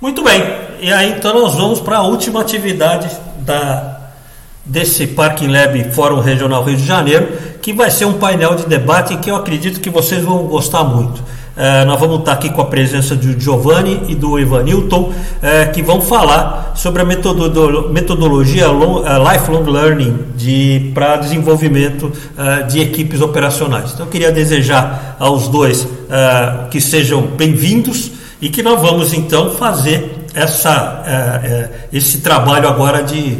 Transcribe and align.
Muito 0.00 0.24
bem, 0.24 0.42
e 0.80 0.90
aí 0.90 1.10
então 1.10 1.38
nós 1.38 1.54
vamos 1.54 1.78
para 1.78 1.98
a 1.98 2.02
última 2.02 2.40
atividade 2.40 3.06
da, 3.40 4.00
desse 4.64 5.06
Parking 5.08 5.48
Lab 5.48 5.92
Fórum 5.92 6.20
Regional 6.20 6.64
Rio 6.64 6.78
de 6.78 6.86
Janeiro, 6.86 7.28
que 7.60 7.74
vai 7.74 7.90
ser 7.90 8.06
um 8.06 8.14
painel 8.14 8.54
de 8.54 8.64
debate 8.64 9.14
que 9.18 9.30
eu 9.30 9.36
acredito 9.36 9.78
que 9.78 9.90
vocês 9.90 10.24
vão 10.24 10.44
gostar 10.44 10.84
muito. 10.84 11.22
É, 11.54 11.84
nós 11.84 12.00
vamos 12.00 12.20
estar 12.20 12.32
aqui 12.32 12.48
com 12.48 12.62
a 12.62 12.64
presença 12.64 13.14
do 13.14 13.38
Giovanni 13.38 14.00
e 14.08 14.14
do 14.14 14.38
Evanilton, 14.38 15.12
é, 15.42 15.66
que 15.66 15.82
vão 15.82 16.00
falar 16.00 16.72
sobre 16.74 17.02
a 17.02 17.04
metodologia 17.04 18.68
long, 18.68 19.00
uh, 19.00 19.30
Lifelong 19.30 19.70
Learning 19.70 20.16
de, 20.34 20.92
para 20.94 21.16
desenvolvimento 21.16 22.04
uh, 22.04 22.66
de 22.66 22.80
equipes 22.80 23.20
operacionais. 23.20 23.92
Então, 23.92 24.06
eu 24.06 24.10
queria 24.10 24.32
desejar 24.32 25.16
aos 25.18 25.46
dois 25.48 25.82
uh, 25.82 26.70
que 26.70 26.80
sejam 26.80 27.20
bem-vindos 27.20 28.12
e 28.40 28.48
que 28.48 28.62
nós 28.62 28.80
vamos 28.80 29.12
então 29.12 29.50
fazer 29.52 30.26
essa, 30.34 31.02
esse 31.92 32.18
trabalho 32.18 32.68
agora 32.68 33.02
de, 33.02 33.36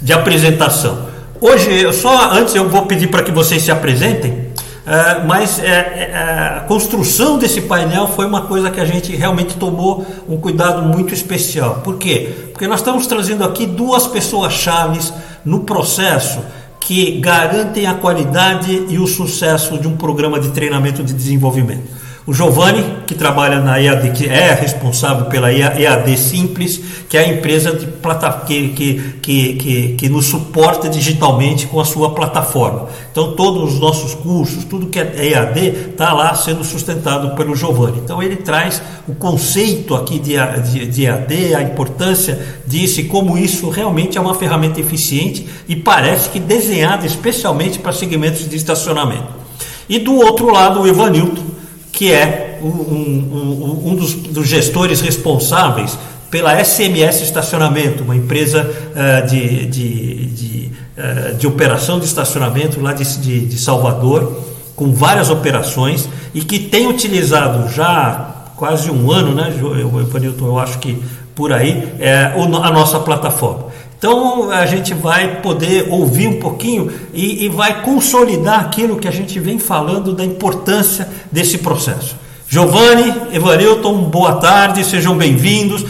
de 0.00 0.12
apresentação. 0.12 1.10
Hoje, 1.40 1.92
só 1.92 2.30
antes 2.30 2.54
eu 2.54 2.68
vou 2.68 2.86
pedir 2.86 3.08
para 3.08 3.22
que 3.22 3.32
vocês 3.32 3.62
se 3.62 3.70
apresentem. 3.70 4.52
Uh, 4.82 5.26
mas 5.26 5.58
uh, 5.58 5.62
uh, 5.62 6.56
a 6.56 6.60
construção 6.66 7.38
desse 7.38 7.62
painel 7.62 8.08
foi 8.08 8.26
uma 8.26 8.42
coisa 8.42 8.68
que 8.68 8.80
a 8.80 8.84
gente 8.84 9.14
realmente 9.14 9.54
tomou 9.54 10.04
um 10.28 10.36
cuidado 10.36 10.82
muito 10.82 11.14
especial. 11.14 11.80
Por 11.84 11.98
quê? 11.98 12.32
Porque 12.52 12.66
nós 12.66 12.80
estamos 12.80 13.06
trazendo 13.06 13.44
aqui 13.44 13.64
duas 13.64 14.08
pessoas 14.08 14.52
chaves 14.52 15.12
no 15.44 15.60
processo 15.60 16.40
que 16.80 17.20
garantem 17.20 17.86
a 17.86 17.94
qualidade 17.94 18.86
e 18.88 18.98
o 18.98 19.06
sucesso 19.06 19.78
de 19.78 19.86
um 19.86 19.96
programa 19.96 20.40
de 20.40 20.50
treinamento 20.50 21.04
de 21.04 21.12
desenvolvimento. 21.12 22.01
O 22.24 22.32
Giovanni, 22.32 22.84
que 23.04 23.16
trabalha 23.16 23.58
na 23.58 23.80
EAD, 23.80 24.12
que 24.12 24.28
é 24.28 24.54
responsável 24.54 25.26
pela 25.26 25.52
EAD 25.52 26.16
Simples, 26.16 26.80
que 27.08 27.16
é 27.16 27.20
a 27.20 27.28
empresa 27.28 27.72
de 27.72 27.84
plata, 27.84 28.30
que, 28.46 28.68
que, 28.68 29.14
que, 29.20 29.54
que, 29.54 29.88
que 29.94 30.08
nos 30.08 30.26
suporta 30.26 30.88
digitalmente 30.88 31.66
com 31.66 31.80
a 31.80 31.84
sua 31.84 32.14
plataforma. 32.14 32.86
Então, 33.10 33.32
todos 33.32 33.74
os 33.74 33.80
nossos 33.80 34.14
cursos, 34.14 34.62
tudo 34.62 34.86
que 34.86 35.00
é 35.00 35.32
EAD, 35.32 35.90
está 35.90 36.12
lá 36.12 36.32
sendo 36.36 36.62
sustentado 36.62 37.34
pelo 37.34 37.56
Giovanni. 37.56 37.98
Então, 37.98 38.22
ele 38.22 38.36
traz 38.36 38.80
o 39.08 39.16
conceito 39.16 39.92
aqui 39.96 40.20
de, 40.20 40.36
de, 40.70 40.86
de 40.86 41.04
EAD, 41.04 41.56
a 41.56 41.62
importância 41.62 42.38
disso 42.64 43.00
e 43.00 43.04
como 43.04 43.36
isso 43.36 43.68
realmente 43.68 44.16
é 44.16 44.20
uma 44.20 44.34
ferramenta 44.36 44.80
eficiente 44.80 45.44
e 45.68 45.74
parece 45.74 46.28
que 46.28 46.38
desenhada 46.38 47.04
especialmente 47.04 47.80
para 47.80 47.92
segmentos 47.92 48.48
de 48.48 48.54
estacionamento. 48.54 49.42
E 49.88 49.98
do 49.98 50.14
outro 50.14 50.52
lado, 50.52 50.82
o 50.82 50.86
Evanilton 50.86 51.61
que 51.92 52.10
é 52.10 52.58
um, 52.62 52.66
um, 52.66 53.82
um 53.90 53.94
dos, 53.94 54.14
dos, 54.14 54.48
gestores 54.48 55.00
responsáveis 55.00 55.98
pela 56.30 56.58
SMS 56.64 57.20
Estacionamento, 57.20 58.02
uma 58.02 58.16
empresa 58.16 58.62
uh, 58.64 59.26
de, 59.28 59.66
de, 59.66 60.26
de, 60.26 60.70
uh, 60.96 61.34
de, 61.34 61.46
operação 61.46 62.00
de 62.00 62.06
estacionamento 62.06 62.80
lá 62.80 62.94
de, 62.94 63.04
de, 63.18 63.46
de 63.46 63.58
Salvador, 63.58 64.42
com 64.74 64.92
várias 64.92 65.28
operações 65.28 66.08
e 66.34 66.40
que 66.40 66.58
tem 66.58 66.88
utilizado 66.88 67.70
já 67.70 68.52
quase 68.56 68.90
um 68.90 69.10
ano, 69.10 69.34
né, 69.34 69.52
Evanilton, 70.00 70.46
eu 70.46 70.58
acho 70.58 70.78
que 70.78 71.02
por 71.34 71.52
aí, 71.52 71.92
é, 71.98 72.32
a 72.34 72.70
nossa 72.70 73.00
plataforma. 73.00 73.66
Então 74.02 74.50
a 74.50 74.66
gente 74.66 74.92
vai 74.92 75.40
poder 75.40 75.86
ouvir 75.88 76.26
um 76.26 76.40
pouquinho 76.40 76.90
e, 77.14 77.44
e, 77.44 77.48
vai 77.48 77.82
consolidar 77.82 78.58
aquilo 78.58 78.96
que 78.96 79.06
a 79.06 79.12
gente 79.12 79.38
vem 79.38 79.60
falando 79.60 80.12
da 80.12 80.24
importância 80.24 81.08
desse 81.30 81.58
processo. 81.58 82.16
Giovanni, 82.48 83.14
Evanilton, 83.32 84.02
boa 84.06 84.32
tarde, 84.40 84.82
sejam 84.82 85.16
bem-vindos. 85.16 85.86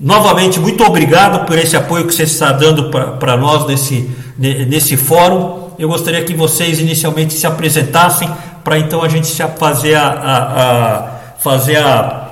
Novamente, 0.00 0.58
muito 0.58 0.82
obrigado 0.84 1.44
por 1.44 1.58
esse 1.58 1.76
apoio 1.76 2.06
que 2.06 2.14
você 2.14 2.22
está 2.22 2.50
dando 2.50 2.88
para 2.88 3.36
nós 3.36 3.66
nesse, 3.66 4.08
nesse 4.38 4.96
fórum. 4.96 5.72
Eu 5.78 5.90
gostaria 5.90 6.24
que 6.24 6.32
vocês 6.32 6.80
inicialmente 6.80 7.34
se 7.34 7.46
apresentassem 7.46 8.30
para 8.64 8.78
então 8.78 9.02
a 9.02 9.08
gente 9.10 9.30
fazer 9.58 9.96
a, 9.96 10.08
a, 10.08 10.98
a 10.98 11.10
fazer 11.40 11.76
a 11.76 12.23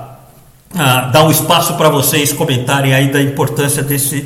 ah, 0.74 1.10
dar 1.12 1.24
um 1.24 1.30
espaço 1.30 1.74
para 1.76 1.88
vocês 1.88 2.32
comentarem 2.32 2.94
aí 2.94 3.10
da 3.10 3.20
importância 3.20 3.82
desse, 3.82 4.22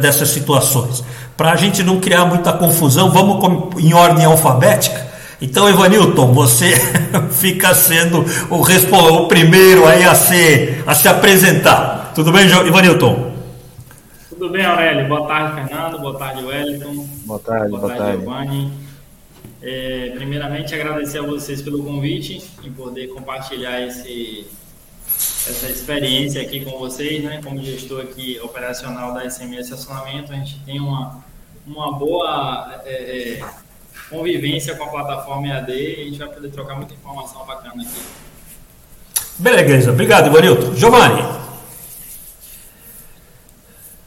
dessas 0.00 0.28
situações. 0.30 1.04
Para 1.36 1.52
a 1.52 1.56
gente 1.56 1.82
não 1.82 2.00
criar 2.00 2.24
muita 2.24 2.52
confusão, 2.52 3.10
vamos 3.10 3.82
em 3.82 3.92
ordem 3.94 4.24
alfabética. 4.24 5.06
Então, 5.40 5.68
Evanilton, 5.68 6.32
você 6.32 6.74
fica 7.30 7.72
sendo 7.74 8.24
o, 8.50 8.56
o 8.56 9.28
primeiro 9.28 9.86
aí 9.86 10.04
a, 10.04 10.14
ser, 10.14 10.82
a 10.86 10.94
se 10.94 11.08
apresentar. 11.08 12.12
Tudo 12.14 12.32
bem, 12.32 12.46
Ivanilton? 12.46 13.34
Tudo 14.28 14.50
bem, 14.50 14.64
Aurélio. 14.64 15.08
Boa 15.08 15.26
tarde, 15.26 15.54
Fernando. 15.54 16.00
Boa 16.00 16.18
tarde, 16.18 16.44
Wellington. 16.44 17.08
Boa 17.24 17.40
tarde, 17.40 17.68
boa, 17.70 17.80
boa 17.80 17.94
tarde. 17.94 18.18
Giovanni. 18.18 18.72
É, 19.60 20.12
primeiramente, 20.14 20.74
agradecer 20.74 21.18
a 21.18 21.22
vocês 21.22 21.60
pelo 21.62 21.82
convite 21.82 22.48
e 22.62 22.70
poder 22.70 23.08
compartilhar 23.08 23.80
esse, 23.80 24.46
essa 25.46 25.68
experiência 25.68 26.42
aqui 26.42 26.64
com 26.64 26.78
vocês, 26.78 27.22
né? 27.22 27.40
Como 27.42 27.62
gestor 27.62 28.02
aqui 28.02 28.38
operacional 28.42 29.14
da 29.14 29.28
SMS 29.28 29.70
Estacionamento, 29.70 30.32
a 30.32 30.36
gente 30.36 30.58
tem 30.64 30.80
uma, 30.80 31.24
uma 31.66 31.92
boa 31.92 32.82
é, 32.84 33.38
é, 33.38 33.44
convivência 34.10 34.74
com 34.74 34.84
a 34.84 34.88
plataforma 34.88 35.46
EAD 35.46 35.72
e 35.72 36.00
a 36.00 36.04
gente 36.04 36.18
vai 36.18 36.28
poder 36.28 36.50
trocar 36.50 36.74
muita 36.76 36.94
informação 36.94 37.46
bacana 37.46 37.82
aqui. 37.82 38.02
Beleza, 39.38 39.92
obrigado, 39.92 40.26
Ivanilton. 40.26 40.74
Giovanni. 40.74 41.22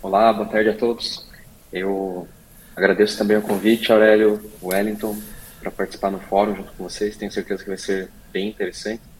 Olá, 0.01 0.33
boa 0.33 0.47
tarde 0.47 0.69
a 0.69 0.73
todos. 0.75 1.25
Eu 1.71 2.27
agradeço 2.75 3.17
também 3.17 3.37
o 3.37 3.41
convite, 3.41 3.91
Aurélio, 3.91 4.51
Wellington, 4.61 5.17
para 5.61 5.71
participar 5.71 6.11
no 6.11 6.19
fórum 6.19 6.55
junto 6.55 6.73
com 6.73 6.83
vocês. 6.83 7.15
Tenho 7.15 7.31
certeza 7.31 7.63
que 7.63 7.69
vai 7.69 7.77
ser 7.77 8.09
bem 8.33 8.49
interessante. 8.49 9.10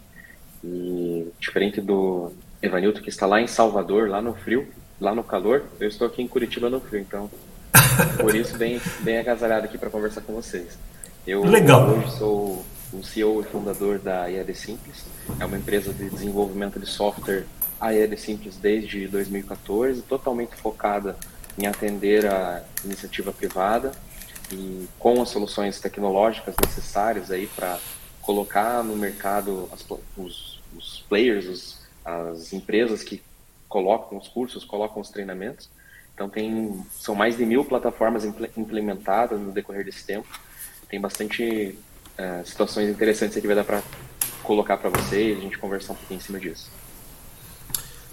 E 0.64 1.28
diferente 1.40 1.82
do 1.82 2.32
Evanilton, 2.62 3.02
que 3.02 3.10
está 3.10 3.26
lá 3.26 3.42
em 3.42 3.48
Salvador, 3.48 4.10
lá 4.10 4.22
no 4.22 4.34
frio, 4.34 4.68
lá 5.00 5.16
no 5.16 5.24
calor, 5.24 5.64
eu 5.80 5.88
estou 5.88 6.08
aqui 6.08 6.22
em 6.22 6.28
Curitiba 6.28 6.70
no 6.70 6.80
frio, 6.80 7.02
então 7.02 7.30
por 8.20 8.36
isso 8.36 8.58
bem, 8.58 8.80
bem 9.00 9.18
agasalhado 9.18 9.66
aqui 9.66 9.78
para 9.78 9.90
conversar 9.90 10.22
com 10.22 10.34
vocês. 10.34 10.78
Eu 11.26 11.44
Legal. 11.44 11.90
hoje 11.90 12.12
sou 12.18 12.66
o 12.94 13.04
CEO 13.04 13.42
e 13.42 13.44
fundador 13.44 14.00
da 14.00 14.28
IAD 14.28 14.54
Simples, 14.54 15.06
é 15.40 15.46
uma 15.46 15.58
empresa 15.58 15.94
de 15.94 16.10
desenvolvimento 16.10 16.80
de 16.80 16.86
software 16.86 17.46
a 17.80 17.92
IAD 17.92 18.16
Simples 18.18 18.58
desde 18.58 19.08
2014, 19.08 20.04
totalmente 20.04 20.56
focada 20.56 21.16
em 21.58 21.66
atender 21.66 22.28
a 22.28 22.64
iniciativa 22.86 23.32
privada 23.32 23.92
e 24.52 24.88
com 25.00 25.22
as 25.22 25.30
soluções 25.30 25.80
tecnológicas 25.80 26.54
necessárias 26.64 27.32
aí 27.32 27.48
para 27.48 27.80
colocar 28.22 28.84
no 28.84 28.96
mercado 28.96 29.68
as, 29.72 29.84
os 30.16 30.51
players, 31.12 31.46
os, 31.46 31.78
as 32.06 32.54
empresas 32.54 33.04
que 33.04 33.22
colocam 33.68 34.18
os 34.18 34.30
cursos, 34.30 34.64
colocam 34.64 35.02
os 35.02 35.10
treinamentos. 35.10 35.70
Então 36.14 36.30
tem 36.30 36.82
são 36.92 37.14
mais 37.14 37.36
de 37.36 37.46
mil 37.46 37.66
plataformas 37.66 38.24
implementadas 38.24 39.38
no 39.38 39.52
decorrer 39.52 39.84
desse 39.84 40.06
tempo. 40.06 40.28
Tem 40.88 41.02
bastante 41.02 41.78
uh, 42.18 42.46
situações 42.46 42.90
interessantes 42.90 43.38
que 43.42 43.46
vai 43.46 43.56
dar 43.56 43.66
para 43.66 43.84
colocar 44.42 44.78
para 44.78 44.90
vocês, 44.90 45.38
a 45.38 45.42
gente 45.42 45.58
conversar 45.58 45.94
um 45.94 45.96
pouquinho 45.98 46.18
em 46.18 46.24
cima 46.24 46.40
disso. 46.40 46.72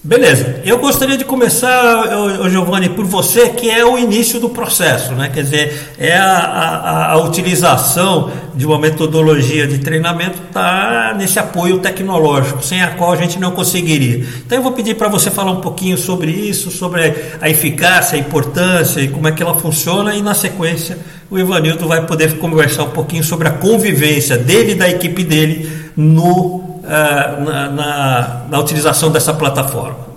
Beleza, 0.02 0.60
eu 0.64 0.78
gostaria 0.78 1.18
de 1.18 1.24
começar, 1.24 2.04
Giovanni, 2.48 2.88
por 2.88 3.04
você, 3.04 3.48
que 3.48 3.68
é 3.68 3.84
o 3.84 3.98
início 3.98 4.38
do 4.38 4.48
processo, 4.48 5.12
né? 5.12 5.28
quer 5.28 5.42
dizer, 5.42 5.76
é 5.98 6.16
a, 6.16 6.38
a, 6.38 7.12
a 7.14 7.18
utilização 7.24 8.30
de 8.54 8.64
uma 8.64 8.78
metodologia 8.78 9.66
de 9.66 9.78
treinamento 9.78 10.38
tá 10.52 11.16
nesse 11.18 11.40
apoio 11.40 11.80
tecnológico, 11.80 12.64
sem 12.64 12.80
a 12.80 12.90
qual 12.90 13.10
a 13.10 13.16
gente 13.16 13.40
não 13.40 13.50
conseguiria. 13.50 14.24
Então 14.46 14.56
eu 14.58 14.62
vou 14.62 14.70
pedir 14.70 14.94
para 14.94 15.08
você 15.08 15.32
falar 15.32 15.50
um 15.50 15.60
pouquinho 15.60 15.98
sobre 15.98 16.30
isso, 16.30 16.70
sobre 16.70 17.12
a 17.40 17.50
eficácia, 17.50 18.16
a 18.16 18.20
importância 18.20 19.00
e 19.00 19.08
como 19.08 19.26
é 19.26 19.32
que 19.32 19.42
ela 19.42 19.54
funciona, 19.54 20.14
e 20.14 20.22
na 20.22 20.32
sequência 20.32 20.96
o 21.28 21.36
Ivanildo 21.36 21.88
vai 21.88 22.06
poder 22.06 22.38
conversar 22.38 22.84
um 22.84 22.90
pouquinho 22.90 23.24
sobre 23.24 23.48
a 23.48 23.50
convivência 23.50 24.38
dele 24.38 24.72
e 24.72 24.76
da 24.76 24.88
equipe 24.88 25.24
dele 25.24 25.68
no 25.96 26.67
uh, 26.88 27.44
na, 27.44 27.70
na, 27.70 28.46
na, 28.48 28.58
utilização 28.58 29.12
dessa 29.12 29.34
plataforma. 29.34 30.08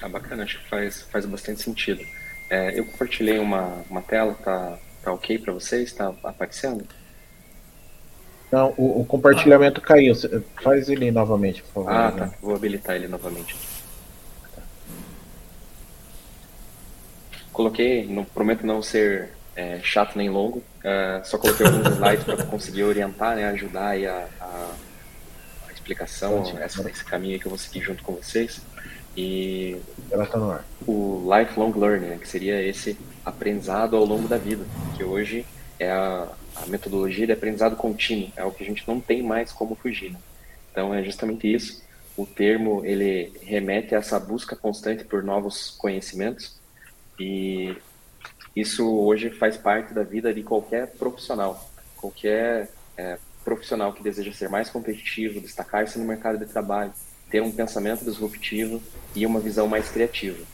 Ah, 0.00 0.08
bacana, 0.08 0.44
acho 0.44 0.58
que 0.58 0.68
faz, 0.68 1.02
faz 1.02 1.26
bastante 1.26 1.62
sentido. 1.62 2.02
É, 2.48 2.78
eu 2.78 2.84
compartilhei 2.86 3.38
uma, 3.38 3.82
uma 3.90 4.00
tela, 4.00 4.34
tá, 4.34 4.78
tá 5.02 5.12
ok 5.12 5.38
para 5.38 5.52
vocês? 5.52 5.88
Está 5.88 6.12
aparecendo? 6.24 6.84
Não, 8.50 8.74
o, 8.76 9.00
o 9.00 9.04
compartilhamento 9.04 9.80
ah. 9.80 9.86
caiu. 9.86 10.14
Faz 10.62 10.88
ele 10.88 11.10
novamente, 11.10 11.62
por 11.62 11.84
favor. 11.84 11.92
Ah, 11.92 12.12
tá. 12.12 12.26
Né? 12.26 12.32
Vou 12.40 12.54
habilitar 12.54 12.96
ele 12.96 13.08
novamente. 13.08 13.56
Coloquei, 17.52 18.06
não 18.06 18.24
prometo 18.24 18.66
não 18.66 18.82
ser 18.82 19.30
é, 19.54 19.78
chato 19.82 20.16
nem 20.16 20.30
longo, 20.30 20.58
uh, 20.58 21.24
só 21.24 21.36
coloquei 21.36 21.66
alguns 21.66 21.86
slides 21.88 22.24
para 22.24 22.44
conseguir 22.44 22.84
orientar, 22.84 23.36
né, 23.36 23.44
ajudar 23.48 23.96
a, 23.96 24.26
a 24.40 24.70
explicação, 25.80 26.44
essa, 26.60 26.88
esse 26.88 27.04
caminho 27.04 27.38
que 27.40 27.46
eu 27.46 27.50
vou 27.50 27.58
seguir 27.58 27.80
junto 27.80 28.02
com 28.02 28.14
vocês. 28.14 28.60
E 29.16 29.76
ela 30.10 30.24
está 30.24 30.38
no 30.38 30.50
ar. 30.50 30.64
O 30.86 31.28
lifelong 31.34 31.72
learning, 31.76 32.06
né, 32.06 32.18
que 32.20 32.28
seria 32.28 32.62
esse 32.62 32.96
aprendizado 33.24 33.96
ao 33.96 34.04
longo 34.04 34.28
da 34.28 34.36
vida, 34.36 34.64
que 34.96 35.02
hoje 35.02 35.44
é 35.78 35.90
a, 35.90 36.28
a 36.56 36.66
metodologia 36.66 37.26
de 37.26 37.32
aprendizado 37.32 37.74
contínuo, 37.74 38.30
é 38.36 38.44
o 38.44 38.52
que 38.52 38.62
a 38.62 38.66
gente 38.66 38.86
não 38.86 39.00
tem 39.00 39.22
mais 39.22 39.50
como 39.50 39.74
fugir. 39.74 40.12
Né? 40.12 40.18
Então 40.70 40.94
é 40.94 41.02
justamente 41.02 41.52
isso. 41.52 41.82
O 42.16 42.26
termo 42.26 42.84
ele 42.84 43.32
remete 43.42 43.94
a 43.94 43.98
essa 43.98 44.18
busca 44.20 44.54
constante 44.54 45.04
por 45.04 45.22
novos 45.22 45.70
conhecimentos 45.70 46.58
e 47.18 47.74
isso 48.54 48.86
hoje 48.86 49.30
faz 49.30 49.56
parte 49.56 49.94
da 49.94 50.02
vida 50.02 50.32
de 50.34 50.42
qualquer 50.42 50.88
profissional, 50.88 51.70
qualquer 51.96 52.68
é, 52.96 53.18
profissional 53.44 53.92
que 53.92 54.02
deseja 54.02 54.32
ser 54.32 54.48
mais 54.48 54.68
competitivo, 54.68 55.40
destacar-se 55.40 55.98
no 55.98 56.04
mercado 56.04 56.38
de 56.38 56.46
trabalho, 56.46 56.92
ter 57.30 57.42
um 57.42 57.50
pensamento 57.50 58.04
disruptivo 58.04 58.82
e 59.14 59.24
uma 59.24 59.40
visão 59.40 59.68
mais 59.68 59.88
criativa. 59.88 60.44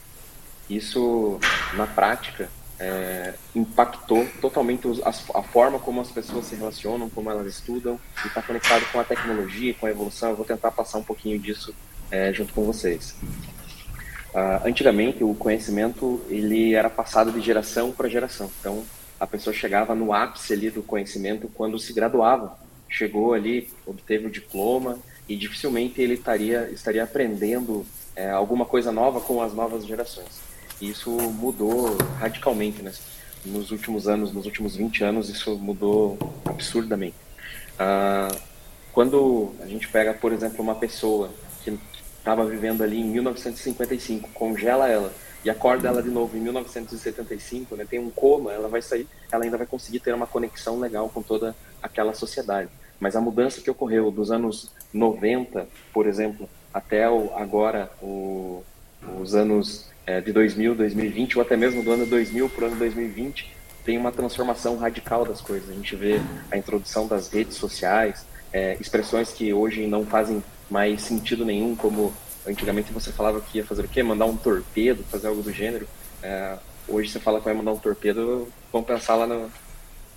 Isso, 0.69 1.39
na 1.73 1.87
prática, 1.87 2.49
é, 2.79 3.33
impactou 3.55 4.27
totalmente 4.41 4.87
a, 5.03 5.09
a, 5.09 5.43
forma 5.43 5.79
como 5.79 6.01
as 6.01 6.11
pessoas 6.11 6.45
se 6.45 6.55
relacionam, 6.55 7.09
como 7.09 7.29
elas 7.29 7.47
estudam, 7.47 7.99
e 8.23 8.27
está 8.27 8.41
conectado 8.41 8.85
com 8.91 8.99
a 8.99 9.03
tecnologia, 9.03 9.73
com 9.73 9.87
a 9.87 9.89
evolução. 9.89 10.29
Eu 10.29 10.35
vou 10.35 10.45
tentar 10.45 10.71
passar 10.71 10.99
um 10.99 11.03
pouquinho 11.03 11.39
disso 11.39 11.73
é, 12.11 12.31
junto 12.33 12.53
com 12.53 12.63
vocês. 12.63 13.15
Uh, 14.33 14.67
antigamente, 14.67 15.23
o 15.23 15.33
conhecimento 15.33 16.21
ele 16.29 16.75
era 16.75 16.89
passado 16.89 17.31
de 17.31 17.41
geração 17.41 17.91
para 17.91 18.07
geração. 18.07 18.51
Então, 18.59 18.83
a 19.19 19.25
pessoa 19.25 19.53
chegava 19.53 19.95
no 19.95 20.13
ápice 20.13 20.53
ali 20.53 20.69
do 20.69 20.83
conhecimento 20.83 21.49
quando 21.55 21.79
se 21.79 21.91
graduava. 21.93 22.55
Chegou 22.89 23.33
ali, 23.33 23.69
obteve 23.85 24.27
o 24.27 24.29
diploma 24.29 24.97
e 25.27 25.35
dificilmente 25.35 26.01
ele 26.01 26.13
estaria, 26.13 26.69
estaria 26.71 27.03
aprendendo 27.03 27.85
é, 28.15 28.29
alguma 28.29 28.65
coisa 28.65 28.91
nova 28.91 29.19
com 29.19 29.41
as 29.41 29.53
novas 29.53 29.85
gerações. 29.85 30.41
E 30.79 30.89
isso 30.89 31.11
mudou 31.11 31.97
radicalmente, 32.19 32.81
né? 32.81 32.93
Nos 33.45 33.71
últimos 33.71 34.07
anos, 34.07 34.33
nos 34.33 34.45
últimos 34.45 34.75
20 34.75 35.03
anos, 35.03 35.29
isso 35.29 35.57
mudou 35.57 36.17
absurdamente. 36.45 37.15
Ah, 37.77 38.29
quando 38.91 39.53
a 39.61 39.67
gente 39.67 39.87
pega, 39.87 40.13
por 40.13 40.31
exemplo, 40.31 40.61
uma 40.61 40.75
pessoa 40.75 41.31
que 41.63 41.77
estava 42.17 42.45
vivendo 42.45 42.83
ali 42.83 42.99
em 42.99 43.05
1955, 43.05 44.29
congela 44.33 44.89
ela 44.89 45.13
e 45.43 45.49
acorda 45.49 45.87
ela 45.87 46.01
de 46.01 46.09
novo 46.09 46.35
em 46.37 46.41
1975, 46.41 47.75
né, 47.75 47.85
tem 47.89 47.99
um 47.99 48.09
coma, 48.09 48.51
ela 48.51 48.67
vai 48.67 48.81
sair, 48.81 49.07
ela 49.31 49.43
ainda 49.43 49.57
vai 49.57 49.67
conseguir 49.67 49.99
ter 49.99 50.13
uma 50.13 50.27
conexão 50.27 50.79
legal 50.79 51.09
com 51.09 51.21
toda 51.21 51.55
aquela 51.81 52.13
sociedade. 52.13 52.69
Mas 52.99 53.15
a 53.15 53.21
mudança 53.21 53.61
que 53.61 53.69
ocorreu 53.69 54.09
dos 54.09 54.31
anos 54.31 54.71
90, 54.93 55.67
por 55.93 56.07
exemplo, 56.07 56.49
até 56.73 57.09
o, 57.09 57.31
agora 57.35 57.91
o, 58.01 58.63
os 59.19 59.35
anos 59.35 59.85
é, 60.05 60.19
de 60.19 60.31
2000, 60.31 60.75
2020, 60.75 61.37
ou 61.37 61.41
até 61.41 61.55
mesmo 61.55 61.83
do 61.83 61.91
ano 61.91 62.05
2000 62.05 62.49
para 62.49 62.63
o 62.63 62.67
ano 62.67 62.75
2020, 62.77 63.55
tem 63.85 63.97
uma 63.97 64.11
transformação 64.11 64.77
radical 64.77 65.23
das 65.23 65.39
coisas. 65.41 65.69
A 65.69 65.73
gente 65.73 65.95
vê 65.95 66.19
a 66.51 66.57
introdução 66.57 67.07
das 67.07 67.29
redes 67.29 67.55
sociais, 67.55 68.25
é, 68.51 68.75
expressões 68.79 69.31
que 69.31 69.53
hoje 69.53 69.85
não 69.85 70.05
fazem 70.05 70.43
mais 70.69 71.01
sentido 71.03 71.45
nenhum, 71.45 71.75
como 71.75 72.13
antigamente 72.47 72.93
você 72.93 73.11
falava 73.11 73.41
que 73.41 73.57
ia 73.57 73.65
fazer 73.65 73.83
o 73.83 73.87
quê? 73.87 74.01
Mandar 74.01 74.25
um 74.25 74.37
torpedo, 74.37 75.03
fazer 75.11 75.27
algo 75.27 75.41
do 75.41 75.51
gênero. 75.51 75.87
É, 76.23 76.57
hoje 76.87 77.11
você 77.11 77.19
fala 77.19 77.39
que 77.39 77.45
vai 77.45 77.53
mandar 77.53 77.73
um 77.73 77.77
torpedo, 77.77 78.47
vão 78.71 78.83
pensar 78.83 79.15
lá 79.15 79.27
no, 79.27 79.51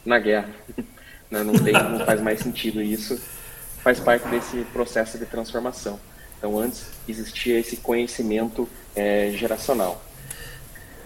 na 0.04 0.18
guerra. 0.18 0.50
Né? 1.30 1.44
não, 1.44 1.52
tem, 1.54 1.72
não 1.72 2.04
faz 2.04 2.20
mais 2.20 2.40
sentido 2.40 2.82
isso. 2.82 3.16
Faz 3.84 4.00
parte 4.00 4.26
desse 4.26 4.64
processo 4.72 5.16
de 5.16 5.24
transformação. 5.24 6.00
Então, 6.36 6.58
antes 6.58 6.86
existia 7.06 7.60
esse 7.60 7.76
conhecimento 7.76 8.68
é, 8.96 9.30
geracional. 9.36 10.02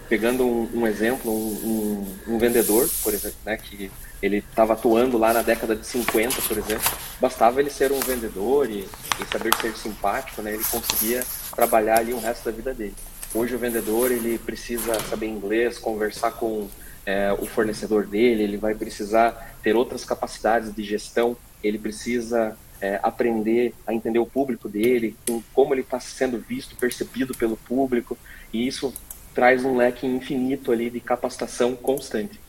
Pegando 0.08 0.46
um, 0.46 0.70
um 0.72 0.86
exemplo, 0.86 1.30
um, 1.30 2.06
um, 2.26 2.34
um, 2.34 2.38
vendedor, 2.38 2.88
por 3.02 3.12
exemplo, 3.12 3.36
né, 3.44 3.58
que 3.58 3.90
ele 4.24 4.38
estava 4.38 4.72
atuando 4.72 5.18
lá 5.18 5.34
na 5.34 5.42
década 5.42 5.76
de 5.76 5.86
50, 5.86 6.40
por 6.40 6.56
exemplo, 6.56 6.90
bastava 7.20 7.60
ele 7.60 7.68
ser 7.68 7.92
um 7.92 8.00
vendedor 8.00 8.70
e, 8.70 8.88
e 9.20 9.24
saber 9.30 9.54
ser 9.56 9.76
simpático, 9.76 10.40
né, 10.40 10.54
ele 10.54 10.64
conseguia 10.64 11.22
trabalhar 11.54 11.98
ali 11.98 12.14
o 12.14 12.18
resto 12.18 12.46
da 12.46 12.50
vida 12.50 12.72
dele. 12.72 12.94
Hoje 13.34 13.54
o 13.54 13.58
vendedor 13.58 14.10
ele 14.10 14.38
precisa 14.38 14.98
saber 15.10 15.26
inglês, 15.26 15.76
conversar 15.78 16.30
com 16.30 16.70
é, 17.04 17.34
o 17.34 17.44
fornecedor 17.44 18.06
dele, 18.06 18.44
ele 18.44 18.56
vai 18.56 18.74
precisar 18.74 19.56
ter 19.62 19.76
outras 19.76 20.06
capacidades 20.06 20.74
de 20.74 20.82
gestão, 20.82 21.36
ele 21.62 21.78
precisa 21.78 22.56
é, 22.80 22.98
aprender 23.02 23.74
a 23.86 23.92
entender 23.92 24.20
o 24.20 24.26
público 24.26 24.70
dele, 24.70 25.14
como 25.52 25.74
ele 25.74 25.82
está 25.82 26.00
sendo 26.00 26.38
visto, 26.38 26.76
percebido 26.76 27.34
pelo 27.34 27.58
público, 27.58 28.16
e 28.50 28.66
isso 28.66 28.94
traz 29.34 29.66
um 29.66 29.76
leque 29.76 30.06
infinito 30.06 30.72
ali 30.72 30.88
de 30.88 31.00
capacitação 31.00 31.76
constante. 31.76 32.40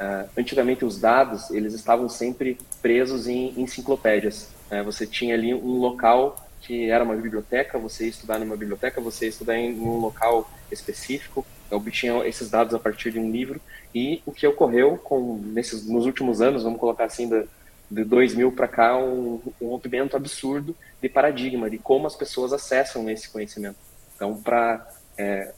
Uh, 0.00 0.26
antigamente 0.34 0.82
os 0.82 0.98
dados 0.98 1.50
eles 1.50 1.74
estavam 1.74 2.08
sempre 2.08 2.58
presos 2.80 3.28
em 3.28 3.60
enciclopédias. 3.60 4.48
Né? 4.70 4.82
Você 4.82 5.06
tinha 5.06 5.34
ali 5.34 5.52
um 5.52 5.76
local 5.76 6.36
que 6.62 6.90
era 6.90 7.04
uma 7.04 7.14
biblioteca, 7.14 7.78
você 7.78 8.04
ia 8.04 8.10
estudar 8.10 8.38
numa 8.38 8.56
biblioteca, 8.56 9.00
você 9.00 9.26
ia 9.26 9.28
estudar 9.28 9.56
em 9.56 9.78
um 9.78 9.98
local 9.98 10.50
específico, 10.70 11.44
obtinha 11.70 12.26
esses 12.26 12.48
dados 12.50 12.74
a 12.74 12.78
partir 12.78 13.10
de 13.10 13.18
um 13.18 13.30
livro. 13.30 13.60
E 13.94 14.22
o 14.24 14.32
que 14.32 14.46
ocorreu 14.46 14.96
com 14.96 15.36
nesses 15.36 15.86
nos 15.86 16.06
últimos 16.06 16.40
anos, 16.40 16.62
vamos 16.62 16.80
colocar 16.80 17.04
assim, 17.04 17.28
da, 17.28 17.44
de 17.90 18.04
2000 18.04 18.52
para 18.52 18.68
cá, 18.68 18.96
um, 18.96 19.40
um 19.60 19.68
rompimento 19.68 20.16
absurdo 20.16 20.76
de 21.02 21.08
paradigma 21.08 21.68
de 21.68 21.76
como 21.76 22.06
as 22.06 22.14
pessoas 22.14 22.52
acessam 22.52 23.10
esse 23.10 23.28
conhecimento. 23.28 23.76
Então, 24.14 24.40
para 24.40 24.86
é, 25.18 25.52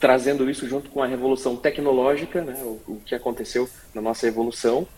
trazendo 0.00 0.48
isso 0.48 0.66
junto 0.66 0.90
com 0.90 1.02
a 1.02 1.06
revolução 1.06 1.54
tecnológica, 1.54 2.40
né, 2.40 2.58
o, 2.62 2.80
o, 2.88 3.02
que 3.04 3.14
aconteceu 3.14 3.68
na 3.94 4.00
nossa 4.00 4.26
evolução, 4.26 4.88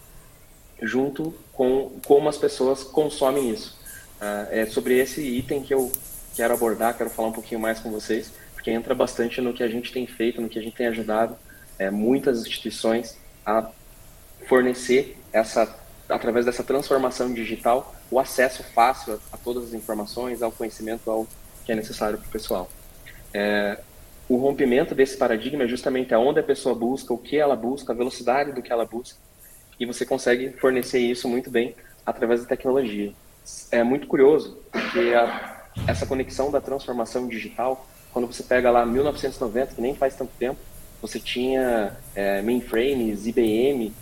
junto 0.81 1.35
com 1.53 1.99
como 2.07 2.29
as 2.29 2.39
pessoas 2.39 2.85
consomem 2.85 3.51
isso. 3.51 3.77
Ah, 4.21 4.47
é 4.51 4.65
sobre 4.65 4.97
esse 4.99 5.21
item 5.21 5.61
que 5.61 5.75
eu 5.75 5.91
quero 6.37 6.55
abordar, 6.55 6.97
quero 6.97 7.11
falar 7.11 7.29
um 7.29 7.33
pouquinho 7.33 7.61
mais 7.61 7.81
com 7.81 7.91
vocês, 7.91 8.33
porque 8.55 8.71
entra 8.71 8.95
bastante 8.95 9.41
no 9.41 9.53
que 9.53 9.65
a 9.65 9.69
gente 9.69 9.93
tem 9.93 10.07
feito, 10.07 10.41
no 10.41 10.49
que 10.49 10.59
a 10.59 10.63
gente 10.63 10.77
tem 10.77 10.87
ajudado 10.87 11.37
é, 11.79 11.91
muitas 11.91 12.41
instituições 12.43 13.19
a 13.45 13.69
fornecer 14.47 15.19
essa 15.33 15.81
através 16.09 16.44
dessa 16.44 16.63
transformação 16.63 17.32
digital 17.32 17.94
o 18.11 18.21
acesso 18.21 18.63
fácil 18.63 19.15
a, 19.15 19.35
a 19.35 19.39
todas 19.39 19.65
as 19.65 19.75
informações, 19.75 20.43
ao 20.43 20.53
conhecimento 20.53 21.11
ao 21.11 21.27
que 21.65 21.73
é 21.73 21.75
necessário 21.75 22.19
para 22.19 22.29
o 22.29 22.31
pessoal. 22.31 22.71
É, 23.35 23.79
o 24.29 24.36
rompimento 24.36 24.94
desse 24.94 25.17
paradigma 25.17 25.64
é 25.64 25.69
justamente 25.69 26.14
aonde 26.14 26.41
a 26.41 26.43
pessoa 26.43 26.74
busca, 26.74 27.12
o 27.12 27.19
que 27.19 27.36
ela 27.36 27.56
busca, 27.56 27.93
a 27.93 27.96
velocidade 27.96 28.52
do 28.52 28.62
que 28.62 28.72
ela 28.72 28.86
busca, 28.86 29.19
e 29.79 29.86
você 29.86 30.06
consegue 30.06 30.50
fornecer 30.52 31.00
isso 31.00 31.29
muito 31.29 31.50
bem 31.50 31.74
através 32.05 32.41
da 32.41 32.46
tecnologia. 32.46 33.12
É 33.70 33.82
muito 33.82 34.06
curioso, 34.06 34.58
porque 34.70 35.14
a, 35.14 35.69
essa 35.86 36.06
conexão 36.06 36.50
da 36.50 36.60
transformação 36.60 37.26
digital, 37.26 37.86
quando 38.12 38.26
você 38.26 38.43
pega 38.43 38.70
lá 38.70 38.86
1990, 38.86 39.74
que 39.74 39.81
nem 39.81 39.94
faz 39.94 40.14
tanto 40.17 40.32
tempo, 40.38 40.58
você 41.00 41.19
tinha 41.19 41.96
é, 42.14 42.41
mainframes, 42.43 43.26
IBM, 43.26 43.93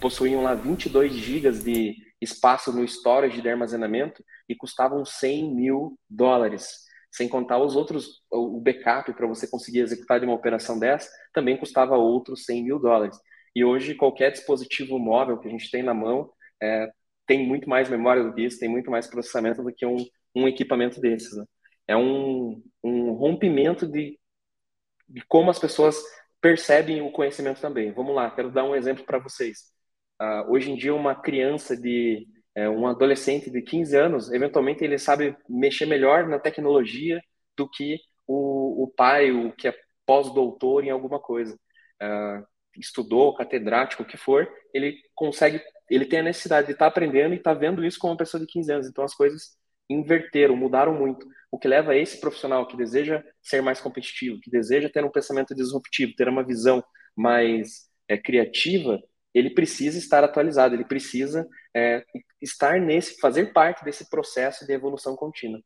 possuíam 0.00 0.42
lá 0.42 0.54
22 0.54 1.12
gigas 1.12 1.62
de 1.62 1.96
espaço 2.20 2.72
no 2.72 2.84
storage 2.84 3.40
de 3.40 3.48
armazenamento 3.48 4.24
e 4.48 4.54
custavam 4.54 5.04
100 5.04 5.54
mil 5.54 5.98
dólares 6.10 6.82
sem 7.12 7.28
contar 7.28 7.58
os 7.58 7.76
outros, 7.76 8.22
o 8.30 8.58
backup 8.60 9.12
para 9.12 9.26
você 9.26 9.46
conseguir 9.46 9.80
executar 9.80 10.22
uma 10.24 10.34
operação 10.34 10.78
dessa, 10.78 11.10
também 11.32 11.58
custava 11.58 11.96
outros 11.96 12.44
100 12.44 12.64
mil 12.64 12.78
dólares. 12.78 13.18
E 13.54 13.64
hoje, 13.64 13.94
qualquer 13.94 14.32
dispositivo 14.32 14.98
móvel 14.98 15.38
que 15.38 15.46
a 15.46 15.50
gente 15.50 15.70
tem 15.70 15.82
na 15.82 15.92
mão 15.92 16.30
é, 16.60 16.88
tem 17.26 17.46
muito 17.46 17.68
mais 17.68 17.88
memória 17.88 18.24
do 18.24 18.34
que 18.34 18.42
isso, 18.42 18.58
tem 18.58 18.68
muito 18.68 18.90
mais 18.90 19.06
processamento 19.06 19.62
do 19.62 19.72
que 19.72 19.84
um, 19.84 19.96
um 20.34 20.48
equipamento 20.48 21.00
desses. 21.00 21.36
Né? 21.36 21.44
É 21.88 21.96
um, 21.96 22.62
um 22.82 23.12
rompimento 23.12 23.86
de, 23.86 24.18
de 25.06 25.22
como 25.26 25.50
as 25.50 25.58
pessoas 25.58 26.02
percebem 26.40 27.02
o 27.02 27.12
conhecimento 27.12 27.60
também. 27.60 27.92
Vamos 27.92 28.14
lá, 28.14 28.30
quero 28.30 28.50
dar 28.50 28.64
um 28.64 28.74
exemplo 28.74 29.04
para 29.04 29.18
vocês. 29.18 29.70
Uh, 30.20 30.52
hoje 30.52 30.70
em 30.70 30.76
dia, 30.76 30.94
uma 30.94 31.14
criança 31.14 31.76
de 31.76 32.26
é, 32.54 32.68
um 32.68 32.86
adolescente 32.86 33.50
de 33.50 33.62
15 33.62 33.96
anos, 33.96 34.32
eventualmente 34.32 34.84
ele 34.84 34.98
sabe 34.98 35.36
mexer 35.48 35.86
melhor 35.86 36.26
na 36.28 36.38
tecnologia 36.38 37.20
do 37.56 37.68
que 37.68 37.98
o, 38.26 38.84
o 38.84 38.88
pai, 38.88 39.30
o 39.30 39.52
que 39.52 39.68
é 39.68 39.74
pós-doutor 40.06 40.84
em 40.84 40.90
alguma 40.90 41.18
coisa. 41.18 41.58
Uh, 42.02 42.44
estudou, 42.76 43.34
catedrático, 43.34 44.02
o 44.02 44.06
que 44.06 44.16
for, 44.16 44.48
ele 44.72 44.96
consegue, 45.14 45.60
ele 45.90 46.06
tem 46.06 46.20
a 46.20 46.22
necessidade 46.24 46.66
de 46.66 46.72
estar 46.72 46.86
tá 46.86 46.88
aprendendo 46.88 47.34
e 47.34 47.36
estar 47.36 47.54
tá 47.54 47.58
vendo 47.58 47.84
isso 47.84 47.98
com 47.98 48.08
uma 48.08 48.16
pessoa 48.16 48.40
de 48.40 48.46
15 48.46 48.72
anos. 48.72 48.86
Então 48.88 49.04
as 49.04 49.14
coisas 49.14 49.56
inverteram, 49.88 50.56
mudaram 50.56 50.94
muito. 50.94 51.26
O 51.50 51.58
que 51.58 51.68
leva 51.68 51.96
esse 51.96 52.20
profissional 52.20 52.66
que 52.66 52.76
deseja 52.76 53.22
ser 53.42 53.60
mais 53.62 53.80
competitivo, 53.80 54.40
que 54.40 54.50
deseja 54.50 54.88
ter 54.88 55.04
um 55.04 55.10
pensamento 55.10 55.54
disruptivo, 55.54 56.14
ter 56.16 56.28
uma 56.28 56.44
visão 56.44 56.82
mais 57.14 57.88
é, 58.08 58.16
criativa, 58.16 59.02
ele 59.34 59.50
precisa 59.50 59.98
estar 59.98 60.22
atualizado, 60.22 60.74
ele 60.74 60.84
precisa 60.84 61.48
é, 61.74 62.04
estar 62.40 62.80
nesse, 62.80 63.18
fazer 63.18 63.52
parte 63.52 63.84
desse 63.84 64.08
processo 64.10 64.66
de 64.66 64.72
evolução 64.72 65.16
contínua. 65.16 65.60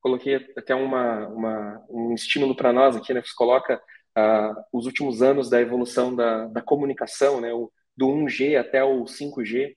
Coloquei 0.00 0.36
até 0.56 0.74
uma, 0.74 1.26
uma 1.28 1.84
um 1.88 2.14
estímulo 2.14 2.54
para 2.56 2.72
nós 2.72 2.96
aqui, 2.96 3.12
né? 3.12 3.22
Você 3.22 3.34
coloca 3.34 3.76
uh, 4.16 4.54
os 4.72 4.86
últimos 4.86 5.22
anos 5.22 5.50
da 5.50 5.60
evolução 5.60 6.14
da, 6.14 6.46
da 6.46 6.62
comunicação, 6.62 7.40
né? 7.40 7.52
O, 7.52 7.72
do 7.96 8.06
1G 8.08 8.56
até 8.58 8.84
o 8.84 9.04
5G, 9.04 9.74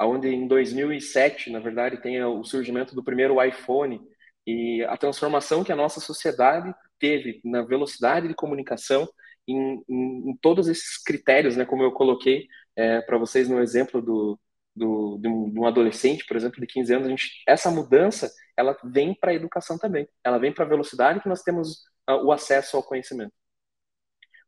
onde 0.00 0.28
em 0.28 0.46
2007, 0.46 1.50
na 1.50 1.58
verdade, 1.58 2.00
tem 2.00 2.22
o 2.22 2.44
surgimento 2.44 2.94
do 2.94 3.02
primeiro 3.02 3.42
iPhone 3.42 4.00
e 4.46 4.84
a 4.84 4.96
transformação 4.96 5.64
que 5.64 5.72
a 5.72 5.76
nossa 5.76 6.00
sociedade 6.00 6.72
teve 6.98 7.40
na 7.44 7.62
velocidade 7.62 8.28
de 8.28 8.34
comunicação 8.34 9.08
em, 9.52 9.84
em, 9.88 10.30
em 10.30 10.36
todos 10.40 10.68
esses 10.68 11.02
critérios, 11.02 11.56
né, 11.56 11.64
como 11.64 11.82
eu 11.82 11.92
coloquei 11.92 12.46
é, 12.76 13.00
para 13.00 13.18
vocês 13.18 13.48
no 13.48 13.60
exemplo 13.60 14.00
do, 14.00 14.38
do, 14.74 15.18
de, 15.18 15.28
um, 15.28 15.66
adolescente, 15.66 16.24
por 16.26 16.36
exemplo, 16.36 16.60
de 16.60 16.66
15 16.66 16.94
anos, 16.94 17.08
gente, 17.08 17.42
essa 17.46 17.70
mudança 17.70 18.32
ela 18.56 18.76
vem 18.84 19.14
para 19.14 19.30
a 19.32 19.34
educação 19.34 19.78
também, 19.78 20.08
ela 20.24 20.38
vem 20.38 20.52
para 20.52 20.64
a 20.64 20.68
velocidade 20.68 21.20
que 21.20 21.28
nós 21.28 21.42
temos 21.42 21.84
uh, 22.08 22.24
o 22.24 22.32
acesso 22.32 22.76
ao 22.76 22.82
conhecimento. 22.82 23.32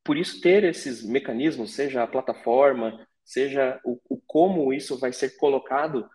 Por 0.04 0.16
isso, 0.16 0.40
ter 0.40 0.64
esses 0.64 1.02
mecanismos, 1.04 1.74
seja 1.74 2.02
a 2.02 2.06
plataforma, 2.08 3.06
seja 3.24 3.80
o, 3.84 4.00
o 4.08 4.20
como 4.26 4.72
isso 4.72 4.98
vai 4.98 5.12
ser 5.12 5.36
colocado 5.36 6.08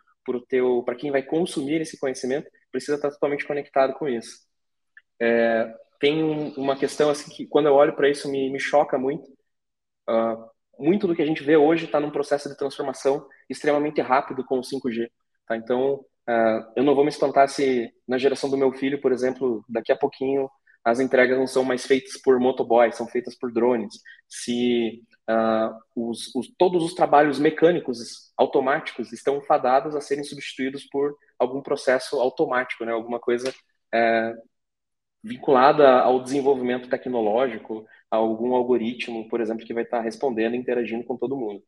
para 0.85 0.95
quem 0.95 1.09
vai 1.09 1.23
consumir 1.23 1.79
esse 1.79 1.97
conhecimento, 1.97 2.49
precisa 2.69 2.95
estar 2.95 3.09
totalmente 3.11 3.47
conectado 3.47 3.93
com 3.93 4.09
isso. 4.09 4.45
É, 5.21 5.73
tem 5.99 6.23
um, 6.23 6.53
uma 6.55 6.77
questão 6.77 7.09
assim 7.09 7.31
que 7.31 7.47
quando 7.47 7.67
eu 7.67 7.73
olho 7.73 7.95
para 7.95 8.09
isso 8.09 8.29
me, 8.29 8.49
me 8.51 8.59
choca 8.59 8.97
muito. 8.97 9.27
Uh, 10.09 10.49
muito 10.79 11.07
do 11.07 11.15
que 11.15 11.21
a 11.21 11.25
gente 11.25 11.43
vê 11.43 11.57
hoje 11.57 11.85
está 11.85 11.99
num 11.99 12.11
processo 12.11 12.49
de 12.49 12.57
transformação 12.57 13.27
extremamente 13.49 14.01
rápido 14.01 14.45
com 14.45 14.59
o 14.59 14.61
5G. 14.61 15.09
Tá? 15.47 15.57
Então, 15.57 15.95
uh, 16.29 16.71
eu 16.75 16.83
não 16.83 16.93
vou 16.93 17.03
me 17.03 17.09
espantar 17.09 17.49
se 17.49 17.91
na 18.07 18.17
geração 18.17 18.49
do 18.49 18.57
meu 18.57 18.71
filho, 18.71 19.01
por 19.01 19.11
exemplo, 19.11 19.63
daqui 19.67 19.91
a 19.91 19.97
pouquinho 19.97 20.49
as 20.83 21.01
entregas 21.01 21.37
não 21.37 21.47
são 21.47 21.65
mais 21.65 21.85
feitas 21.85 22.13
por 22.21 22.39
motoboys, 22.39 22.95
são 22.95 23.07
feitas 23.07 23.35
por 23.35 23.51
drones. 23.51 23.95
Se 24.29 25.03
uh, 25.29 25.75
os, 25.93 26.33
os, 26.33 26.47
todos 26.57 26.81
os 26.81 26.93
trabalhos 26.93 27.39
mecânicos 27.39 28.31
automáticos 28.37 29.11
estão 29.11 29.41
fadados 29.41 29.95
a 29.95 30.01
serem 30.01 30.23
substituídos 30.23 30.85
por 30.85 31.13
algum 31.37 31.61
processo 31.61 32.21
automático, 32.21 32.85
né? 32.85 32.93
alguma 32.93 33.19
coisa 33.19 33.53
é, 33.93 34.33
vinculada 35.27 35.99
ao 35.99 36.23
desenvolvimento 36.23 36.89
tecnológico, 36.89 37.85
a 38.09 38.17
algum 38.17 38.55
algoritmo, 38.55 39.27
por 39.27 39.41
exemplo, 39.41 39.65
que 39.65 39.73
vai 39.73 39.83
estar 39.83 40.01
respondendo 40.01 40.55
e 40.55 40.57
interagindo 40.57 41.03
com 41.03 41.17
todo 41.17 41.37
mundo. 41.37 41.61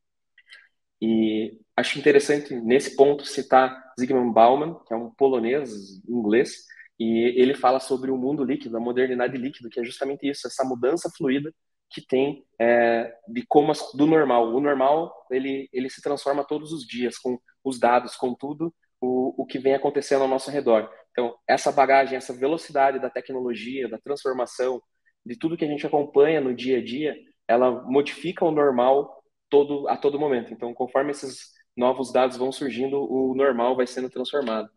E 1.01 1.59
acho 1.75 1.97
interessante, 1.97 2.53
nesse 2.55 2.95
ponto, 2.95 3.25
citar 3.25 3.93
Zygmunt 3.99 4.33
Bauman, 4.33 4.79
que 4.85 4.93
é 4.93 4.97
um 4.97 5.09
polonês 5.11 6.01
inglês, 6.07 6.65
e 6.99 7.33
ele 7.41 7.53
fala 7.53 7.79
sobre 7.79 8.11
o 8.11 8.17
mundo 8.17 8.43
líquido, 8.43 8.75
a 8.75 8.79
modernidade 8.79 9.37
líquida, 9.37 9.69
que 9.69 9.79
é 9.79 9.83
justamente 9.83 10.29
isso, 10.29 10.47
essa 10.47 10.65
mudança 10.65 11.09
fluida 11.17 11.53
que 11.89 12.01
tem 12.05 12.45
é, 12.59 13.13
de 13.27 13.43
como 13.47 13.73
do 13.93 14.05
normal. 14.05 14.53
O 14.53 14.59
normal 14.59 15.25
ele 15.31 15.69
ele 15.73 15.89
se 15.89 16.01
transforma 16.01 16.43
todos 16.43 16.71
os 16.71 16.85
dias 16.85 17.17
com 17.17 17.39
os 17.63 17.79
dados, 17.79 18.15
com 18.15 18.33
tudo 18.33 18.73
o, 19.01 19.41
o 19.41 19.45
que 19.45 19.57
vem 19.57 19.73
acontecendo 19.73 20.21
ao 20.21 20.27
nosso 20.27 20.51
redor. 20.51 20.89
Então 21.19 21.37
essa 21.45 21.69
bagagem, 21.69 22.15
essa 22.15 22.33
velocidade 22.33 22.97
da 22.97 23.09
tecnologia, 23.09 23.89
da 23.89 23.97
transformação, 23.97 24.81
de 25.25 25.37
tudo 25.37 25.57
que 25.57 25.65
a 25.65 25.67
gente 25.67 25.85
acompanha 25.85 26.39
no 26.39 26.55
dia 26.55 26.77
a 26.77 26.83
dia, 26.83 27.13
ela 27.45 27.83
modifica 27.83 28.45
o 28.45 28.51
normal 28.51 29.21
todo 29.49 29.85
a 29.89 29.97
todo 29.97 30.19
momento. 30.19 30.53
Então 30.53 30.73
conforme 30.73 31.11
esses 31.11 31.49
novos 31.75 32.13
dados 32.13 32.37
vão 32.37 32.53
surgindo, 32.53 32.97
o 33.01 33.35
normal 33.35 33.75
vai 33.75 33.85
sendo 33.85 34.09
transformado. 34.09 34.69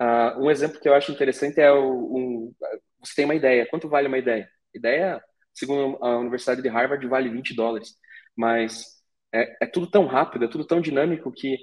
Uh, 0.00 0.44
um 0.44 0.50
exemplo 0.50 0.80
que 0.80 0.88
eu 0.88 0.94
acho 0.94 1.12
interessante 1.12 1.60
é 1.60 1.70
o, 1.70 2.16
um, 2.16 2.54
você 2.98 3.14
tem 3.16 3.26
uma 3.26 3.34
ideia. 3.34 3.66
Quanto 3.68 3.88
vale 3.88 4.08
uma 4.08 4.18
ideia? 4.18 4.48
Ideia, 4.74 5.22
segundo 5.52 6.02
a 6.02 6.16
Universidade 6.18 6.62
de 6.62 6.68
Harvard, 6.68 7.06
vale 7.06 7.28
20 7.28 7.54
dólares. 7.54 7.94
Mas 8.34 8.86
é, 9.34 9.64
é 9.64 9.66
tudo 9.66 9.90
tão 9.90 10.06
rápido, 10.06 10.46
é 10.46 10.48
tudo 10.48 10.66
tão 10.66 10.80
dinâmico 10.80 11.30
que 11.30 11.58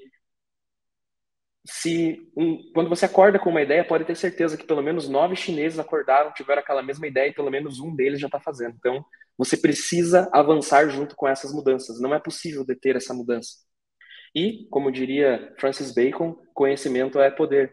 se 1.65 2.19
um, 2.35 2.71
quando 2.73 2.89
você 2.89 3.05
acorda 3.05 3.37
com 3.37 3.49
uma 3.49 3.61
ideia, 3.61 3.83
pode 3.83 4.05
ter 4.05 4.15
certeza 4.15 4.57
que 4.57 4.65
pelo 4.65 4.81
menos 4.81 5.07
nove 5.07 5.35
chineses 5.35 5.79
acordaram, 5.79 6.33
tiveram 6.33 6.61
aquela 6.61 6.81
mesma 6.81 7.07
ideia 7.07 7.29
e 7.29 7.33
pelo 7.33 7.51
menos 7.51 7.79
um 7.79 7.95
deles 7.95 8.19
já 8.19 8.27
está 8.27 8.39
fazendo. 8.39 8.75
Então, 8.77 9.05
você 9.37 9.55
precisa 9.57 10.29
avançar 10.33 10.89
junto 10.89 11.15
com 11.15 11.27
essas 11.27 11.53
mudanças. 11.53 11.99
Não 11.99 12.13
é 12.13 12.19
possível 12.19 12.65
deter 12.65 12.95
essa 12.95 13.13
mudança. 13.13 13.57
E, 14.35 14.67
como 14.69 14.91
diria 14.91 15.53
Francis 15.59 15.93
Bacon, 15.93 16.35
conhecimento 16.53 17.19
é 17.19 17.29
poder 17.29 17.71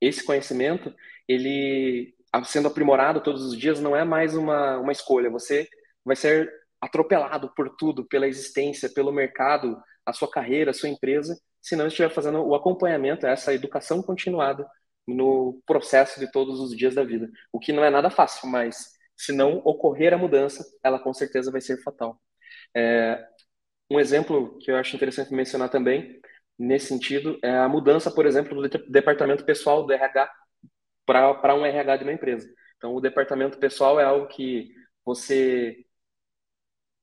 esse 0.00 0.24
conhecimento, 0.24 0.94
ele 1.26 2.14
sendo 2.44 2.68
aprimorado 2.68 3.22
todos 3.22 3.44
os 3.44 3.58
dias, 3.58 3.80
não 3.80 3.96
é 3.96 4.04
mais 4.04 4.34
uma, 4.36 4.78
uma 4.78 4.92
escolha. 4.92 5.30
Você 5.30 5.68
vai 6.04 6.16
ser 6.16 6.50
atropelado 6.80 7.52
por 7.54 7.74
tudo, 7.76 8.06
pela 8.06 8.28
existência, 8.28 8.88
pelo 8.88 9.12
mercado, 9.12 9.76
a 10.06 10.12
sua 10.12 10.30
carreira, 10.30 10.70
a 10.70 10.74
sua 10.74 10.88
empresa, 10.88 11.36
se 11.68 11.76
não 11.76 11.86
estiver 11.86 12.10
fazendo 12.10 12.42
o 12.42 12.54
acompanhamento, 12.54 13.26
essa 13.26 13.52
educação 13.52 14.02
continuada 14.02 14.66
no 15.06 15.60
processo 15.66 16.18
de 16.18 16.30
todos 16.30 16.60
os 16.60 16.76
dias 16.76 16.94
da 16.94 17.04
vida. 17.04 17.30
O 17.52 17.58
que 17.60 17.72
não 17.72 17.84
é 17.84 17.90
nada 17.90 18.10
fácil, 18.10 18.48
mas 18.48 18.92
se 19.16 19.32
não 19.32 19.58
ocorrer 19.64 20.14
a 20.14 20.18
mudança, 20.18 20.64
ela 20.82 20.98
com 20.98 21.12
certeza 21.12 21.50
vai 21.50 21.60
ser 21.60 21.82
fatal. 21.82 22.20
É, 22.74 23.22
um 23.90 24.00
exemplo 24.00 24.58
que 24.58 24.70
eu 24.70 24.76
acho 24.76 24.96
interessante 24.96 25.34
mencionar 25.34 25.70
também 25.70 26.20
nesse 26.58 26.86
sentido 26.88 27.38
é 27.42 27.50
a 27.58 27.68
mudança, 27.68 28.10
por 28.10 28.26
exemplo, 28.26 28.60
do 28.62 28.68
departamento 28.90 29.44
pessoal 29.44 29.86
do 29.86 29.92
RH 29.92 30.30
para 31.06 31.54
um 31.54 31.66
RH 31.66 31.96
de 31.98 32.04
uma 32.04 32.12
empresa. 32.12 32.48
Então, 32.76 32.94
o 32.94 33.00
departamento 33.00 33.58
pessoal 33.58 34.00
é 34.00 34.04
algo 34.04 34.28
que 34.28 34.70
você 35.04 35.84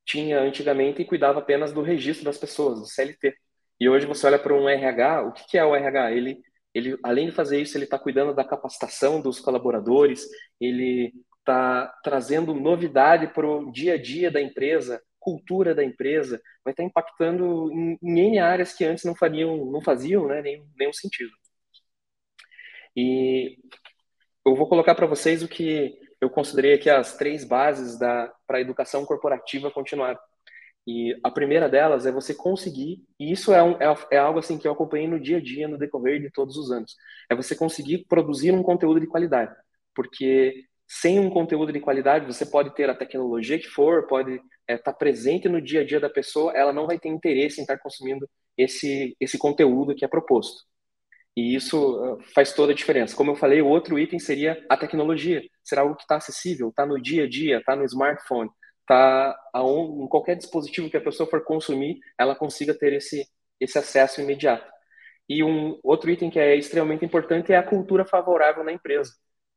tinha 0.05 0.39
antigamente 0.39 1.01
e 1.01 1.05
cuidava 1.05 1.39
apenas 1.39 1.73
do 1.73 1.81
registro 1.81 2.25
das 2.25 2.37
pessoas, 2.37 2.79
do 2.79 2.85
CLT. 2.85 3.35
E 3.79 3.89
hoje 3.89 4.05
você 4.05 4.27
olha 4.27 4.39
para 4.39 4.53
um 4.53 4.69
RH, 4.69 5.23
o 5.23 5.33
que 5.33 5.57
é 5.57 5.65
o 5.65 5.75
RH? 5.75 6.11
Ele, 6.11 6.41
ele 6.73 6.97
além 7.03 7.27
de 7.27 7.33
fazer 7.33 7.61
isso, 7.61 7.77
ele 7.77 7.85
está 7.85 7.99
cuidando 7.99 8.33
da 8.33 8.43
capacitação 8.43 9.21
dos 9.21 9.39
colaboradores, 9.39 10.25
ele 10.59 11.13
está 11.39 11.87
trazendo 12.03 12.53
novidade 12.53 13.27
para 13.27 13.47
o 13.47 13.71
dia 13.71 13.95
a 13.95 14.01
dia 14.01 14.31
da 14.31 14.41
empresa, 14.41 15.01
cultura 15.19 15.75
da 15.75 15.83
empresa, 15.83 16.41
vai 16.63 16.71
estar 16.71 16.83
impactando 16.83 17.71
em, 17.71 17.97
em 18.01 18.19
N 18.29 18.39
áreas 18.39 18.73
que 18.73 18.85
antes 18.85 19.03
não 19.03 19.15
fariam, 19.15 19.65
não 19.71 19.81
faziam 19.81 20.27
né, 20.27 20.41
nenhum, 20.41 20.67
nenhum 20.77 20.93
sentido. 20.93 21.31
E 22.95 23.57
eu 24.45 24.55
vou 24.55 24.67
colocar 24.69 24.95
para 24.95 25.07
vocês 25.07 25.43
o 25.43 25.47
que 25.47 25.99
eu 26.21 26.29
considerei 26.29 26.73
aqui 26.75 26.89
as 26.89 27.17
três 27.17 27.43
bases 27.43 27.97
para 27.97 28.57
a 28.57 28.61
educação 28.61 29.05
corporativa 29.05 29.71
continuar. 29.71 30.19
E 30.87 31.17
a 31.23 31.31
primeira 31.31 31.67
delas 31.67 32.05
é 32.05 32.11
você 32.11 32.33
conseguir, 32.33 33.03
e 33.19 33.31
isso 33.31 33.51
é, 33.51 33.63
um, 33.63 33.71
é, 33.81 33.95
é, 34.11 34.17
algo 34.17 34.39
assim 34.39 34.57
que 34.57 34.67
eu 34.67 34.71
acompanhei 34.71 35.07
no 35.07 35.19
dia 35.19 35.37
a 35.37 35.41
dia, 35.41 35.67
no 35.67 35.79
decorrer 35.79 36.21
de 36.21 36.29
todos 36.29 36.57
os 36.57 36.71
anos, 36.71 36.95
é 37.29 37.35
você 37.35 37.55
conseguir 37.55 38.05
produzir 38.07 38.51
um 38.51 38.61
conteúdo 38.61 38.99
de 38.99 39.07
qualidade. 39.07 39.55
Porque 39.95 40.65
sem 40.87 41.19
um 41.19 41.29
conteúdo 41.29 41.73
de 41.73 41.79
qualidade, 41.79 42.25
você 42.25 42.45
pode 42.45 42.73
ter 42.75 42.89
a 42.89 42.95
tecnologia 42.95 43.57
que 43.57 43.67
for, 43.67 44.05
pode 44.07 44.33
estar 44.33 44.43
é, 44.67 44.77
tá 44.77 44.93
presente 44.93 45.49
no 45.49 45.61
dia 45.61 45.81
a 45.81 45.85
dia 45.85 45.99
da 45.99 46.09
pessoa, 46.09 46.53
ela 46.55 46.71
não 46.71 46.85
vai 46.85 46.99
ter 46.99 47.09
interesse 47.09 47.59
em 47.59 47.63
estar 47.63 47.77
consumindo 47.79 48.29
esse, 48.57 49.15
esse 49.19 49.37
conteúdo 49.37 49.95
que 49.95 50.05
é 50.05 50.07
proposto. 50.07 50.63
E 51.35 51.55
isso 51.55 51.99
ah, 52.03 52.23
faz 52.33 52.53
toda 52.53 52.71
a 52.71 52.75
diferença. 52.75 53.15
Como 53.15 53.31
eu 53.31 53.35
falei, 53.35 53.61
o 53.61 53.67
outro 53.67 53.99
item 53.99 54.19
seria 54.19 54.63
a 54.69 54.77
tecnologia. 54.77 55.41
Será 55.63 55.81
algo 55.81 55.95
que 55.95 56.03
está 56.03 56.15
acessível, 56.15 56.69
está 56.69 56.85
no 56.85 57.01
dia 57.01 57.25
a 57.25 57.29
dia, 57.29 57.57
está 57.57 57.75
no 57.75 57.83
smartphone, 57.83 58.49
está 58.85 59.35
em 59.55 60.07
qualquer 60.07 60.35
dispositivo 60.35 60.89
que 60.89 60.97
a 60.97 61.01
pessoa 61.01 61.29
for 61.29 61.43
consumir, 61.43 61.99
ela 62.17 62.35
consiga 62.35 62.73
ter 62.73 62.93
esse, 62.93 63.27
esse 63.59 63.77
acesso 63.77 64.21
imediato. 64.21 64.71
E 65.27 65.43
um 65.43 65.79
outro 65.83 66.11
item 66.11 66.29
que 66.29 66.39
é 66.39 66.55
extremamente 66.55 67.03
importante 67.03 67.51
é 67.51 67.57
a 67.57 67.63
cultura 67.63 68.05
favorável 68.05 68.63
na 68.63 68.71
empresa 68.71 69.11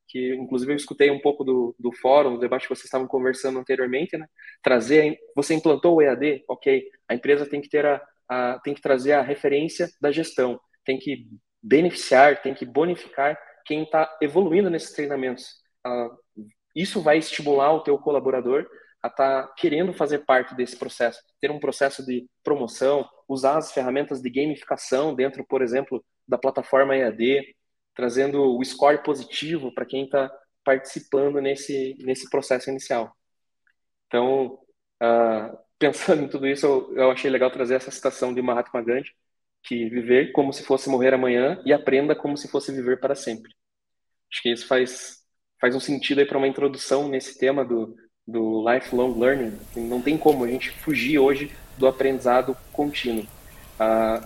que 0.09 0.35
inclusive 0.35 0.73
eu 0.73 0.77
escutei 0.77 1.11
um 1.11 1.21
pouco 1.21 1.45
do, 1.45 1.77
do 1.79 1.93
fórum, 1.93 2.35
do 2.35 2.41
debate 2.41 2.63
que 2.63 2.75
vocês 2.75 2.87
estavam 2.87 3.07
conversando 3.07 3.59
anteriormente, 3.59 4.17
né? 4.17 4.27
Trazer, 4.63 5.19
você 5.37 5.55
implantou 5.55 5.97
o 5.97 6.03
EAD, 6.03 6.45
ok? 6.49 6.83
A 7.07 7.15
empresa 7.15 7.47
tem 7.47 7.61
que 7.61 7.69
ter 7.69 7.85
a, 7.85 8.03
a, 8.29 8.59
tem 8.65 8.75
que 8.75 8.81
trazer 8.81 9.13
a 9.13 9.23
referência 9.23 9.89
da 10.01 10.11
gestão, 10.11 10.59
tem 10.85 10.99
que 10.99 11.29
beneficiar, 11.63 12.41
tem 12.41 12.55
que 12.55 12.65
bonificar 12.65 13.39
quem 13.67 13.83
está 13.83 14.11
evoluindo 14.23 14.71
nesses 14.71 14.93
treinamentos. 14.93 15.47
Ah, 15.85 16.09
isso 16.75 17.03
vai 17.03 17.19
estimular 17.19 17.73
o 17.73 17.81
teu 17.81 17.99
colaborador 17.99 18.67
a 19.03 19.09
estar 19.09 19.43
tá 19.43 19.55
querendo 19.57 19.93
fazer 19.93 20.21
parte 20.21 20.55
desse 20.55 20.77
processo, 20.77 21.23
ter 21.41 21.51
um 21.51 21.61
processo 21.61 22.05
de 22.05 22.29
promoção, 22.43 23.09
usar 23.29 23.59
as 23.59 23.73
ferramentas 23.73 24.21
de 24.21 24.31
gamificação 24.31 25.15
dentro, 25.15 25.45
por 25.47 25.63
exemplo, 25.63 26.05
da 26.27 26.39
plataforma 26.39 26.97
EAD, 26.97 27.55
trazendo 27.95 28.57
o 28.57 28.65
score 28.65 29.03
positivo 29.03 29.73
para 29.75 29.87
quem 29.87 30.05
está 30.05 30.31
participando 30.65 31.41
nesse, 31.41 31.97
nesse 32.01 32.29
processo 32.29 32.71
inicial. 32.71 33.15
Então, 34.07 34.59
uh, 35.03 35.59
pensando 35.79 36.23
em 36.23 36.29
tudo 36.29 36.47
isso, 36.47 36.67
eu, 36.67 36.97
eu 36.97 37.11
achei 37.11 37.31
legal 37.31 37.51
trazer 37.51 37.75
essa 37.75 37.91
citação 37.91 38.35
de 38.35 38.43
Mahatma 38.43 38.83
Gandhi, 38.83 39.11
que 39.63 39.89
viver 39.89 40.33
como 40.33 40.53
se 40.53 40.65
fosse 40.65 40.89
morrer 40.89 41.15
amanhã 41.15 41.61
e 41.65 41.73
aprenda 41.73 42.15
como 42.15 42.37
se 42.37 42.49
fosse 42.49 42.73
viver 42.73 43.01
para 43.01 43.15
sempre. 43.15 43.53
Acho 44.31 44.43
que 44.43 44.53
isso 44.53 44.67
faz, 44.67 45.19
faz 45.61 45.75
um 45.75 45.81
sentido 45.81 46.21
aí 46.21 46.27
para 46.27 46.39
uma 46.39 46.49
introdução 46.49 47.09
nesse 47.09 47.39
tema 47.39 47.65
do, 47.65 47.95
do 48.29 48.63
lifelong 48.71 49.19
learning. 49.19 49.59
Não 49.75 50.03
tem 50.03 50.19
como 50.19 50.45
a 50.45 50.49
gente 50.49 50.71
fugir 50.71 51.19
hoje 51.19 51.51
do 51.79 51.87
aprendizado 51.87 52.55
contínuo. 52.73 53.27
Ah, 53.81 54.23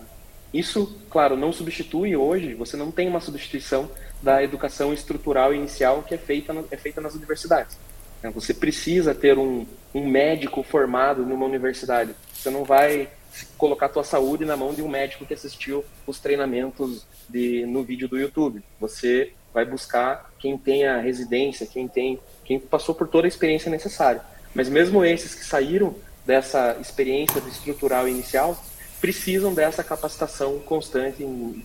isso, 0.53 0.99
claro, 1.09 1.37
não 1.37 1.53
substitui 1.53 2.17
hoje, 2.17 2.53
você 2.53 2.77
não 2.77 2.91
tem 2.91 3.09
uma 3.09 3.21
substituição 3.21 3.89
da 4.21 4.43
educação 4.43 4.93
estrutural 4.93 5.55
inicial 5.55 6.03
que 6.03 6.15
é 6.15 6.19
feita, 6.19 6.53
é 6.71 6.77
feita 6.77 7.01
nas 7.01 7.15
universidades. 7.15 7.79
Né? 8.23 8.31
Você 8.31 8.53
precisa 8.53 9.15
ter 9.15 9.39
um, 9.39 9.65
um 9.95 10.07
médico 10.07 10.63
formado 10.65 11.25
numa 11.25 11.47
universidade. 11.47 12.15
Você 12.35 12.51
não 12.51 12.65
vai 12.65 13.09
colocar 13.57 13.87
a 13.87 13.89
tua 13.89 14.05
saúde 14.05 14.45
na 14.45 14.57
mão 14.57 14.75
de 14.75 14.83
um 14.83 14.89
médico 14.89 15.25
que 15.25 15.33
assistiu 15.33 15.85
os 16.07 16.19
treinamentos 16.19 17.07
de, 17.29 17.65
no 17.67 17.83
vídeo 17.83 18.09
do 18.09 18.19
YouTube. 18.19 18.63
Você 18.81 19.33
vai 19.55 19.65
buscar 19.65 20.31
quem 20.39 20.59
tem 20.59 20.87
a 20.87 20.99
residência, 20.99 21.67
quem 21.67 21.89
tem, 21.89 22.19
quem 22.45 22.59
passou 22.59 22.95
por 22.95 23.09
toda 23.09 23.27
a 23.27 23.29
experiência 23.29 23.71
necessária. 23.71 24.23
Mas 24.55 24.69
mesmo 24.69 25.05
esses 25.05 25.35
que 25.35 25.45
saíram 25.45 25.95
dessa 26.27 26.77
experiência 26.81 27.39
estrutural 27.41 28.09
inicial 28.09 28.63
precisam 29.01 29.53
dessa 29.53 29.83
capacitação 29.83 30.59
constante 30.61 31.23
em, 31.25 31.65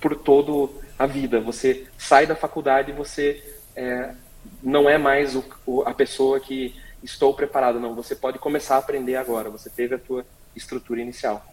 por 0.00 0.16
toda 0.16 0.72
a 0.98 1.06
vida. 1.06 1.40
Você 1.40 1.86
sai 1.98 2.26
da 2.26 2.34
faculdade 2.34 2.90
e 2.90 2.94
você 2.94 3.42
é, 3.76 4.14
não 4.62 4.88
é 4.88 4.96
mais 4.96 5.34
o, 5.34 5.44
o, 5.66 5.82
a 5.82 5.92
pessoa 5.92 6.40
que 6.40 6.74
estou 7.02 7.34
preparado, 7.34 7.78
não. 7.78 7.94
Você 7.94 8.14
pode 8.14 8.38
começar 8.38 8.76
a 8.76 8.78
aprender 8.78 9.16
agora. 9.16 9.50
Você 9.50 9.68
teve 9.68 9.94
a 9.94 9.98
tua 9.98 10.24
estrutura 10.56 11.00
inicial. 11.00 11.44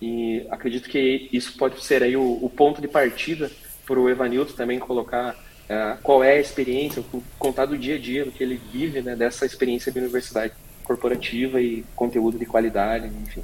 E 0.00 0.46
acredito 0.50 0.88
que 0.88 1.28
isso 1.32 1.56
pode 1.56 1.82
ser 1.82 2.02
aí 2.02 2.16
o, 2.16 2.44
o 2.44 2.50
ponto 2.50 2.80
de 2.80 2.86
partida 2.86 3.50
para 3.86 3.98
o 3.98 4.08
Evanildo 4.08 4.52
também 4.52 4.78
colocar 4.78 5.34
uh, 5.70 5.98
qual 6.02 6.22
é 6.22 6.32
a 6.32 6.40
experiência, 6.40 7.02
contar 7.38 7.66
do 7.66 7.76
dia 7.76 7.96
a 7.96 7.98
dia, 7.98 8.24
do 8.24 8.30
que 8.30 8.42
ele 8.42 8.60
vive, 8.72 9.02
né, 9.02 9.14
dessa 9.14 9.44
experiência 9.44 9.92
de 9.92 9.98
universidade 9.98 10.52
corporativa 10.84 11.60
e 11.60 11.84
conteúdo 11.94 12.38
de 12.38 12.46
qualidade, 12.46 13.10
enfim. 13.22 13.42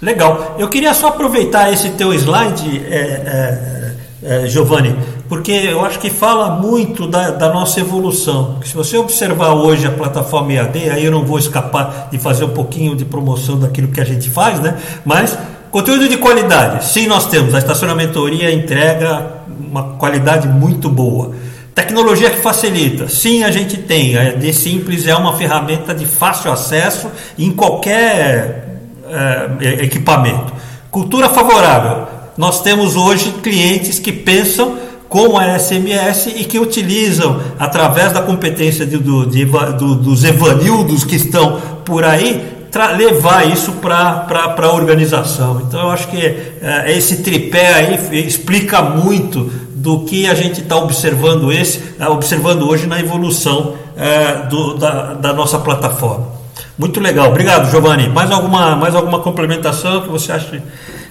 Legal. 0.00 0.56
Eu 0.58 0.68
queria 0.68 0.92
só 0.92 1.08
aproveitar 1.08 1.72
esse 1.72 1.90
teu 1.90 2.12
slide, 2.12 2.84
é, 2.86 2.96
é, 2.96 3.96
é, 4.22 4.46
Giovanni, 4.46 4.94
porque 5.28 5.52
eu 5.52 5.84
acho 5.84 5.98
que 5.98 6.10
fala 6.10 6.50
muito 6.60 7.06
da, 7.06 7.30
da, 7.30 7.52
nossa 7.52 7.80
evolução. 7.80 8.60
Se 8.62 8.74
você 8.74 8.96
observar 8.98 9.54
hoje 9.54 9.86
a 9.86 9.90
plataforma 9.90 10.52
EAD, 10.52 10.90
aí 10.90 11.04
eu 11.04 11.10
não 11.10 11.24
vou 11.24 11.38
escapar 11.38 12.08
de 12.10 12.18
fazer 12.18 12.44
um 12.44 12.50
pouquinho 12.50 12.94
de 12.94 13.04
promoção 13.04 13.58
daquilo 13.58 13.88
que 13.88 14.00
a 14.00 14.04
gente 14.04 14.28
faz, 14.28 14.60
né? 14.60 14.78
Mas 15.04 15.38
conteúdo 15.70 16.08
de 16.08 16.18
qualidade, 16.18 16.84
sim, 16.84 17.06
nós 17.06 17.26
temos. 17.26 17.54
A 17.54 17.58
estacionamentoria 17.58 18.52
entrega 18.52 19.44
uma 19.70 19.94
qualidade 19.94 20.48
muito 20.48 20.88
boa. 20.88 21.34
Tecnologia 21.74 22.30
que 22.30 22.40
facilita, 22.40 23.08
sim, 23.08 23.44
a 23.44 23.50
gente 23.50 23.76
tem. 23.76 24.16
A 24.16 24.24
EAD 24.24 24.52
Simples 24.54 25.06
é 25.06 25.14
uma 25.14 25.36
ferramenta 25.36 25.94
de 25.94 26.06
fácil 26.06 26.50
acesso 26.50 27.08
em 27.38 27.50
qualquer 27.50 28.80
é, 29.08 29.84
equipamento. 29.84 30.52
Cultura 30.90 31.28
favorável. 31.28 32.06
Nós 32.36 32.62
temos 32.62 32.96
hoje 32.96 33.30
clientes 33.42 33.98
que 33.98 34.10
pensam 34.10 34.78
com 35.08 35.38
a 35.38 35.58
SMS 35.58 36.26
e 36.26 36.44
que 36.44 36.58
utilizam, 36.58 37.40
através 37.58 38.12
da 38.12 38.22
competência 38.22 38.84
de, 38.84 38.98
do, 38.98 39.26
de, 39.26 39.44
do, 39.44 39.94
dos 39.94 40.24
evanildos 40.24 41.04
que 41.04 41.16
estão 41.16 41.60
por 41.84 42.04
aí, 42.04 42.55
levar 42.96 43.50
isso 43.50 43.72
para 43.72 44.54
a 44.56 44.72
organização. 44.72 45.60
Então, 45.60 45.80
eu 45.80 45.90
acho 45.90 46.08
que 46.08 46.18
é, 46.18 46.92
esse 46.96 47.22
tripé 47.22 47.74
aí 47.74 48.26
explica 48.26 48.82
muito 48.82 49.44
do 49.74 50.04
que 50.04 50.26
a 50.26 50.34
gente 50.34 50.62
está 50.62 50.76
observando, 50.76 51.52
esse, 51.52 51.94
é, 51.98 52.08
observando 52.08 52.68
hoje 52.68 52.86
na 52.86 52.98
evolução 52.98 53.76
é, 53.96 54.46
do, 54.46 54.74
da, 54.74 55.14
da 55.14 55.32
nossa 55.32 55.58
plataforma. 55.58 56.36
Muito 56.78 57.00
legal. 57.00 57.30
Obrigado, 57.30 57.70
Giovanni. 57.70 58.08
Mais 58.08 58.30
alguma, 58.30 58.76
mais 58.76 58.94
alguma 58.94 59.22
complementação 59.22 60.02
que 60.02 60.08
você 60.08 60.32
acha 60.32 60.62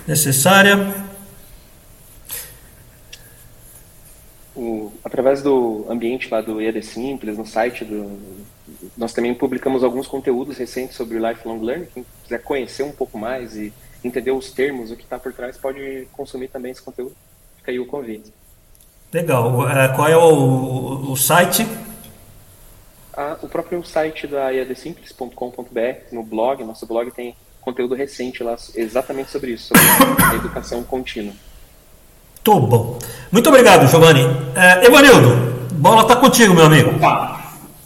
necessária? 0.07 0.93
O, 4.55 4.91
através 5.03 5.41
do 5.41 5.85
ambiente 5.89 6.29
lá 6.29 6.41
do 6.41 6.61
EAD 6.61 6.83
Simples, 6.83 7.37
no 7.37 7.45
site 7.45 7.83
do. 7.83 8.19
Nós 8.97 9.13
também 9.13 9.33
publicamos 9.33 9.83
alguns 9.83 10.07
conteúdos 10.07 10.57
recentes 10.57 10.95
sobre 10.95 11.19
Lifelong 11.19 11.59
Learning. 11.59 11.87
Quem 11.93 12.05
quiser 12.23 12.41
conhecer 12.41 12.83
um 12.83 12.91
pouco 12.91 13.17
mais 13.17 13.55
e 13.55 13.73
entender 14.03 14.31
os 14.31 14.51
termos, 14.51 14.91
o 14.91 14.95
que 14.95 15.03
está 15.03 15.19
por 15.19 15.33
trás, 15.33 15.57
pode 15.57 16.07
consumir 16.13 16.47
também 16.47 16.71
esse 16.71 16.81
conteúdo. 16.81 17.15
Fica 17.57 17.71
aí 17.71 17.79
o 17.79 17.85
convite. 17.85 18.33
Legal. 19.11 19.69
É, 19.69 19.87
qual 19.89 20.07
é 20.07 20.17
o, 20.17 21.11
o 21.11 21.15
site? 21.15 21.67
Ah, 23.15 23.37
o 23.41 23.47
próprio 23.47 23.83
site 23.83 24.27
da 24.27 24.51
iadsimples.com.br, 24.51 26.11
no 26.11 26.23
blog, 26.23 26.63
nosso 26.63 26.85
blog 26.85 27.09
tem 27.11 27.35
conteúdo 27.61 27.95
recente 27.95 28.43
lá 28.43 28.55
exatamente 28.75 29.31
sobre 29.31 29.51
isso, 29.51 29.73
sobre 29.73 30.23
a 30.23 30.35
educação 30.35 30.83
contínua. 30.83 31.33
Tô 32.43 32.59
bom. 32.59 32.99
Muito 33.31 33.49
obrigado, 33.49 33.87
Giovanni. 33.87 34.21
É, 34.55 34.85
Evanildo, 34.85 35.29
bola 35.73 36.03
está 36.03 36.15
contigo, 36.15 36.53
meu 36.53 36.65
amigo. 36.65 36.95
Opa, 36.97 37.41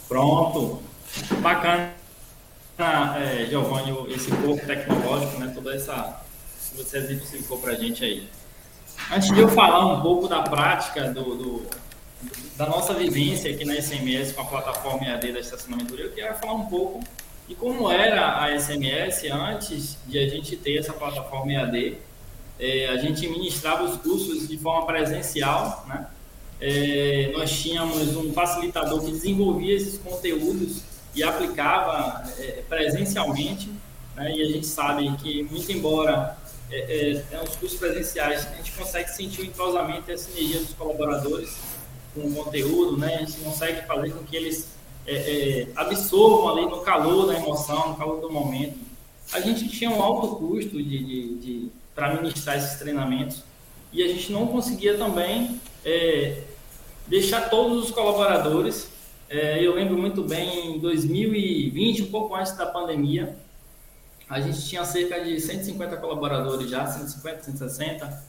pronto. 0.08 0.89
Bacana, 1.40 1.92
é, 3.18 3.46
Giovanni, 3.48 4.12
esse 4.12 4.30
corpo 4.30 4.66
tecnológico, 4.66 5.38
né? 5.38 5.52
Toda 5.54 5.74
essa 5.74 6.22
que 6.70 6.76
você 6.76 6.98
exemplificou 6.98 7.58
para 7.58 7.72
a 7.72 7.74
gente 7.74 8.04
aí. 8.04 8.28
Antes 9.12 9.32
de 9.32 9.40
eu 9.40 9.48
falar 9.48 9.86
um 9.86 10.00
pouco 10.02 10.28
da 10.28 10.42
prática 10.42 11.12
do, 11.12 11.34
do, 11.34 11.66
da 12.56 12.66
nossa 12.66 12.94
vivência 12.94 13.50
aqui 13.50 13.64
na 13.64 13.74
SMS 13.80 14.32
com 14.32 14.42
a 14.42 14.44
plataforma 14.44 15.06
EAD 15.06 15.32
da 15.32 15.40
estacionamento, 15.40 15.94
eu 15.94 16.10
queria 16.10 16.34
falar 16.34 16.54
um 16.54 16.66
pouco 16.66 17.02
de 17.48 17.54
como 17.54 17.90
era 17.90 18.44
a 18.44 18.58
SMS 18.58 19.24
antes 19.32 19.98
de 20.06 20.18
a 20.18 20.28
gente 20.28 20.56
ter 20.56 20.78
essa 20.78 20.92
plataforma 20.92 21.52
EAD 21.52 21.98
é, 22.60 22.88
a 22.88 22.96
gente 22.98 23.26
ministrava 23.26 23.84
os 23.84 23.96
cursos 23.96 24.46
de 24.46 24.58
forma 24.58 24.86
presencial, 24.86 25.84
né? 25.88 26.06
É, 26.60 27.32
nós 27.32 27.50
tínhamos 27.58 28.14
um 28.16 28.34
facilitador 28.34 29.02
que 29.02 29.10
desenvolvia 29.10 29.74
esses 29.74 29.96
conteúdos 29.96 30.82
e 31.14 31.22
aplicava 31.22 32.22
é, 32.38 32.62
presencialmente, 32.68 33.70
né? 34.14 34.32
e 34.32 34.42
a 34.42 34.46
gente 34.46 34.66
sabe 34.66 35.10
que, 35.16 35.42
muito 35.44 35.70
embora 35.72 36.36
é, 36.70 36.78
é, 36.78 37.24
é, 37.32 37.42
os 37.42 37.56
cursos 37.56 37.78
presenciais, 37.78 38.46
a 38.46 38.56
gente 38.56 38.72
consegue 38.72 39.10
sentir 39.10 39.42
o 39.42 39.44
entrosamento 39.44 40.10
e 40.10 40.14
a 40.14 40.18
sinergia 40.18 40.60
dos 40.60 40.72
colaboradores 40.74 41.56
com 42.14 42.20
o 42.20 42.34
conteúdo, 42.34 42.96
né? 42.96 43.16
a 43.16 43.18
gente 43.18 43.38
consegue 43.40 43.86
fazer 43.86 44.10
com 44.10 44.24
que 44.24 44.36
eles 44.36 44.68
é, 45.06 45.14
é, 45.14 45.68
absorvam 45.74 46.48
ali 46.48 46.66
no 46.66 46.80
calor 46.80 47.26
da 47.26 47.34
emoção, 47.34 47.90
no 47.90 47.96
calor 47.96 48.20
do 48.20 48.30
momento. 48.30 48.78
A 49.32 49.40
gente 49.40 49.68
tinha 49.68 49.90
um 49.90 50.02
alto 50.02 50.36
custo 50.36 50.82
de, 50.82 51.04
de, 51.04 51.34
de 51.36 51.70
para 51.94 52.14
ministrar 52.14 52.56
esses 52.56 52.78
treinamentos. 52.78 53.42
E 53.92 54.02
a 54.02 54.08
gente 54.08 54.32
não 54.32 54.46
conseguia 54.46 54.96
também 54.96 55.60
é, 55.84 56.42
deixar 57.06 57.50
todos 57.50 57.84
os 57.84 57.90
colaboradores. 57.90 58.88
É, 59.30 59.64
eu 59.64 59.76
lembro 59.76 59.96
muito 59.96 60.24
bem, 60.24 60.74
em 60.74 60.78
2020, 60.80 62.02
um 62.02 62.10
pouco 62.10 62.34
antes 62.34 62.56
da 62.56 62.66
pandemia, 62.66 63.36
a 64.28 64.40
gente 64.40 64.68
tinha 64.68 64.84
cerca 64.84 65.20
de 65.20 65.40
150 65.40 65.98
colaboradores 65.98 66.68
já, 66.68 66.84
150, 66.84 67.44
160, 67.44 68.24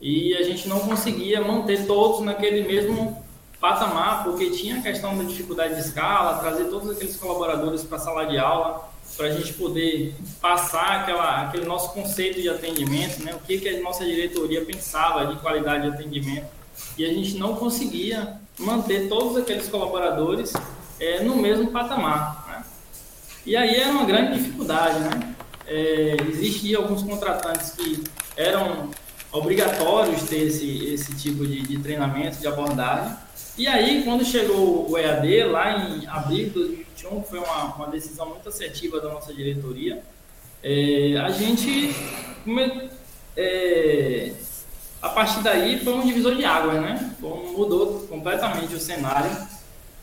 e 0.00 0.34
a 0.34 0.42
gente 0.42 0.66
não 0.66 0.80
conseguia 0.80 1.40
manter 1.40 1.86
todos 1.86 2.24
naquele 2.26 2.66
mesmo 2.66 3.24
patamar, 3.60 4.24
porque 4.24 4.50
tinha 4.50 4.78
a 4.78 4.82
questão 4.82 5.16
da 5.16 5.22
dificuldade 5.22 5.76
de 5.76 5.82
escala, 5.82 6.40
trazer 6.40 6.64
todos 6.64 6.90
aqueles 6.90 7.14
colaboradores 7.14 7.84
para 7.84 7.98
a 7.98 8.00
sala 8.00 8.24
de 8.24 8.36
aula 8.36 8.90
para 9.16 9.26
a 9.26 9.30
gente 9.30 9.52
poder 9.52 10.16
passar 10.40 11.02
aquela, 11.02 11.42
aquele 11.42 11.64
nosso 11.64 11.92
conceito 11.92 12.40
de 12.40 12.48
atendimento, 12.48 13.22
né? 13.22 13.34
o 13.34 13.38
que, 13.38 13.58
que 13.58 13.68
a 13.68 13.80
nossa 13.82 14.04
diretoria 14.04 14.64
pensava 14.64 15.26
de 15.26 15.40
qualidade 15.40 15.88
de 15.88 15.94
atendimento. 15.94 16.46
E 16.98 17.04
a 17.04 17.08
gente 17.08 17.36
não 17.36 17.54
conseguia 17.54 18.40
manter 18.60 19.08
todos 19.08 19.36
aqueles 19.36 19.68
colaboradores 19.68 20.52
é, 20.98 21.22
no 21.22 21.36
mesmo 21.36 21.70
patamar. 21.70 22.46
Né? 22.48 22.64
E 23.46 23.56
aí 23.56 23.76
era 23.76 23.90
uma 23.90 24.04
grande 24.04 24.38
dificuldade. 24.38 25.00
Né? 25.00 25.34
É, 25.66 26.16
existiam 26.28 26.82
alguns 26.82 27.02
contratantes 27.02 27.70
que 27.72 28.04
eram 28.36 28.90
obrigatórios 29.32 30.22
ter 30.24 30.42
esse, 30.44 30.86
esse 30.92 31.14
tipo 31.16 31.46
de, 31.46 31.62
de 31.62 31.78
treinamento, 31.78 32.38
de 32.38 32.46
abordagem. 32.46 33.16
E 33.56 33.66
aí, 33.66 34.02
quando 34.04 34.24
chegou 34.24 34.90
o 34.90 34.96
EAD, 34.96 35.44
lá 35.44 35.86
em 35.86 36.06
abril 36.06 36.46
de 36.46 36.50
2021, 36.50 37.22
foi 37.22 37.38
uma, 37.38 37.74
uma 37.74 37.86
decisão 37.88 38.28
muito 38.30 38.48
assertiva 38.48 39.00
da 39.00 39.08
nossa 39.08 39.32
diretoria, 39.32 40.02
é, 40.62 41.16
a 41.18 41.30
gente, 41.30 41.94
é, 43.36 44.32
a 45.02 45.08
partir 45.08 45.42
daí, 45.42 45.82
foi 45.82 45.94
um 45.94 46.06
divisor 46.06 46.34
de 46.34 46.44
águas, 46.44 46.80
né? 46.80 47.14
Mudou 47.20 48.06
completamente 48.08 48.74
o 48.74 48.80
cenário. 48.80 49.30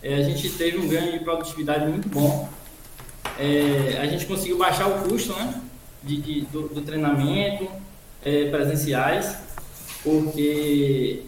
É, 0.01 0.15
a 0.15 0.23
gente 0.23 0.49
teve 0.49 0.77
um 0.77 0.87
ganho 0.87 1.11
de 1.11 1.19
produtividade 1.19 1.85
muito 1.85 2.09
bom. 2.09 2.49
é, 3.37 3.99
a 4.01 4.05
gente 4.07 4.25
conseguiu 4.25 4.57
baixar 4.57 4.87
o 4.87 5.07
custo 5.07 5.33
né, 5.33 5.61
de, 6.01 6.17
de 6.17 6.41
do, 6.45 6.69
do, 6.69 6.81
treinamento 6.81 7.69
é, 8.23 8.49
presenciais, 8.49 9.37
porque 10.03 11.23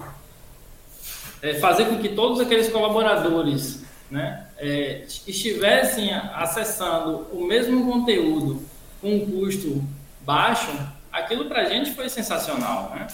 é, 1.42 1.56
fazer 1.56 1.86
com 1.86 2.00
que 2.00 2.10
todos 2.10 2.40
aqueles 2.40 2.70
colaboradores 2.70 3.84
né, 4.10 4.48
é, 4.58 5.04
estivessem 5.28 6.12
acessando 6.14 7.28
o 7.32 7.46
mesmo 7.46 7.86
conteúdo 7.92 8.64
com 9.02 9.16
um 9.16 9.26
custo 9.26 9.84
baixo, 10.26 10.72
aquilo 11.12 11.46
para 11.46 11.62
a 11.62 11.66
gente 11.66 11.94
foi 11.94 12.10
sensacional. 12.10 12.92
Né? 12.96 13.08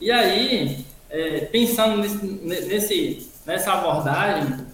E 0.00 0.10
aí, 0.10 0.84
é, 1.10 1.40
pensando 1.40 1.98
nesse, 2.42 3.30
nessa 3.44 3.72
abordagem, 3.72 4.66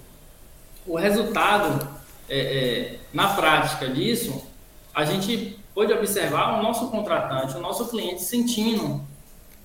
o 0.87 0.97
resultado 0.97 1.89
é, 2.29 2.39
é, 2.39 2.99
na 3.13 3.35
prática 3.35 3.89
disso, 3.89 4.47
a 4.95 5.05
gente 5.05 5.59
pode 5.75 5.93
observar 5.93 6.59
o 6.59 6.63
nosso 6.63 6.89
contratante, 6.91 7.57
o 7.57 7.61
nosso 7.61 7.89
cliente 7.89 8.23
sentindo 8.23 9.01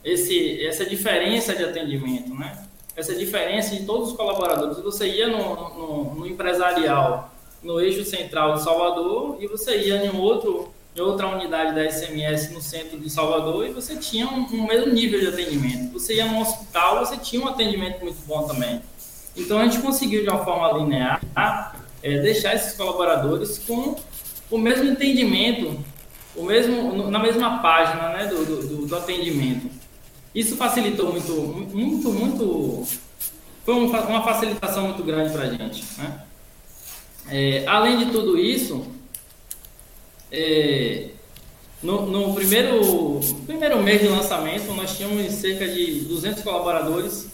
esse, 0.04 0.66
essa 0.66 0.86
diferença 0.86 1.56
de 1.56 1.64
atendimento, 1.64 2.34
né? 2.34 2.66
essa 2.96 3.16
diferença 3.16 3.76
de 3.76 3.86
todos 3.86 4.10
os 4.10 4.18
colaboradores. 4.18 4.80
Você 4.80 5.08
ia 5.08 5.28
no, 5.28 5.56
no, 5.70 6.16
no 6.16 6.28
empresarial, 6.28 7.32
no 7.62 7.80
eixo 7.80 8.04
central 8.04 8.56
de 8.56 8.64
Salvador, 8.64 9.38
e 9.40 9.48
você 9.48 9.78
ia 9.78 10.04
em 10.04 10.18
outro 10.18 10.74
outra 11.00 11.28
unidade 11.28 11.74
da 11.74 11.90
SMS 11.90 12.52
no 12.52 12.62
centro 12.62 13.00
de 13.00 13.10
Salvador 13.10 13.66
e 13.66 13.72
você 13.72 13.96
tinha 13.96 14.28
um, 14.28 14.46
um, 14.52 14.68
mesmo 14.68 14.92
nível 14.92 15.20
de 15.20 15.28
atendimento. 15.28 15.94
Você 15.94 16.16
ia 16.16 16.26
no 16.26 16.42
hospital, 16.42 17.06
você 17.06 17.16
tinha 17.18 17.42
um 17.42 17.48
atendimento 17.48 18.02
muito 18.02 18.20
bom 18.26 18.44
também. 18.44 18.82
Então 19.38 19.58
a 19.60 19.64
gente 19.64 19.80
conseguiu 19.80 20.24
de 20.24 20.30
uma 20.30 20.44
forma 20.44 20.78
linear 20.80 21.22
é, 22.04 22.20
deixar 22.20 22.56
esses 22.56 22.74
colaboradores 22.74 23.60
com 23.60 23.96
o 24.50 24.58
mesmo 24.58 24.86
entendimento, 24.90 25.80
o 26.36 26.44
mesmo 26.44 27.10
na 27.10 27.20
mesma 27.20 27.60
página 27.60 28.10
né, 28.10 28.26
do, 28.26 28.46
do, 28.46 28.86
do 28.88 28.96
atendimento. 28.96 29.70
Isso 30.36 30.58
facilitou 30.58 31.12
muito, 31.12 31.34
muito, 31.74 32.12
muito. 32.12 32.88
Foi 33.64 33.76
uma 33.76 34.24
facilitação 34.24 34.88
muito 34.88 35.04
grande 35.04 35.32
para 35.32 35.44
a 35.44 35.50
gente. 35.50 35.86
Né? 35.98 36.22
É, 37.30 37.64
além 37.68 37.98
de 37.98 38.12
tudo 38.12 38.38
isso, 38.38 38.86
é, 40.32 41.10
no, 41.84 42.06
no, 42.06 42.34
primeiro, 42.34 43.20
primeiro 43.46 43.82
mês 43.82 44.02
de 44.02 44.08
lançamento, 44.08 44.72
nós 44.74 44.96
tínhamos 44.96 45.32
cerca 45.34 45.68
de 45.68 46.02
200 46.02 46.44
colaboradores 46.44 47.28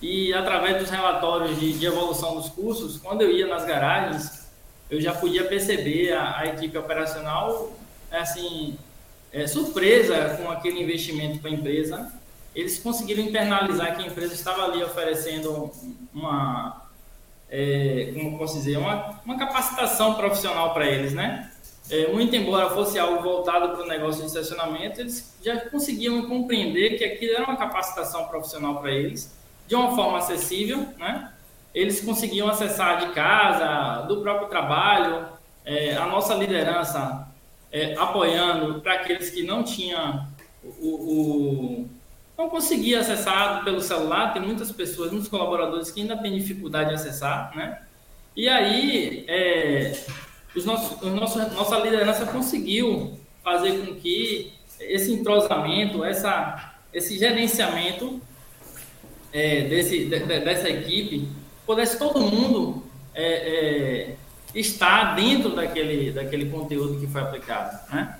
e 0.00 0.32
através 0.34 0.78
dos 0.78 0.90
relatórios 0.90 1.58
de, 1.58 1.72
de 1.72 1.86
evolução 1.86 2.36
dos 2.36 2.50
cursos, 2.50 2.98
quando 2.98 3.22
eu 3.22 3.30
ia 3.30 3.46
nas 3.46 3.64
garagens, 3.64 4.46
eu 4.90 5.00
já 5.00 5.14
podia 5.14 5.44
perceber 5.44 6.12
a, 6.12 6.40
a 6.40 6.46
equipe 6.46 6.76
operacional 6.76 7.74
assim 8.10 8.76
é, 9.32 9.46
surpresa 9.46 10.36
com 10.36 10.50
aquele 10.50 10.82
investimento 10.82 11.40
para 11.40 11.50
a 11.50 11.54
empresa. 11.54 12.12
Eles 12.54 12.78
conseguiram 12.78 13.22
internalizar 13.24 13.96
que 13.96 14.02
a 14.02 14.06
empresa 14.06 14.34
estava 14.34 14.64
ali 14.64 14.84
oferecendo 14.84 15.72
uma, 16.14 16.86
é, 17.50 18.12
como 18.14 18.38
posso 18.38 18.54
dizer, 18.54 18.76
uma, 18.76 19.20
uma 19.24 19.36
capacitação 19.36 20.14
profissional 20.14 20.72
para 20.72 20.86
eles, 20.86 21.12
né? 21.12 21.50
É, 21.90 22.10
muito 22.10 22.34
embora 22.34 22.70
fosse 22.70 22.98
algo 22.98 23.22
voltado 23.22 23.70
para 23.70 23.84
o 23.84 23.86
negócio 23.86 24.22
de 24.22 24.28
estacionamento, 24.28 25.00
eles 25.00 25.36
já 25.42 25.68
conseguiam 25.68 26.26
compreender 26.26 26.96
que 26.96 27.04
aquilo 27.04 27.34
era 27.34 27.44
uma 27.44 27.56
capacitação 27.56 28.26
profissional 28.26 28.80
para 28.80 28.90
eles, 28.90 29.36
de 29.66 29.74
uma 29.74 29.94
forma 29.94 30.18
acessível, 30.18 30.88
né? 30.98 31.30
Eles 31.74 32.00
conseguiam 32.00 32.48
acessar 32.48 33.06
de 33.06 33.12
casa, 33.12 34.06
do 34.06 34.22
próprio 34.22 34.48
trabalho, 34.48 35.26
é, 35.64 35.96
a 35.96 36.06
nossa 36.06 36.34
liderança 36.34 37.28
é, 37.70 37.94
apoiando 37.96 38.80
para 38.80 38.94
aqueles 38.94 39.30
que 39.30 39.42
não 39.42 39.62
tinham 39.62 40.26
o, 40.80 40.88
o, 40.88 41.88
não 42.36 42.48
conseguia 42.48 43.00
acessar 43.00 43.62
pelo 43.64 43.80
celular, 43.80 44.32
tem 44.32 44.42
muitas 44.42 44.72
pessoas, 44.72 45.10
muitos 45.10 45.28
colaboradores 45.28 45.90
que 45.90 46.00
ainda 46.00 46.16
têm 46.16 46.36
dificuldade 46.36 46.90
de 46.90 46.94
acessar, 46.94 47.54
né? 47.54 47.82
E 48.36 48.48
aí, 48.48 49.24
é, 49.28 49.92
os 50.54 50.64
nossos, 50.64 51.02
os 51.02 51.12
nossos, 51.12 51.52
nossa 51.52 51.78
liderança 51.78 52.26
conseguiu 52.26 53.18
fazer 53.42 53.84
com 53.84 53.94
que 53.96 54.52
esse 54.80 55.12
entrosamento, 55.12 56.04
essa, 56.04 56.74
esse 56.92 57.18
gerenciamento 57.18 58.20
é, 59.32 59.62
desse, 59.62 60.04
de, 60.04 60.18
dessa 60.20 60.68
equipe, 60.68 61.28
pudesse 61.66 61.98
todo 61.98 62.20
mundo 62.20 62.84
é, 63.14 63.24
é, 63.24 64.16
estar 64.54 65.16
dentro 65.16 65.50
daquele, 65.50 66.12
daquele 66.12 66.50
conteúdo 66.50 67.00
que 67.00 67.06
foi 67.06 67.20
aplicado. 67.20 67.92
Né? 67.92 68.18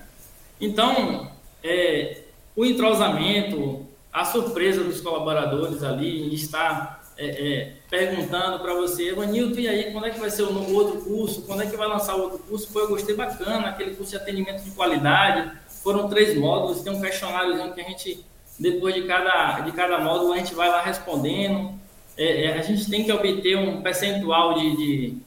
Então, 0.59 1.31
é, 1.63 2.21
o 2.55 2.65
entrosamento, 2.65 3.85
a 4.11 4.25
surpresa 4.25 4.83
dos 4.83 5.01
colaboradores 5.01 5.83
ali, 5.83 6.33
estar 6.33 7.04
é, 7.17 7.27
é, 7.27 7.73
perguntando 7.89 8.59
para 8.59 8.73
você, 8.73 9.09
Evanilton, 9.09 9.59
e 9.59 9.67
aí, 9.67 9.91
quando 9.91 10.07
é 10.07 10.09
que 10.09 10.19
vai 10.19 10.29
ser 10.29 10.43
o 10.43 10.73
outro 10.73 11.01
curso? 11.01 11.43
Quando 11.43 11.63
é 11.63 11.65
que 11.65 11.77
vai 11.77 11.87
lançar 11.87 12.15
o 12.15 12.23
outro 12.23 12.39
curso? 12.39 12.71
Pô, 12.71 12.79
eu 12.81 12.89
gostei 12.89 13.15
bacana, 13.15 13.69
aquele 13.69 13.95
curso 13.95 14.11
de 14.11 14.17
atendimento 14.17 14.63
de 14.63 14.71
qualidade. 14.71 15.51
Foram 15.81 16.09
três 16.09 16.37
módulos, 16.37 16.81
tem 16.81 16.91
um 16.91 16.99
questionáriozinho 16.99 17.73
que 17.73 17.81
a 17.81 17.83
gente, 17.85 18.25
depois 18.59 18.93
de 18.93 19.03
cada, 19.03 19.61
de 19.61 19.71
cada 19.71 19.99
módulo, 19.99 20.33
a 20.33 20.37
gente 20.37 20.53
vai 20.53 20.69
lá 20.69 20.81
respondendo. 20.81 21.73
É, 22.17 22.45
é 22.45 22.59
a 22.59 22.61
gente 22.61 22.89
tem 22.89 23.03
que 23.03 23.11
obter 23.11 23.57
um 23.57 23.81
percentual 23.81 24.55
de, 24.55 24.75
de, 24.75 25.17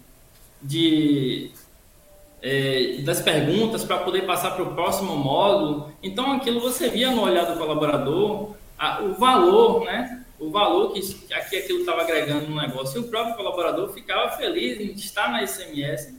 de 0.62 1.51
é, 2.42 2.98
das 3.03 3.20
perguntas 3.20 3.85
para 3.85 3.98
poder 3.98 4.27
passar 4.27 4.51
para 4.51 4.62
o 4.62 4.74
próximo 4.74 5.16
módulo. 5.16 5.90
Então, 6.03 6.33
aquilo 6.33 6.61
você 6.61 6.90
via 6.90 7.11
no 7.11 7.22
olhar 7.22 7.44
do 7.44 7.59
colaborador, 7.59 8.55
a, 8.79 9.01
o 9.03 9.14
valor, 9.14 9.85
né? 9.85 10.24
O 10.38 10.51
valor 10.51 10.92
que 10.92 11.35
aqui 11.35 11.57
aquilo 11.57 11.81
estava 11.81 12.03
agregando 12.03 12.48
no 12.48 12.61
negócio. 12.61 13.01
E 13.01 13.05
o 13.05 13.09
próprio 13.09 13.35
colaborador 13.35 13.92
ficava 13.92 14.37
feliz 14.37 14.81
em 14.81 14.92
estar 14.92 15.31
na 15.31 15.46
SMS, 15.46 16.14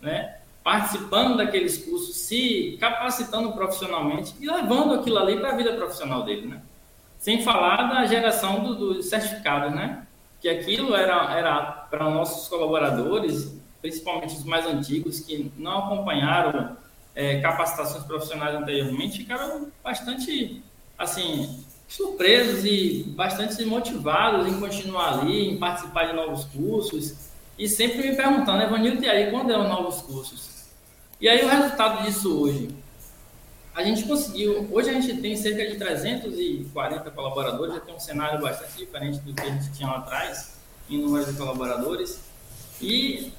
né? 0.00 0.36
participando 0.62 1.36
daqueles 1.36 1.84
cursos, 1.84 2.16
se 2.16 2.78
capacitando 2.80 3.52
profissionalmente 3.52 4.34
e 4.40 4.46
levando 4.46 4.94
aquilo 4.94 5.18
ali 5.18 5.38
para 5.38 5.50
a 5.50 5.56
vida 5.56 5.74
profissional 5.74 6.22
dele. 6.22 6.46
Né? 6.46 6.62
Sem 7.18 7.42
falar 7.42 7.88
da 7.88 8.06
geração 8.06 8.62
dos 8.62 8.78
do 8.78 9.02
certificados, 9.02 9.74
né? 9.74 10.06
que 10.40 10.48
aquilo 10.48 10.94
era, 10.94 11.36
era 11.36 11.62
para 11.90 12.08
nossos 12.08 12.48
colaboradores, 12.48 13.54
principalmente 13.82 14.36
os 14.36 14.44
mais 14.44 14.66
antigos, 14.66 15.20
que 15.20 15.50
não 15.56 15.86
acompanharam 15.86 16.76
é, 17.14 17.40
capacitações 17.40 18.04
profissionais 18.04 18.54
anteriormente, 18.54 19.18
ficaram 19.18 19.70
bastante 19.82 20.62
assim 20.98 21.64
surpresos 21.88 22.64
e 22.64 23.04
bastante 23.08 23.64
motivados 23.64 24.46
em 24.48 24.58
continuar 24.58 25.20
ali, 25.20 25.50
em 25.50 25.58
participar 25.58 26.06
de 26.06 26.14
novos 26.14 26.44
cursos 26.44 27.14
e 27.58 27.68
sempre 27.68 28.08
me 28.08 28.16
perguntando, 28.16 28.62
Evanildo, 28.62 29.02
e 29.04 29.08
aí, 29.08 29.30
quando 29.30 29.52
é 29.52 29.58
os 29.58 29.68
novos 29.68 30.02
cursos? 30.02 30.64
E 31.20 31.28
aí 31.28 31.44
o 31.44 31.48
resultado 31.48 32.04
disso 32.04 32.40
hoje? 32.40 32.68
A 33.74 33.82
gente 33.82 34.04
conseguiu, 34.04 34.68
hoje 34.70 34.90
a 34.90 34.92
gente 34.92 35.20
tem 35.20 35.36
cerca 35.36 35.66
de 35.66 35.76
340 35.76 37.10
colaboradores, 37.10 37.74
já 37.74 37.80
tem 37.80 37.94
um 37.94 38.00
cenário 38.00 38.40
bastante 38.40 38.76
diferente 38.76 39.18
do 39.20 39.32
que 39.32 39.42
a 39.42 39.50
gente 39.50 39.72
tinha 39.72 39.88
lá 39.88 39.98
atrás, 39.98 40.54
em 40.88 40.98
número 40.98 41.24
de 41.24 41.36
colaboradores, 41.36 42.20
e 42.80 43.32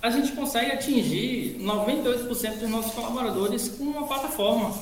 a 0.00 0.10
gente 0.10 0.32
consegue 0.32 0.72
atingir 0.72 1.58
98% 1.60 2.58
dos 2.58 2.68
nossos 2.68 2.92
colaboradores 2.92 3.68
com 3.68 3.84
uma 3.84 4.06
plataforma 4.06 4.74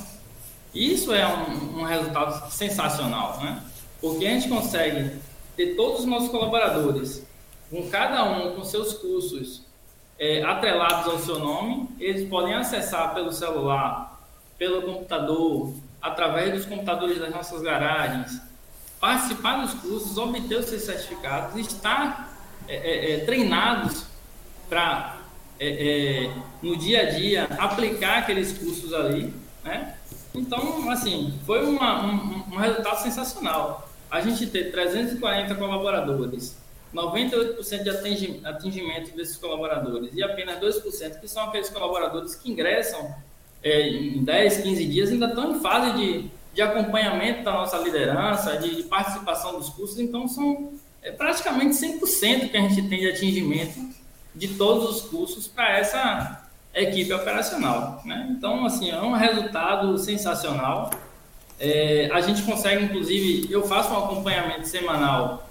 isso 0.75 1.13
é 1.13 1.27
um, 1.27 1.81
um 1.81 1.83
resultado 1.83 2.51
sensacional, 2.51 3.39
né? 3.43 3.63
Porque 4.01 4.27
a 4.27 4.31
gente 4.31 4.49
consegue 4.49 5.17
ter 5.57 5.75
todos 5.77 6.01
os 6.01 6.07
nossos 6.07 6.29
colaboradores, 6.31 7.25
com 7.71 7.89
cada 7.89 8.25
um 8.25 8.55
com 8.55 8.65
seus 8.65 8.95
cursos 8.95 9.63
é, 10.19 10.43
atrelados 10.43 11.07
ao 11.07 11.19
seu 11.19 11.39
nome, 11.39 11.89
eles 11.99 12.29
podem 12.29 12.55
acessar 12.55 13.15
pelo 13.15 13.33
celular, 13.33 14.21
pelo 14.59 14.83
computador, 14.83 15.75
através 16.01 16.53
dos 16.53 16.67
computadores 16.67 17.19
das 17.19 17.31
nossas 17.31 17.63
garagens, 17.63 18.41
participar 19.01 19.63
dos 19.63 19.75
cursos, 19.75 20.17
obter 20.17 20.59
os 20.59 20.67
seus 20.67 20.83
certificados, 20.83 21.57
estar 21.57 22.33
é, 22.69 22.77
é, 22.77 23.13
é 23.15 23.25
treinados 23.25 24.05
para, 24.69 25.19
é, 25.59 26.27
é, 26.27 26.35
no 26.63 26.77
dia 26.77 27.03
a 27.03 27.11
dia, 27.11 27.45
aplicar 27.59 28.19
aqueles 28.19 28.57
cursos 28.57 28.93
ali, 28.93 29.35
né? 29.65 29.97
Então, 30.35 30.91
assim, 30.91 31.39
foi 31.45 31.65
uma, 31.65 32.07
um, 32.07 32.55
um 32.55 32.57
resultado 32.57 33.03
sensacional. 33.03 33.89
A 34.11 34.21
gente 34.21 34.47
ter 34.47 34.71
340 34.71 35.55
colaboradores, 35.55 36.57
98% 36.95 37.83
de 37.83 38.47
atingimento 38.47 39.17
desses 39.17 39.37
colaboradores 39.37 40.11
e 40.15 40.23
apenas 40.23 40.59
2% 40.59 41.21
que 41.21 41.29
são 41.29 41.45
aqueles 41.45 41.71
colaboradores 41.71 42.35
que 42.35 42.51
ingressam 42.51 43.15
é, 43.63 43.89
em 43.89 44.23
10, 44.23 44.59
15 44.59 44.87
dias, 44.87 45.11
ainda 45.11 45.27
estão 45.27 45.57
em 45.57 45.61
fase 45.61 45.97
de, 45.97 46.31
de 46.53 46.63
acompanhamento 46.63 47.43
da 47.43 47.53
nossa 47.53 47.79
liderança, 47.79 48.57
de, 48.59 48.77
de 48.77 48.83
participação 48.85 49.59
dos 49.59 49.71
cursos, 49.71 49.99
então 49.99 50.29
são 50.29 50.73
é, 51.03 51.13
praticamente 51.13 51.75
100% 51.77 52.51
que 52.51 52.57
a 52.57 52.61
gente 52.69 52.89
tem 52.89 53.01
de 53.01 53.09
atingimento 53.09 53.81
de 54.35 54.49
todos 54.49 54.91
os 54.91 55.03
cursos 55.03 55.47
para 55.47 55.79
essa 55.79 56.42
equipe 56.75 57.13
operacional. 57.13 58.01
Né? 58.05 58.29
Então, 58.31 58.65
assim, 58.65 58.91
é 58.91 59.01
um 59.01 59.13
resultado 59.13 59.97
sensacional. 59.99 60.91
É, 61.59 62.09
a 62.13 62.21
gente 62.21 62.43
consegue, 62.43 62.85
inclusive, 62.85 63.53
eu 63.53 63.63
faço 63.67 63.93
um 63.93 64.05
acompanhamento 64.05 64.67
semanal 64.67 65.49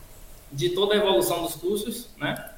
de 0.52 0.70
toda 0.70 0.94
a 0.94 0.98
evolução 0.98 1.44
dos 1.44 1.56
cursos, 1.56 2.10
né? 2.18 2.50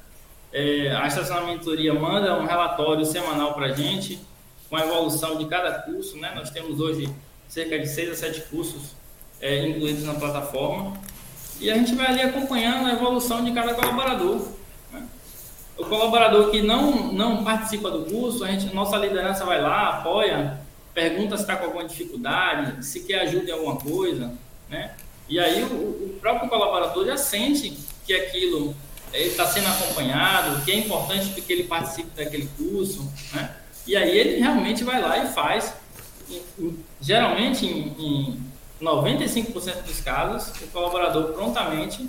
É, 0.52 0.94
a 0.94 1.06
estacionamentoria 1.06 1.92
manda 1.92 2.38
um 2.40 2.46
relatório 2.46 3.04
semanal 3.04 3.54
para 3.54 3.66
a 3.66 3.72
gente 3.72 4.20
com 4.68 4.76
a 4.76 4.80
evolução 4.80 5.36
de 5.36 5.46
cada 5.46 5.80
curso, 5.82 6.16
né? 6.16 6.32
Nós 6.34 6.50
temos 6.50 6.80
hoje 6.80 7.08
cerca 7.48 7.78
de 7.78 7.88
seis 7.88 8.10
a 8.10 8.14
sete 8.14 8.40
cursos 8.42 8.94
é, 9.40 9.66
incluídos 9.68 10.04
na 10.04 10.14
plataforma 10.14 10.92
e 11.60 11.70
a 11.70 11.74
gente 11.76 11.94
vai 11.94 12.06
ali 12.06 12.22
acompanhando 12.22 12.86
a 12.86 12.92
evolução 12.92 13.44
de 13.44 13.52
cada 13.52 13.74
colaborador. 13.74 14.48
O 15.76 15.84
colaborador 15.84 16.50
que 16.50 16.62
não, 16.62 17.12
não 17.12 17.42
participa 17.42 17.90
do 17.90 18.04
curso, 18.04 18.44
a 18.44 18.48
gente, 18.48 18.72
nossa 18.74 18.96
liderança 18.96 19.44
vai 19.44 19.60
lá, 19.60 19.88
apoia, 19.88 20.60
pergunta 20.92 21.36
se 21.36 21.42
está 21.42 21.56
com 21.56 21.64
alguma 21.66 21.84
dificuldade, 21.84 22.86
se 22.86 23.00
quer 23.00 23.22
ajuda 23.22 23.50
em 23.50 23.52
alguma 23.52 23.76
coisa, 23.76 24.32
né? 24.68 24.92
E 25.28 25.40
aí 25.40 25.62
o, 25.64 25.66
o 25.66 26.18
próprio 26.20 26.48
colaborador 26.48 27.06
já 27.06 27.16
sente 27.16 27.76
que 28.06 28.14
aquilo 28.14 28.76
está 29.12 29.46
sendo 29.46 29.68
acompanhado, 29.68 30.64
que 30.64 30.70
é 30.70 30.76
importante 30.76 31.40
que 31.40 31.52
ele 31.52 31.64
participe 31.64 32.10
daquele 32.16 32.48
curso, 32.56 33.10
né? 33.32 33.56
E 33.86 33.96
aí 33.96 34.16
ele 34.16 34.38
realmente 34.38 34.84
vai 34.84 35.00
lá 35.00 35.18
e 35.18 35.32
faz. 35.32 35.74
Geralmente, 37.00 37.66
em, 37.66 37.94
em 37.98 38.40
95% 38.80 39.82
dos 39.82 40.00
casos, 40.00 40.48
o 40.62 40.66
colaborador 40.68 41.32
prontamente 41.32 42.08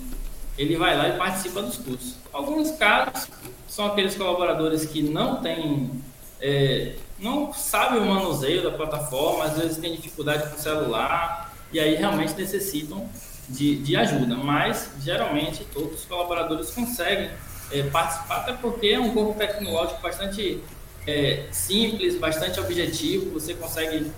ele 0.57 0.77
vai 0.77 0.97
lá 0.97 1.09
e 1.09 1.17
participa 1.17 1.61
dos 1.61 1.77
cursos. 1.77 2.15
Alguns 2.31 2.71
casos 2.71 3.29
são 3.67 3.87
aqueles 3.87 4.15
colaboradores 4.15 4.85
que 4.85 5.01
não 5.01 5.41
têm, 5.41 5.91
é, 6.39 6.95
não 7.19 7.53
sabem 7.53 7.99
o 7.99 8.05
manuseio 8.05 8.63
da 8.63 8.71
plataforma, 8.71 9.45
às 9.45 9.57
vezes 9.57 9.77
têm 9.77 9.95
dificuldade 9.95 10.49
com 10.49 10.55
o 10.55 10.59
celular 10.59 11.53
e 11.71 11.79
aí 11.79 11.95
realmente 11.95 12.33
necessitam 12.33 13.09
de, 13.49 13.75
de 13.77 13.95
ajuda. 13.95 14.35
Mas 14.35 14.91
geralmente 15.01 15.65
todos 15.65 16.01
os 16.01 16.05
colaboradores 16.05 16.71
conseguem 16.71 17.29
é, 17.71 17.83
participar, 17.83 18.37
até 18.37 18.53
porque 18.53 18.87
é 18.87 18.99
um 18.99 19.13
corpo 19.13 19.37
tecnológico 19.37 20.01
bastante 20.01 20.61
é, 21.05 21.47
simples, 21.51 22.17
bastante 22.17 22.59
objetivo, 22.59 23.31
você 23.31 23.53
consegue 23.53 24.11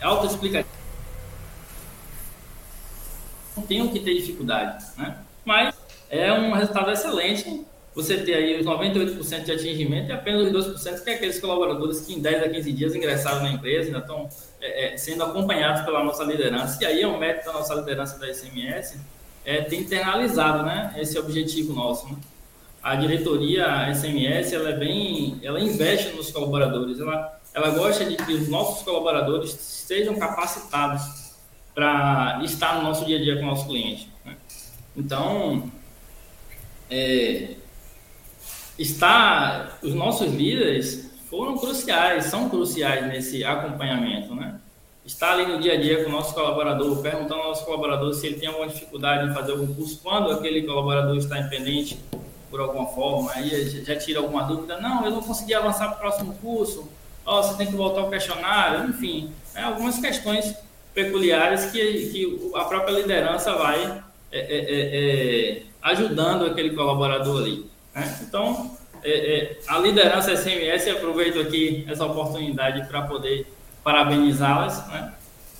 autoexplicar. 0.00 0.64
Não 3.56 3.62
tem 3.64 3.86
que 3.88 4.00
ter 4.00 4.14
dificuldade, 4.14 4.84
né? 4.96 5.18
Mas 5.44 5.74
é 6.10 6.32
um 6.32 6.52
resultado 6.52 6.90
excelente 6.90 7.64
você 7.94 8.18
ter 8.18 8.34
aí 8.34 8.58
os 8.58 8.66
98% 8.66 9.44
de 9.44 9.52
atingimento 9.52 10.10
e 10.10 10.12
apenas 10.12 10.52
os 10.52 10.74
2% 10.74 11.04
que 11.04 11.10
é 11.10 11.14
aqueles 11.14 11.40
colaboradores 11.40 12.00
que 12.00 12.14
em 12.14 12.20
10 12.20 12.42
a 12.42 12.48
15 12.48 12.72
dias 12.72 12.94
ingressaram 12.94 13.42
na 13.42 13.50
empresa, 13.50 13.86
ainda 13.86 13.98
estão 13.98 14.28
é, 14.60 14.94
é, 14.94 14.96
sendo 14.96 15.22
acompanhados 15.22 15.82
pela 15.82 16.02
nossa 16.02 16.24
liderança, 16.24 16.82
e 16.82 16.86
aí 16.86 17.02
é 17.02 17.06
um 17.06 17.18
mérito 17.18 17.46
da 17.46 17.52
nossa 17.52 17.72
liderança 17.74 18.18
da 18.18 18.32
SMS, 18.32 18.98
é, 19.44 19.62
ter 19.62 19.76
internalizado 19.76 20.64
né, 20.64 20.92
esse 20.98 21.16
objetivo 21.18 21.72
nosso. 21.72 22.08
Né? 22.08 22.16
a 22.84 22.94
diretoria 22.96 23.66
a 23.66 23.94
SMS 23.94 24.52
ela 24.52 24.68
é 24.68 24.76
bem, 24.76 25.40
ela 25.42 25.58
investe 25.58 26.14
nos 26.14 26.30
colaboradores, 26.30 27.00
ela, 27.00 27.40
ela 27.54 27.70
gosta 27.70 28.04
de 28.04 28.14
que 28.14 28.34
os 28.34 28.46
nossos 28.46 28.82
colaboradores 28.82 29.52
sejam 29.52 30.14
capacitados 30.16 31.32
para 31.74 32.42
estar 32.44 32.76
no 32.76 32.82
nosso 32.82 33.06
dia 33.06 33.18
a 33.18 33.22
dia 33.22 33.36
com 33.36 33.42
o 33.44 33.46
nosso 33.46 33.66
cliente. 33.66 34.12
Então, 34.96 35.70
é, 36.90 37.54
está, 38.78 39.78
os 39.82 39.94
nossos 39.94 40.32
líderes 40.32 41.10
foram 41.28 41.58
cruciais, 41.58 42.26
são 42.26 42.48
cruciais 42.48 43.06
nesse 43.08 43.44
acompanhamento, 43.44 44.34
né? 44.34 44.60
Estar 45.04 45.32
ali 45.32 45.46
no 45.46 45.60
dia 45.60 45.74
a 45.74 45.76
dia 45.76 46.02
com 46.02 46.08
o 46.08 46.12
nosso 46.12 46.32
colaborador, 46.32 46.96
perguntando 47.02 47.40
ao 47.40 47.48
nosso 47.48 47.64
colaborador 47.64 48.14
se 48.14 48.26
ele 48.26 48.36
tem 48.36 48.48
alguma 48.48 48.68
dificuldade 48.68 49.28
em 49.28 49.34
fazer 49.34 49.52
algum 49.52 49.74
curso, 49.74 50.00
quando 50.02 50.30
aquele 50.30 50.62
colaborador 50.62 51.16
está 51.16 51.38
independente 51.38 51.98
por 52.50 52.60
alguma 52.60 52.86
forma, 52.86 53.32
aí 53.32 53.68
já 53.84 53.96
tira 53.96 54.20
alguma 54.20 54.44
dúvida, 54.44 54.80
não, 54.80 55.04
eu 55.04 55.10
não 55.10 55.20
consegui 55.20 55.52
avançar 55.52 55.88
para 55.88 55.96
o 55.96 55.98
próximo 55.98 56.34
curso, 56.34 56.88
oh, 57.26 57.42
você 57.42 57.54
tem 57.56 57.66
que 57.66 57.74
voltar 57.74 58.02
ao 58.02 58.10
questionário, 58.10 58.88
enfim, 58.88 59.30
né, 59.52 59.62
algumas 59.64 59.98
questões 59.98 60.54
peculiares 60.94 61.66
que, 61.66 62.10
que 62.10 62.50
a 62.54 62.64
própria 62.64 62.92
liderança 62.92 63.52
vai 63.54 64.02
é, 64.38 64.40
é, 64.40 64.58
é, 64.58 65.58
é 65.58 65.62
ajudando 65.82 66.46
aquele 66.46 66.70
colaborador 66.70 67.42
ali. 67.42 67.70
Né? 67.94 68.18
Então, 68.22 68.70
é, 69.02 69.10
é, 69.10 69.58
a 69.68 69.78
liderança 69.78 70.34
SMS, 70.36 70.88
aproveito 70.88 71.38
aqui 71.40 71.84
essa 71.88 72.06
oportunidade 72.06 72.86
para 72.88 73.02
poder 73.02 73.46
parabenizá-las, 73.82 74.86
né? 74.88 75.12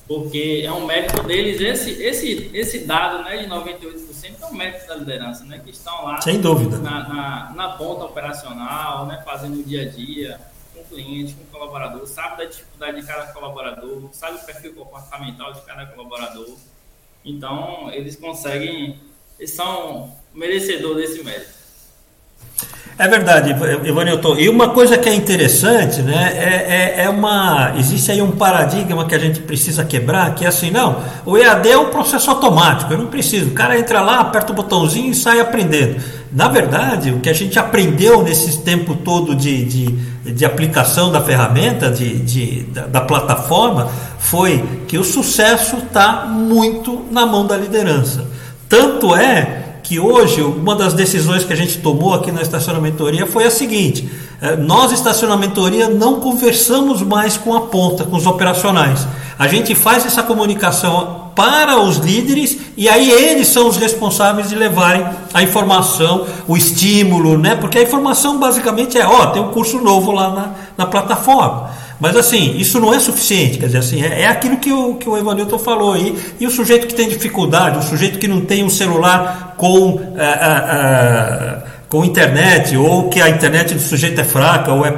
porque 0.06 0.62
é 0.64 0.72
um 0.72 0.86
mérito 0.86 1.22
deles, 1.22 1.60
esse, 1.60 2.02
esse, 2.02 2.50
esse 2.52 2.80
dado 2.80 3.22
né, 3.24 3.38
de 3.38 3.48
98% 3.48 4.34
é 4.40 4.46
um 4.46 4.54
mérito 4.54 4.86
da 4.86 4.96
liderança, 4.96 5.44
né, 5.44 5.60
que 5.64 5.70
estão 5.70 6.04
lá 6.04 6.20
Sem 6.20 6.40
dúvida. 6.40 6.76
Na, 6.78 7.08
na, 7.08 7.52
na 7.54 7.68
ponta 7.70 8.04
operacional, 8.04 9.06
né, 9.06 9.22
fazendo 9.24 9.60
o 9.60 9.62
dia 9.62 9.82
a 9.82 9.88
dia 9.88 10.38
com 10.74 10.80
o 10.80 10.84
cliente, 10.84 11.34
com 11.34 11.44
o 11.44 11.46
colaborador, 11.46 12.06
sabe 12.06 12.38
da 12.38 12.44
dificuldade 12.44 13.00
de 13.00 13.06
cada 13.06 13.32
colaborador, 13.32 14.08
sabe 14.12 14.36
o 14.36 14.44
perfil 14.44 14.74
comportamental 14.74 15.52
de 15.54 15.62
cada 15.62 15.86
colaborador. 15.86 16.54
Então, 17.24 17.90
eles 17.92 18.16
conseguem, 18.16 18.98
eles 19.38 19.52
são 19.52 20.12
merecedores 20.34 21.08
desse 21.08 21.24
mérito. 21.24 21.54
É 22.96 23.08
verdade, 23.08 23.50
Ivanilton. 23.88 24.36
E 24.38 24.48
uma 24.48 24.68
coisa 24.68 24.96
que 24.96 25.08
é 25.08 25.14
interessante, 25.14 26.00
né? 26.00 26.32
É, 26.36 27.00
é, 27.00 27.04
é, 27.04 27.08
uma. 27.08 27.74
Existe 27.76 28.12
aí 28.12 28.22
um 28.22 28.30
paradigma 28.30 29.04
que 29.04 29.14
a 29.16 29.18
gente 29.18 29.40
precisa 29.40 29.84
quebrar, 29.84 30.32
que 30.36 30.44
é 30.44 30.48
assim, 30.48 30.70
não, 30.70 31.02
o 31.26 31.36
EAD 31.36 31.70
é 31.70 31.76
um 31.76 31.90
processo 31.90 32.30
automático, 32.30 32.92
eu 32.92 32.98
não 32.98 33.08
preciso. 33.08 33.50
O 33.50 33.52
cara 33.52 33.76
entra 33.76 34.00
lá, 34.00 34.20
aperta 34.20 34.52
o 34.52 34.54
botãozinho 34.54 35.10
e 35.10 35.14
sai 35.14 35.40
aprendendo. 35.40 36.00
Na 36.30 36.46
verdade, 36.46 37.10
o 37.10 37.18
que 37.18 37.28
a 37.28 37.32
gente 37.32 37.58
aprendeu 37.58 38.22
nesse 38.22 38.62
tempo 38.62 38.94
todo 38.94 39.34
de, 39.34 39.64
de, 39.64 39.86
de 40.24 40.44
aplicação 40.44 41.12
da 41.12 41.20
ferramenta, 41.20 41.90
de, 41.90 42.18
de 42.18 42.62
da, 42.64 42.86
da 42.86 43.00
plataforma, 43.00 43.90
foi 44.18 44.64
que 44.88 44.98
o 44.98 45.04
sucesso 45.04 45.76
está 45.76 46.26
muito 46.26 47.04
na 47.10 47.26
mão 47.26 47.46
da 47.46 47.56
liderança. 47.56 48.26
Tanto 48.68 49.14
é 49.14 49.63
que 49.84 50.00
hoje 50.00 50.40
uma 50.40 50.74
das 50.74 50.94
decisões 50.94 51.44
que 51.44 51.52
a 51.52 51.56
gente 51.56 51.78
tomou 51.78 52.14
aqui 52.14 52.32
na 52.32 52.40
estacionamentoria 52.40 53.26
foi 53.26 53.44
a 53.44 53.50
seguinte: 53.50 54.10
é, 54.40 54.56
nós, 54.56 54.90
estacionamentoria, 54.90 55.88
não 55.88 56.20
conversamos 56.20 57.02
mais 57.02 57.36
com 57.36 57.54
a 57.54 57.60
ponta, 57.60 58.04
com 58.04 58.16
os 58.16 58.26
operacionais. 58.26 59.06
A 59.38 59.46
gente 59.46 59.74
faz 59.74 60.06
essa 60.06 60.22
comunicação 60.22 61.30
para 61.34 61.78
os 61.80 61.98
líderes 61.98 62.58
e 62.76 62.88
aí 62.88 63.10
eles 63.10 63.48
são 63.48 63.68
os 63.68 63.76
responsáveis 63.76 64.48
de 64.48 64.54
levarem 64.54 65.04
a 65.34 65.42
informação, 65.42 66.26
o 66.48 66.56
estímulo, 66.56 67.36
né? 67.36 67.54
Porque 67.54 67.78
a 67.78 67.82
informação 67.82 68.38
basicamente 68.38 68.98
é: 68.98 69.06
ó, 69.06 69.26
tem 69.26 69.42
um 69.42 69.48
curso 69.48 69.78
novo 69.80 70.12
lá 70.12 70.30
na, 70.30 70.50
na 70.78 70.86
plataforma. 70.86 71.70
Mas 72.00 72.16
assim, 72.16 72.56
isso 72.58 72.80
não 72.80 72.92
é 72.92 72.98
suficiente, 72.98 73.58
quer 73.58 73.66
dizer 73.66 73.78
assim, 73.78 74.02
é, 74.02 74.22
é 74.22 74.26
aquilo 74.26 74.56
que 74.56 74.72
o, 74.72 74.94
que 74.94 75.08
o 75.08 75.16
Evanilton 75.16 75.58
falou 75.58 75.92
aí, 75.92 76.18
e 76.40 76.46
o 76.46 76.50
sujeito 76.50 76.86
que 76.86 76.94
tem 76.94 77.08
dificuldade, 77.08 77.78
o 77.78 77.82
sujeito 77.82 78.18
que 78.18 78.26
não 78.26 78.40
tem 78.40 78.64
um 78.64 78.70
celular 78.70 79.54
com, 79.56 80.00
é, 80.16 80.24
é, 80.24 81.62
com 81.88 82.04
internet, 82.04 82.76
ou 82.76 83.08
que 83.08 83.20
a 83.20 83.28
internet 83.28 83.74
do 83.74 83.80
sujeito 83.80 84.20
é 84.20 84.24
fraca, 84.24 84.72
ou 84.72 84.84
é, 84.84 84.94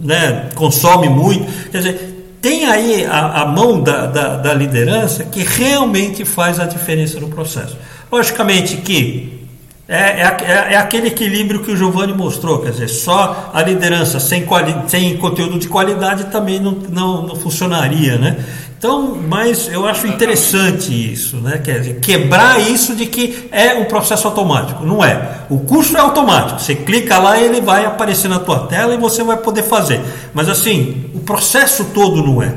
né, 0.00 0.48
consome 0.54 1.08
muito, 1.08 1.46
quer 1.70 1.78
dizer, 1.78 2.12
tem 2.42 2.66
aí 2.66 3.06
a, 3.06 3.42
a 3.42 3.46
mão 3.46 3.80
da, 3.80 4.06
da, 4.06 4.36
da 4.36 4.52
liderança 4.52 5.22
que 5.22 5.44
realmente 5.44 6.24
faz 6.24 6.58
a 6.58 6.64
diferença 6.64 7.20
no 7.20 7.28
processo. 7.28 7.78
Logicamente 8.10 8.78
que 8.78 9.41
é, 9.88 9.96
é, 9.96 10.36
é, 10.46 10.74
é, 10.74 10.76
aquele 10.76 11.08
equilíbrio 11.08 11.60
que 11.60 11.70
o 11.70 11.76
Giovanni 11.76 12.14
mostrou, 12.14 12.60
quer 12.60 12.70
dizer, 12.70 12.88
só 12.88 13.50
a 13.52 13.62
liderança 13.62 14.20
sem, 14.20 14.44
quali 14.44 14.74
sem 14.86 15.16
conteúdo 15.16 15.58
de 15.58 15.68
qualidade 15.68 16.26
também 16.26 16.60
não, 16.60 16.72
não, 16.72 17.26
não 17.26 17.36
funcionaria, 17.36 18.16
né? 18.16 18.36
Então, 18.78 19.16
mas 19.28 19.68
eu 19.68 19.86
acho 19.86 20.06
interessante 20.06 21.12
isso, 21.12 21.36
né? 21.36 21.58
Quer 21.58 21.80
dizer, 21.80 22.00
quebrar 22.00 22.60
isso 22.60 22.96
de 22.96 23.06
que 23.06 23.48
é 23.52 23.74
um 23.74 23.84
processo 23.84 24.26
automático. 24.26 24.84
Não 24.84 25.04
é. 25.04 25.42
O 25.48 25.60
curso 25.60 25.96
é 25.96 26.00
automático. 26.00 26.60
Você 26.60 26.74
clica 26.74 27.18
lá 27.18 27.38
e 27.38 27.44
ele 27.44 27.60
vai 27.60 27.84
aparecer 27.84 28.28
na 28.28 28.40
tua 28.40 28.66
tela 28.66 28.92
e 28.92 28.96
você 28.96 29.22
vai 29.22 29.36
poder 29.36 29.62
fazer. 29.62 30.00
Mas 30.34 30.48
assim, 30.48 31.10
o 31.14 31.20
processo 31.20 31.84
todo 31.94 32.24
não 32.24 32.42
é. 32.42 32.52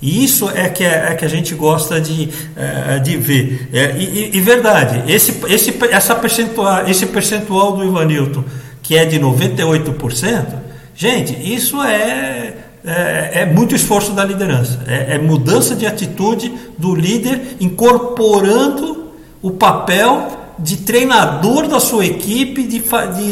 E 0.00 0.24
isso 0.24 0.48
é 0.50 0.68
que, 0.68 0.84
é, 0.84 1.08
é 1.10 1.14
que 1.14 1.24
a 1.24 1.28
gente 1.28 1.54
gosta 1.54 2.00
de, 2.00 2.28
é, 2.56 2.98
de 3.00 3.16
ver. 3.16 3.68
É, 3.72 3.96
e, 3.96 4.36
e, 4.36 4.40
verdade, 4.40 5.02
esse, 5.12 5.40
esse, 5.48 5.76
essa 5.90 6.14
percentual, 6.14 6.86
esse 6.86 7.06
percentual 7.06 7.72
do 7.72 7.84
Ivanilton, 7.84 8.44
que 8.82 8.96
é 8.96 9.04
de 9.04 9.18
98%, 9.18 10.46
gente, 10.94 11.36
isso 11.52 11.82
é, 11.82 12.54
é, 12.84 13.40
é 13.40 13.46
muito 13.46 13.74
esforço 13.74 14.12
da 14.12 14.24
liderança. 14.24 14.84
É, 14.86 15.16
é, 15.16 15.18
mudança 15.18 15.74
de 15.74 15.84
atitude 15.84 16.52
do 16.78 16.94
líder 16.94 17.56
incorporando 17.60 19.08
o 19.42 19.50
papel 19.50 20.38
de 20.58 20.78
treinador 20.78 21.66
da 21.66 21.80
sua 21.80 22.06
equipe, 22.06 22.62
de, 22.62 22.82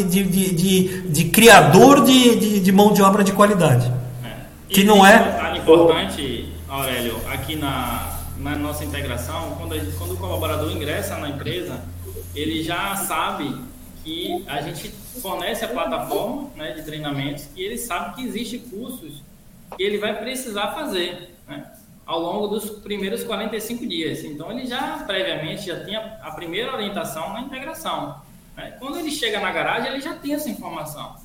de, 0.03 0.23
de, 0.23 1.01
de, 1.09 1.23
criador 1.25 2.03
de, 2.03 2.59
de, 2.59 2.71
mão 2.71 2.93
de 2.93 3.01
obra 3.01 3.23
de 3.23 3.31
qualidade. 3.31 3.91
É. 4.23 4.29
Que 4.69 4.83
não 4.83 5.05
é. 5.05 5.57
Importante, 5.57 6.56
Aurélio, 6.77 7.21
aqui 7.27 7.55
na, 7.55 8.19
na 8.37 8.55
nossa 8.55 8.85
integração, 8.85 9.55
quando, 9.57 9.77
gente, 9.77 9.95
quando 9.97 10.13
o 10.13 10.17
colaborador 10.17 10.71
ingressa 10.71 11.17
na 11.17 11.29
empresa, 11.29 11.83
ele 12.35 12.63
já 12.63 12.95
sabe 12.95 13.55
que 14.03 14.43
a 14.47 14.61
gente 14.61 14.89
fornece 15.21 15.65
a 15.65 15.67
plataforma 15.67 16.49
né, 16.55 16.71
de 16.73 16.83
treinamentos 16.83 17.47
e 17.55 17.61
ele 17.61 17.77
sabe 17.77 18.15
que 18.15 18.25
existem 18.25 18.59
cursos 18.59 19.21
que 19.75 19.83
ele 19.83 19.97
vai 19.97 20.17
precisar 20.17 20.71
fazer. 20.71 21.35
Né? 21.47 21.65
ao 22.07 22.21
longo 22.21 22.47
dos 22.47 22.69
primeiros 22.69 23.23
45 23.25 23.85
dias. 23.85 24.23
Então, 24.23 24.49
ele 24.49 24.65
já 24.65 25.03
previamente 25.05 25.67
já 25.67 25.83
tinha 25.83 26.17
a 26.23 26.31
primeira 26.31 26.73
orientação 26.73 27.33
na 27.33 27.41
integração. 27.41 28.21
Né? 28.55 28.77
Quando 28.79 28.97
ele 28.97 29.11
chega 29.11 29.41
na 29.41 29.51
garagem, 29.51 29.91
ele 29.91 30.01
já 30.01 30.13
tem 30.13 30.33
essa 30.33 30.49
informação. 30.49 31.17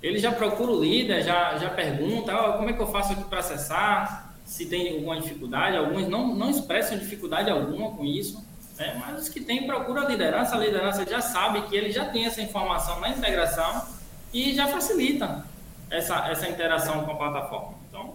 Ele 0.00 0.18
já 0.18 0.30
procura 0.30 0.70
o 0.70 0.80
líder, 0.80 1.22
já, 1.22 1.58
já 1.58 1.70
pergunta 1.70 2.32
oh, 2.34 2.52
como 2.54 2.70
é 2.70 2.72
que 2.72 2.80
eu 2.80 2.86
faço 2.86 3.12
aqui 3.12 3.24
para 3.24 3.40
acessar, 3.40 4.29
se 4.50 4.66
tem 4.66 4.92
alguma 4.94 5.20
dificuldade. 5.20 5.76
Alguns 5.76 6.08
não, 6.08 6.34
não 6.34 6.50
expressam 6.50 6.98
dificuldade 6.98 7.48
alguma 7.48 7.92
com 7.92 8.04
isso, 8.04 8.44
né? 8.76 9.00
mas 9.00 9.22
os 9.22 9.28
que 9.28 9.40
têm 9.40 9.64
procura 9.64 10.02
a 10.02 10.08
liderança, 10.08 10.56
a 10.56 10.58
liderança 10.58 11.06
já 11.08 11.20
sabe 11.20 11.62
que 11.62 11.76
ele 11.76 11.92
já 11.92 12.06
tem 12.06 12.26
essa 12.26 12.42
informação 12.42 12.98
na 12.98 13.10
integração 13.10 13.86
e 14.34 14.52
já 14.52 14.66
facilita 14.66 15.46
essa, 15.88 16.28
essa 16.28 16.48
interação 16.48 17.04
com 17.04 17.12
a 17.12 17.14
plataforma. 17.14 17.74
Então, 17.88 18.14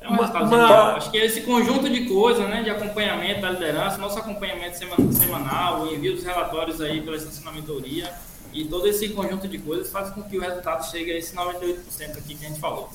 é 0.00 0.08
um 0.08 0.16
resultado 0.16 0.46
uma... 0.46 0.96
Acho 0.96 1.12
que 1.12 1.18
esse 1.18 1.42
conjunto 1.42 1.88
de 1.88 2.04
coisas, 2.08 2.48
né, 2.48 2.64
de 2.64 2.70
acompanhamento 2.70 3.40
da 3.40 3.50
liderança, 3.50 3.96
nosso 3.98 4.18
acompanhamento 4.18 4.76
semanal, 4.76 5.82
o 5.82 5.94
envio 5.94 6.14
dos 6.14 6.24
relatórios 6.24 6.80
aí 6.80 7.00
pela 7.00 7.16
estacionamentadoria 7.16 8.12
e 8.52 8.64
todo 8.64 8.88
esse 8.88 9.08
conjunto 9.10 9.46
de 9.46 9.58
coisas 9.58 9.88
faz 9.88 10.10
com 10.10 10.24
que 10.24 10.36
o 10.36 10.40
resultado 10.40 10.84
chegue 10.90 11.12
a 11.12 11.16
esse 11.16 11.34
98% 11.34 12.18
aqui 12.18 12.34
que 12.34 12.44
a 12.44 12.48
gente 12.48 12.60
falou. 12.60 12.90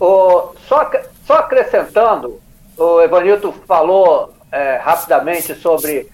O, 0.00 0.54
só, 0.66 0.90
só 1.26 1.34
acrescentando, 1.38 2.40
o 2.76 3.00
Evanilton 3.00 3.52
falou 3.66 4.32
é, 4.50 4.76
rapidamente 4.76 5.54
sobre 5.54 6.08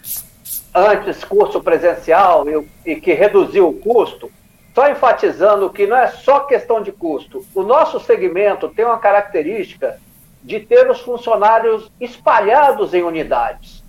antes 0.74 1.22
curso 1.24 1.62
presencial 1.62 2.44
e, 2.48 2.92
e 2.92 2.96
que 2.96 3.12
reduziu 3.12 3.68
o 3.68 3.74
custo. 3.74 4.30
Só 4.74 4.90
enfatizando 4.90 5.70
que 5.70 5.86
não 5.86 5.96
é 5.96 6.08
só 6.08 6.40
questão 6.40 6.82
de 6.82 6.90
custo. 6.90 7.46
O 7.54 7.62
nosso 7.62 8.00
segmento 8.00 8.68
tem 8.68 8.84
uma 8.84 8.98
característica 8.98 10.00
de 10.42 10.58
ter 10.58 10.90
os 10.90 11.00
funcionários 11.00 11.90
espalhados 12.00 12.92
em 12.92 13.02
unidades, 13.02 13.82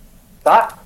tá? 0.44 0.78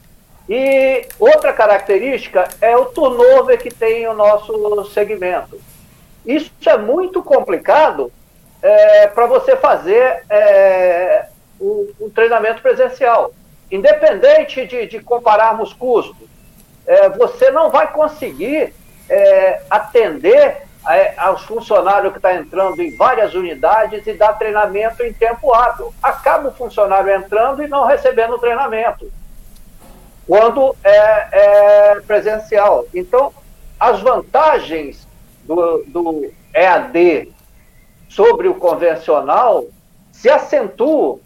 E 0.49 1.07
outra 1.19 1.53
característica 1.53 2.49
é 2.61 2.77
o 2.77 2.87
turnover 2.87 3.61
que 3.63 3.73
tem 3.73 4.09
o 4.09 4.15
nosso 4.15 4.85
segmento. 4.87 5.61
Isso 6.27 6.51
é 6.67 6.77
muito 6.77 7.23
complicado 7.23 8.11
é, 8.63 9.07
para 9.09 9.27
você 9.27 9.57
fazer 9.57 10.25
é, 10.29 11.27
um, 11.61 11.93
um, 12.01 12.11
treinamento 12.11 12.61
presencial. 12.61 13.33
Independente 13.71 14.67
de, 14.67 14.87
de 14.87 15.01
compararmos 15.01 15.73
custos, 15.73 16.29
é, 16.87 17.09
você 17.11 17.51
não 17.51 17.71
vai 17.71 17.93
conseguir 17.93 18.75
é, 19.09 19.63
atender 19.71 20.63
a, 20.85 21.27
aos 21.29 21.43
funcionários 21.45 22.13
que 22.13 22.19
estão 22.19 22.33
tá 22.33 22.37
entrando 22.37 22.81
em 22.81 22.97
várias 22.97 23.35
unidades 23.35 24.07
e 24.07 24.13
dar 24.13 24.35
treinamento 24.35 25.03
em 25.03 25.13
tempo 25.13 25.53
hábil. 25.55 25.95
Acaba 26.03 26.49
o 26.49 26.55
funcionário 26.55 27.15
entrando 27.15 27.63
e 27.63 27.69
não 27.69 27.87
recebendo 27.87 28.39
treinamento, 28.39 29.11
quando 30.27 30.77
é, 30.83 31.29
é 31.33 32.01
presencial. 32.07 32.85
Então, 32.95 33.33
as 33.79 34.01
vantagens 34.01 35.07
do, 35.45 35.85
do 35.87 36.33
EAD 36.55 37.33
sobre 38.11 38.49
o 38.49 38.55
convencional 38.55 39.65
se 40.13 40.29
acentuam 40.29 41.21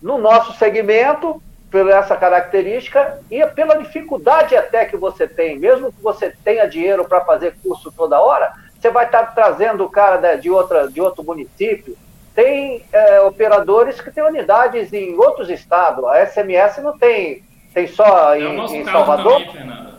no 0.00 0.16
nosso 0.16 0.56
segmento 0.56 1.42
por 1.70 1.90
essa 1.90 2.16
característica 2.16 3.18
e 3.30 3.44
pela 3.48 3.76
dificuldade 3.76 4.56
até 4.56 4.86
que 4.86 4.96
você 4.96 5.26
tem, 5.26 5.58
mesmo 5.58 5.92
que 5.92 6.00
você 6.00 6.32
tenha 6.42 6.66
dinheiro 6.66 7.04
para 7.04 7.24
fazer 7.24 7.54
curso 7.62 7.92
toda 7.94 8.20
hora, 8.20 8.52
você 8.80 8.88
vai 8.88 9.04
estar 9.04 9.24
tá 9.24 9.32
trazendo 9.32 9.84
o 9.84 9.90
cara 9.90 10.36
de, 10.36 10.48
outra, 10.48 10.88
de 10.88 11.00
outro 11.00 11.22
município. 11.24 11.96
Tem 12.34 12.84
é, 12.92 13.20
operadores 13.20 14.00
que 14.00 14.12
têm 14.12 14.22
unidades 14.22 14.92
em 14.92 15.16
outros 15.16 15.50
estados. 15.50 16.04
A 16.04 16.24
SMS 16.24 16.78
não 16.78 16.96
tem, 16.96 17.42
tem 17.74 17.88
só 17.88 18.34
é 18.34 18.40
em, 18.40 18.76
em 18.76 18.84
Salvador. 18.84 19.42
Também, 19.44 19.97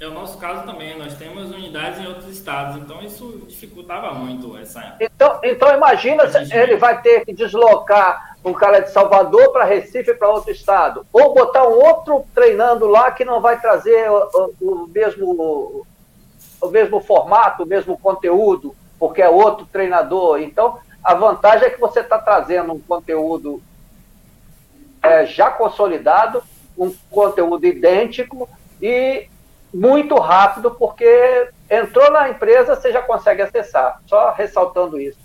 é 0.00 0.06
o 0.06 0.14
nosso 0.14 0.38
caso 0.38 0.64
também, 0.64 0.98
nós 0.98 1.14
temos 1.18 1.50
unidades 1.50 2.00
em 2.00 2.06
outros 2.06 2.26
estados, 2.28 2.76
então 2.76 3.02
isso 3.02 3.44
dificultava 3.46 4.14
muito 4.14 4.56
essa. 4.56 4.96
Então, 4.98 5.38
então 5.44 5.74
imagina 5.74 6.26
se 6.26 6.56
ele 6.56 6.76
vai 6.76 7.02
ter 7.02 7.26
que 7.26 7.34
deslocar 7.34 8.34
um 8.42 8.54
cara 8.54 8.80
de 8.80 8.90
Salvador 8.90 9.52
para 9.52 9.66
Recife 9.66 10.14
para 10.14 10.30
outro 10.30 10.50
estado, 10.50 11.06
ou 11.12 11.34
botar 11.34 11.68
um 11.68 11.78
outro 11.78 12.24
treinando 12.34 12.86
lá 12.86 13.10
que 13.10 13.26
não 13.26 13.42
vai 13.42 13.60
trazer 13.60 14.10
o, 14.10 14.54
o, 14.58 14.86
mesmo 14.88 15.86
o 16.62 16.68
mesmo 16.68 17.00
formato, 17.02 17.64
o 17.64 17.66
mesmo 17.66 17.98
conteúdo, 17.98 18.74
porque 18.98 19.20
é 19.20 19.28
outro 19.28 19.66
treinador. 19.66 20.40
Então, 20.40 20.78
a 21.04 21.12
vantagem 21.12 21.66
é 21.66 21.70
que 21.70 21.80
você 21.80 22.00
está 22.00 22.16
trazendo 22.16 22.72
um 22.72 22.80
conteúdo 22.80 23.62
é, 25.02 25.26
já 25.26 25.50
consolidado, 25.50 26.42
um 26.76 26.90
conteúdo 27.10 27.66
idêntico 27.66 28.48
e 28.80 29.28
muito 29.72 30.14
rápido, 30.16 30.70
porque 30.72 31.48
entrou 31.70 32.10
na 32.10 32.28
empresa, 32.28 32.74
você 32.74 32.92
já 32.92 33.02
consegue 33.02 33.42
acessar. 33.42 34.00
Só 34.06 34.32
ressaltando 34.32 35.00
isso. 35.00 35.18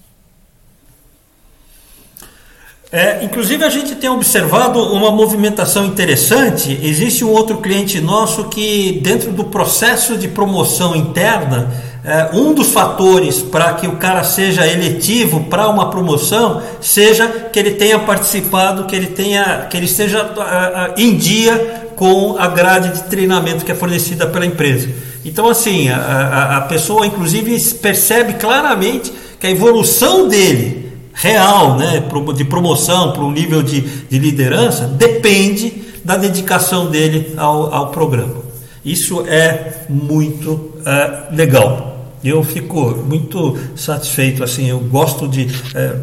É, 2.92 3.24
inclusive 3.24 3.64
a 3.64 3.70
gente 3.70 3.96
tem 3.96 4.10
observado 4.10 4.80
uma 4.94 5.12
movimentação 5.12 5.86
interessante. 5.86 6.80
Existe 6.82 7.26
um 7.26 7.30
outro 7.30 7.58
cliente 7.58 8.00
nosso 8.00 8.46
que, 8.46 9.02
dentro 9.04 9.32
do 9.32 9.46
processo 9.46 10.18
de 10.18 10.28
promoção 10.28 10.96
interna, 10.96 11.74
é, 12.06 12.30
um 12.34 12.54
dos 12.54 12.72
fatores 12.72 13.42
para 13.42 13.74
que 13.74 13.88
o 13.88 13.98
cara 13.98 14.24
seja 14.24 14.66
eletivo 14.68 15.46
para 15.46 15.68
uma 15.68 15.90
promoção 15.90 16.62
seja 16.80 17.28
que 17.52 17.58
ele 17.58 17.72
tenha 17.72 17.98
participado, 17.98 18.86
que 18.86 18.96
ele 18.96 19.08
tenha, 19.08 19.66
que 19.70 19.76
ele 19.76 19.88
esteja 19.88 20.24
uh, 20.24 20.94
em 20.96 21.18
dia 21.18 21.85
com 21.96 22.38
a 22.38 22.48
grade 22.48 22.94
de 22.94 23.04
treinamento 23.04 23.66
que 23.66 23.72
é 23.72 23.76
fornecida 23.76 24.28
pela 24.28 24.46
empresa. 24.46 24.90
Então, 25.24 25.50
assim, 25.50 25.90
a, 25.90 26.58
a, 26.58 26.62
pessoa, 26.62 27.08
inclusive, 27.08 27.60
percebe 27.76 28.34
claramente 28.34 29.12
que 29.40 29.48
a 29.48 29.52
evolução 29.52 30.28
dele, 30.28 30.92
real, 31.14 31.78
né, 31.78 32.04
de 32.36 32.46
promoção 32.46 33.12
para 33.12 33.24
um 33.24 33.32
nível 33.32 33.64
de, 33.64 33.82
de 33.82 34.20
liderança, 34.20 34.86
depende 34.86 35.84
da 36.04 36.16
dedicação 36.16 36.92
dele 36.92 37.34
ao, 37.38 37.74
ao 37.74 37.88
programa. 37.88 38.46
Isso 38.84 39.26
é 39.28 39.86
muito 39.90 40.74
é, 40.86 41.36
legal. 41.36 41.96
Eu 42.24 42.44
fico 42.44 43.04
muito 43.08 43.58
satisfeito, 43.76 44.44
assim, 44.44 44.70
eu 44.70 44.80
gosto 44.80 45.28
de. 45.28 45.48
É, 45.74 45.96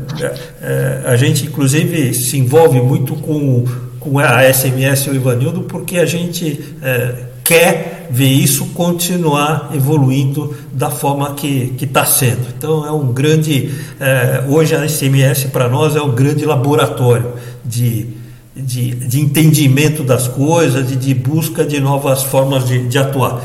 é, 0.61 1.03
a 1.07 1.17
gente, 1.17 1.47
inclusive, 1.47 2.13
se 2.15 2.39
envolve 2.39 2.81
muito 2.81 3.15
com 3.17 3.65
com 4.03 4.19
a 4.19 4.53
SMS 4.53 5.07
e 5.07 5.11
o 5.11 5.15
Ivanildo, 5.15 5.63
porque 5.63 5.99
a 5.99 6.07
gente 6.07 6.77
é, 6.83 7.15
quer 7.45 8.09
ver 8.11 8.29
isso 8.29 8.67
continuar 8.67 9.71
evoluindo 9.75 10.55
da 10.73 10.91
forma 10.91 11.35
que 11.35 11.75
está 11.81 12.05
sendo. 12.05 12.47
Então 12.57 12.87
é 12.87 12.91
um 12.91 13.13
grande. 13.13 13.73
É, 13.99 14.45
hoje 14.49 14.75
a 14.75 14.87
SMS 14.87 15.45
para 15.45 15.69
nós 15.69 15.97
é 15.97 16.03
um 16.03 16.11
grande 16.11 16.45
laboratório 16.45 17.33
de, 17.65 18.07
de, 18.55 18.91
de 18.95 19.21
entendimento 19.21 20.03
das 20.03 20.29
coisas, 20.29 20.87
de, 20.87 20.97
de, 20.97 21.15
busca 21.15 21.65
de 21.65 21.81
novas 21.81 22.23
formas 22.23 22.67
de, 22.67 22.87
de 22.87 22.99
atuar. 22.99 23.41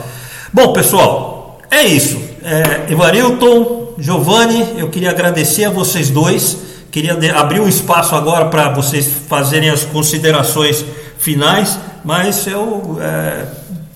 Bom, 0.51 0.73
pessoal, 0.73 1.59
é 1.69 1.83
isso. 1.83 2.17
É, 2.43 2.91
Evarilton, 2.91 3.93
Giovanni, 3.99 4.65
eu 4.77 4.89
queria 4.89 5.11
agradecer 5.11 5.65
a 5.65 5.69
vocês 5.69 6.09
dois. 6.09 6.57
Queria 6.91 7.13
abrir 7.35 7.59
um 7.59 7.67
espaço 7.67 8.15
agora 8.15 8.45
para 8.45 8.69
vocês 8.69 9.07
fazerem 9.27 9.69
as 9.69 9.83
considerações 9.83 10.85
finais, 11.17 11.77
mas 12.03 12.47
eu, 12.47 12.97
é, 13.01 13.45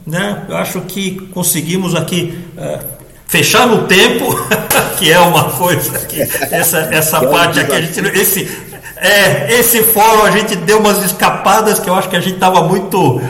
né, 0.06 0.44
eu 0.50 0.58
acho 0.58 0.82
que 0.82 1.28
conseguimos 1.34 1.96
aqui 1.96 2.38
é, 2.58 2.80
fechar 3.28 3.66
no 3.66 3.88
tempo, 3.88 4.26
que 5.00 5.12
é 5.12 5.20
uma 5.20 5.46
coisa 5.52 6.00
que 6.00 6.22
essa, 6.22 6.90
essa 6.92 7.22
parte 7.22 7.60
aqui, 7.60 7.72
a 7.72 7.82
gente, 7.82 8.00
esse, 8.18 8.52
é, 8.98 9.54
esse 9.60 9.82
fórum 9.84 10.24
a 10.24 10.32
gente 10.32 10.56
deu 10.58 10.80
umas 10.80 11.04
escapadas 11.04 11.80
que 11.80 11.90
eu 11.90 11.96
acho 11.96 12.10
que 12.10 12.16
a 12.16 12.20
gente 12.20 12.36
estava 12.36 12.62
muito 12.62 13.22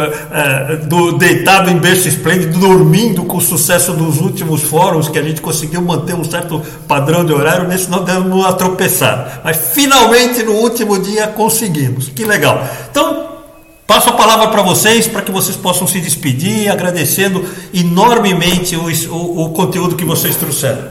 é, 0.00 0.76
do, 0.76 1.12
deitado 1.18 1.70
em 1.70 1.78
berço 1.78 2.08
esplêndido, 2.08 2.58
dormindo 2.58 3.24
com 3.24 3.36
o 3.36 3.40
sucesso 3.40 3.92
dos 3.92 4.20
últimos 4.20 4.62
fóruns, 4.62 5.08
que 5.08 5.18
a 5.18 5.22
gente 5.22 5.40
conseguiu 5.40 5.82
manter 5.82 6.14
um 6.14 6.24
certo 6.24 6.62
padrão 6.88 7.24
de 7.24 7.32
horário, 7.32 7.68
nesse 7.68 7.90
não 7.90 8.04
demos 8.04 8.32
uma 8.32 8.52
tropeçada. 8.52 9.40
Mas 9.44 9.72
finalmente 9.72 10.42
no 10.42 10.52
último 10.52 10.98
dia 10.98 11.26
conseguimos. 11.28 12.08
Que 12.08 12.24
legal. 12.24 12.66
Então, 12.90 13.34
Passo 13.86 14.08
a 14.08 14.12
palavra 14.14 14.48
para 14.48 14.62
vocês 14.62 15.06
para 15.06 15.20
que 15.20 15.30
vocês 15.30 15.56
possam 15.56 15.86
se 15.86 16.00
despedir, 16.00 16.70
agradecendo 16.70 17.44
enormemente 17.72 18.74
o, 18.76 18.86
o, 19.12 19.44
o 19.44 19.52
conteúdo 19.52 19.94
que 19.94 20.06
vocês 20.06 20.36
trouxeram. 20.36 20.90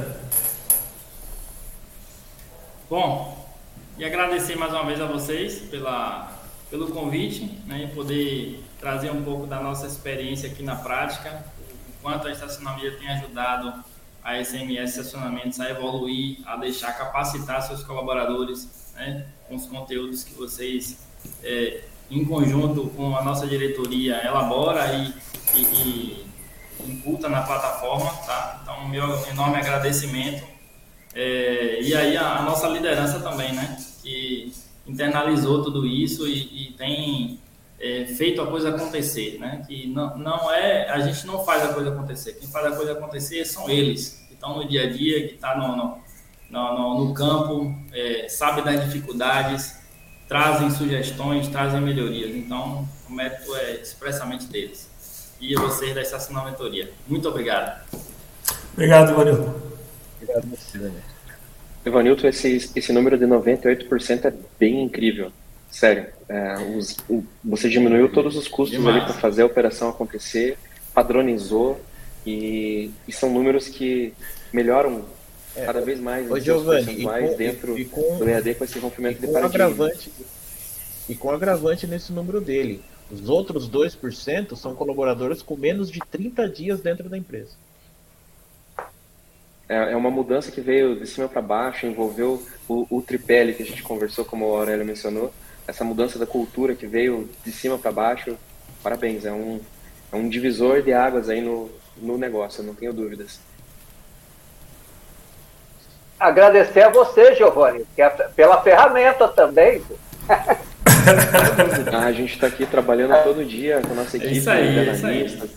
Bom, 2.88 3.48
e 3.98 4.06
agradecer 4.06 4.56
mais 4.56 4.72
uma 4.72 4.86
vez 4.86 5.02
a 5.02 5.08
vocês 5.08 5.56
pela, 5.72 6.32
pelo 6.70 6.88
convite 6.90 7.50
né, 7.66 7.86
e 7.86 7.96
poder 7.96 8.64
trazer 8.84 9.12
um 9.12 9.24
pouco 9.24 9.48
da 9.48 9.62
nossa 9.62 9.88
experiência 9.88 10.50
aqui 10.50 10.62
na 10.62 10.76
prática, 10.76 11.42
o 11.88 12.04
quanto 12.04 12.28
a 12.28 12.32
estacionamento 12.32 12.98
tem 12.98 13.08
ajudado 13.08 13.82
a 14.22 14.44
SMS 14.44 14.98
Estacionamentos 14.98 15.58
a 15.62 15.70
evoluir, 15.70 16.40
a 16.46 16.58
deixar 16.58 16.92
capacitar 16.92 17.62
seus 17.62 17.82
colaboradores 17.82 18.92
né, 18.94 19.26
com 19.48 19.56
os 19.56 19.66
conteúdos 19.68 20.26
que 20.26 20.34
vocês, 20.34 21.00
é, 21.42 21.82
em 22.12 22.26
conjunto 22.26 22.90
com 22.90 23.16
a 23.16 23.24
nossa 23.24 23.48
diretoria, 23.48 24.22
elabora 24.26 24.94
e, 24.94 25.14
e, 25.56 25.62
e 25.62 26.26
imputa 26.86 27.30
na 27.30 27.42
plataforma. 27.42 28.12
Tá? 28.26 28.60
Então, 28.62 28.88
meu 28.90 29.26
enorme 29.28 29.58
agradecimento. 29.58 30.44
É, 31.16 31.80
e 31.82 31.96
aí 31.96 32.18
a, 32.18 32.40
a, 32.40 32.42
nossa 32.42 32.68
liderança 32.68 33.22
também, 33.22 33.54
né? 33.54 33.78
Que 34.02 34.54
internalizou 34.86 35.64
tudo 35.64 35.86
isso 35.86 36.28
e, 36.28 36.68
e 36.68 36.74
tem 36.74 37.40
é, 37.84 38.06
feito 38.06 38.42
a 38.42 38.48
coisa 38.48 38.70
acontecer, 38.70 39.38
né? 39.40 39.62
Que 39.68 39.88
não, 39.88 40.18
não 40.18 40.50
é, 40.50 40.90
a 40.90 41.02
gente 41.02 41.28
não 41.28 41.44
faz 41.44 41.64
a 41.64 41.74
coisa 41.74 41.90
acontecer. 41.90 42.32
Quem 42.40 42.48
faz 42.48 42.66
a 42.66 42.76
coisa 42.78 42.94
acontecer 42.94 43.44
são 43.44 43.70
eles, 43.70 44.24
que 44.30 44.36
estão 44.36 44.56
no 44.56 44.66
dia 44.66 44.84
a 44.84 44.90
dia, 44.90 45.28
que 45.28 45.34
estão 45.34 45.50
tá 45.50 45.58
no, 45.58 45.76
no, 46.50 46.74
no, 46.74 47.06
no, 47.06 47.14
campo, 47.14 47.76
é, 47.92 48.30
sabe 48.30 48.62
das 48.62 48.86
dificuldades, 48.86 49.76
trazem 50.30 50.72
sugestões, 50.72 51.50
trazem 51.50 51.82
melhorias. 51.82 52.34
Então, 52.34 52.88
o 53.10 53.12
mérito 53.12 53.54
é 53.54 53.74
expressamente 53.74 54.46
deles. 54.46 54.90
E 55.42 55.54
vocês 55.56 55.94
da 55.94 56.02
Estação 56.02 56.46
Mentoria. 56.46 56.90
Muito 57.06 57.28
obrigado. 57.28 57.86
Obrigado, 58.72 59.12
Ivanilton. 59.12 59.62
Obrigado 60.22 60.48
você, 60.48 60.78
Daniel. 60.78 61.02
Ivanilton, 61.86 62.28
esse, 62.28 62.72
esse 62.74 62.94
número 62.94 63.18
de 63.18 63.26
98% 63.26 64.24
é 64.24 64.34
bem 64.58 64.84
incrível. 64.84 65.34
Sério, 65.74 66.06
é, 66.30 66.54
os, 66.78 66.96
o, 67.10 67.24
você 67.44 67.68
diminuiu 67.68 68.08
todos 68.08 68.38
os 68.38 68.48
custos 68.48 68.78
Demais. 68.78 68.96
ali 68.96 69.06
para 69.06 69.16
fazer 69.16 69.42
a 69.42 69.48
operação 69.48 69.90
acontecer, 69.90 70.56
padronizou 70.94 71.82
e, 72.24 72.92
e 73.08 73.12
são 73.12 73.34
números 73.34 73.68
que 73.68 74.14
melhoram 74.54 75.04
é, 75.56 75.66
cada 75.66 75.82
vez 75.82 76.00
mais 76.00 76.30
os 76.30 76.64
percentuais 76.64 77.36
dentro 77.38 77.76
e 77.76 77.86
com, 77.86 78.20
do 78.20 78.30
EAD 78.30 78.54
com 78.54 78.64
esse 78.64 78.78
rompimento 78.78 79.20
de 79.20 79.26
paradigma. 79.26 79.66
Agravante, 79.66 80.12
e 81.10 81.16
com 81.16 81.32
agravante 81.32 81.88
nesse 81.88 82.14
número 82.14 82.40
dele. 82.40 82.84
Os 83.12 83.28
outros 83.28 83.68
2% 83.68 84.56
são 84.56 84.76
colaboradores 84.76 85.42
com 85.42 85.58
menos 85.58 85.90
de 85.90 86.00
30 86.00 86.50
dias 86.50 86.82
dentro 86.82 87.10
da 87.10 87.18
empresa. 87.18 87.56
É, 89.68 89.94
é 89.94 89.96
uma 89.96 90.12
mudança 90.12 90.52
que 90.52 90.62
veio 90.62 91.00
de 91.00 91.08
cima 91.08 91.28
para 91.28 91.42
baixo, 91.42 91.88
envolveu 91.88 92.44
o, 92.70 92.86
o 92.92 93.02
tripé 93.02 93.52
que 93.54 93.64
a 93.64 93.66
gente 93.66 93.82
conversou, 93.82 94.24
como 94.24 94.46
o 94.46 94.56
Aurélio 94.56 94.86
mencionou, 94.86 95.34
essa 95.68 95.84
mudança 95.84 96.20
da 96.20 96.26
cultura 96.26 96.76
que 96.76 96.86
veio 96.86 97.30
de 97.44 97.52
cima 97.52 97.78
para 97.78 97.92
baixo, 97.92 98.38
parabéns, 98.82 99.26
é 99.26 99.32
um, 99.32 99.60
é 100.12 100.16
um 100.16 100.28
divisor 100.28 100.82
de 100.82 100.94
águas 100.94 101.30
aí 101.30 101.42
no, 101.42 101.70
no 101.98 102.18
negócio, 102.18 102.64
não 102.64 102.76
tenho 102.76 102.94
dúvidas. 102.94 103.40
Agradecer 106.20 106.84
a 106.84 106.90
você, 106.90 107.36
Giovanni, 107.36 107.86
é 107.98 108.10
pela 108.10 108.62
ferramenta 108.62 109.28
também. 109.28 109.82
a 111.92 112.12
gente 112.12 112.34
está 112.34 112.48
aqui 112.48 112.66
trabalhando 112.66 113.22
todo 113.24 113.44
dia 113.44 113.82
com 113.82 113.92
a 113.92 113.96
nossa 113.96 114.18
equipe 114.18 114.40
de 114.40 114.50
analistas, 114.90 115.50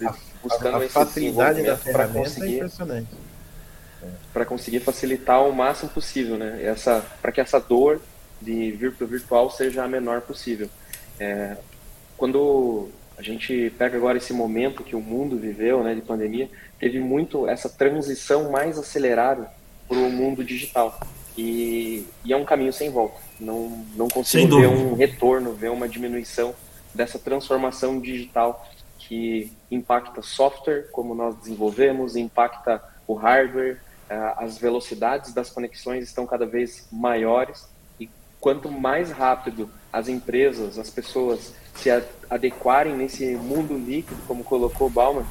buscando 0.42 0.76
a, 0.76 0.86
a 0.86 0.88
facilidade 0.88 1.62
da 1.62 1.76
ferramenta 1.76 2.18
é 2.18 2.22
conseguir, 2.22 2.54
é 2.54 2.56
impressionante. 2.56 3.08
Para 4.32 4.44
conseguir 4.44 4.80
facilitar 4.80 5.44
o 5.44 5.52
máximo 5.52 5.90
possível, 5.90 6.36
né? 6.36 6.60
Essa, 6.62 7.04
para 7.22 7.30
que 7.30 7.40
essa 7.40 7.60
dor 7.60 8.00
de 8.40 8.72
vir 8.72 8.92
para 8.92 9.04
o 9.04 9.08
virtual 9.08 9.50
seja 9.50 9.84
a 9.84 9.88
menor 9.88 10.20
possível. 10.20 10.68
É, 11.18 11.56
quando 12.16 12.88
a 13.16 13.22
gente 13.22 13.72
pega 13.78 13.96
agora 13.96 14.18
esse 14.18 14.32
momento 14.32 14.82
que 14.82 14.94
o 14.94 15.00
mundo 15.00 15.36
viveu, 15.36 15.82
né, 15.82 15.94
de 15.94 16.02
pandemia, 16.02 16.48
teve 16.78 16.98
muito 17.00 17.48
essa 17.48 17.68
transição 17.68 18.50
mais 18.50 18.78
acelerada 18.78 19.50
para 19.88 19.96
o 19.96 20.10
mundo 20.10 20.44
digital. 20.44 20.98
E, 21.36 22.06
e, 22.24 22.32
é 22.32 22.36
um 22.36 22.44
caminho 22.44 22.72
sem 22.72 22.90
volta. 22.90 23.20
Não, 23.38 23.84
não 23.94 24.08
consigo 24.08 24.58
ver 24.58 24.68
um 24.68 24.94
retorno, 24.94 25.52
ver 25.52 25.70
uma 25.70 25.88
diminuição 25.88 26.54
dessa 26.94 27.18
transformação 27.18 28.00
digital 28.00 28.66
que 28.98 29.52
impacta 29.70 30.22
software, 30.22 30.88
como 30.90 31.14
nós 31.14 31.36
desenvolvemos, 31.36 32.16
impacta 32.16 32.82
o 33.06 33.14
hardware, 33.14 33.78
as 34.08 34.56
velocidades 34.56 35.32
das 35.32 35.50
conexões 35.50 36.04
estão 36.04 36.26
cada 36.26 36.46
vez 36.46 36.88
maiores 36.90 37.68
quanto 38.46 38.70
mais 38.70 39.10
rápido 39.10 39.68
as 39.92 40.06
empresas, 40.06 40.78
as 40.78 40.88
pessoas 40.88 41.52
se 41.74 41.90
adequarem 42.30 42.94
nesse 42.94 43.34
mundo 43.34 43.76
líquido, 43.76 44.22
como 44.24 44.44
colocou 44.44 44.88
Bauman, 44.88 45.26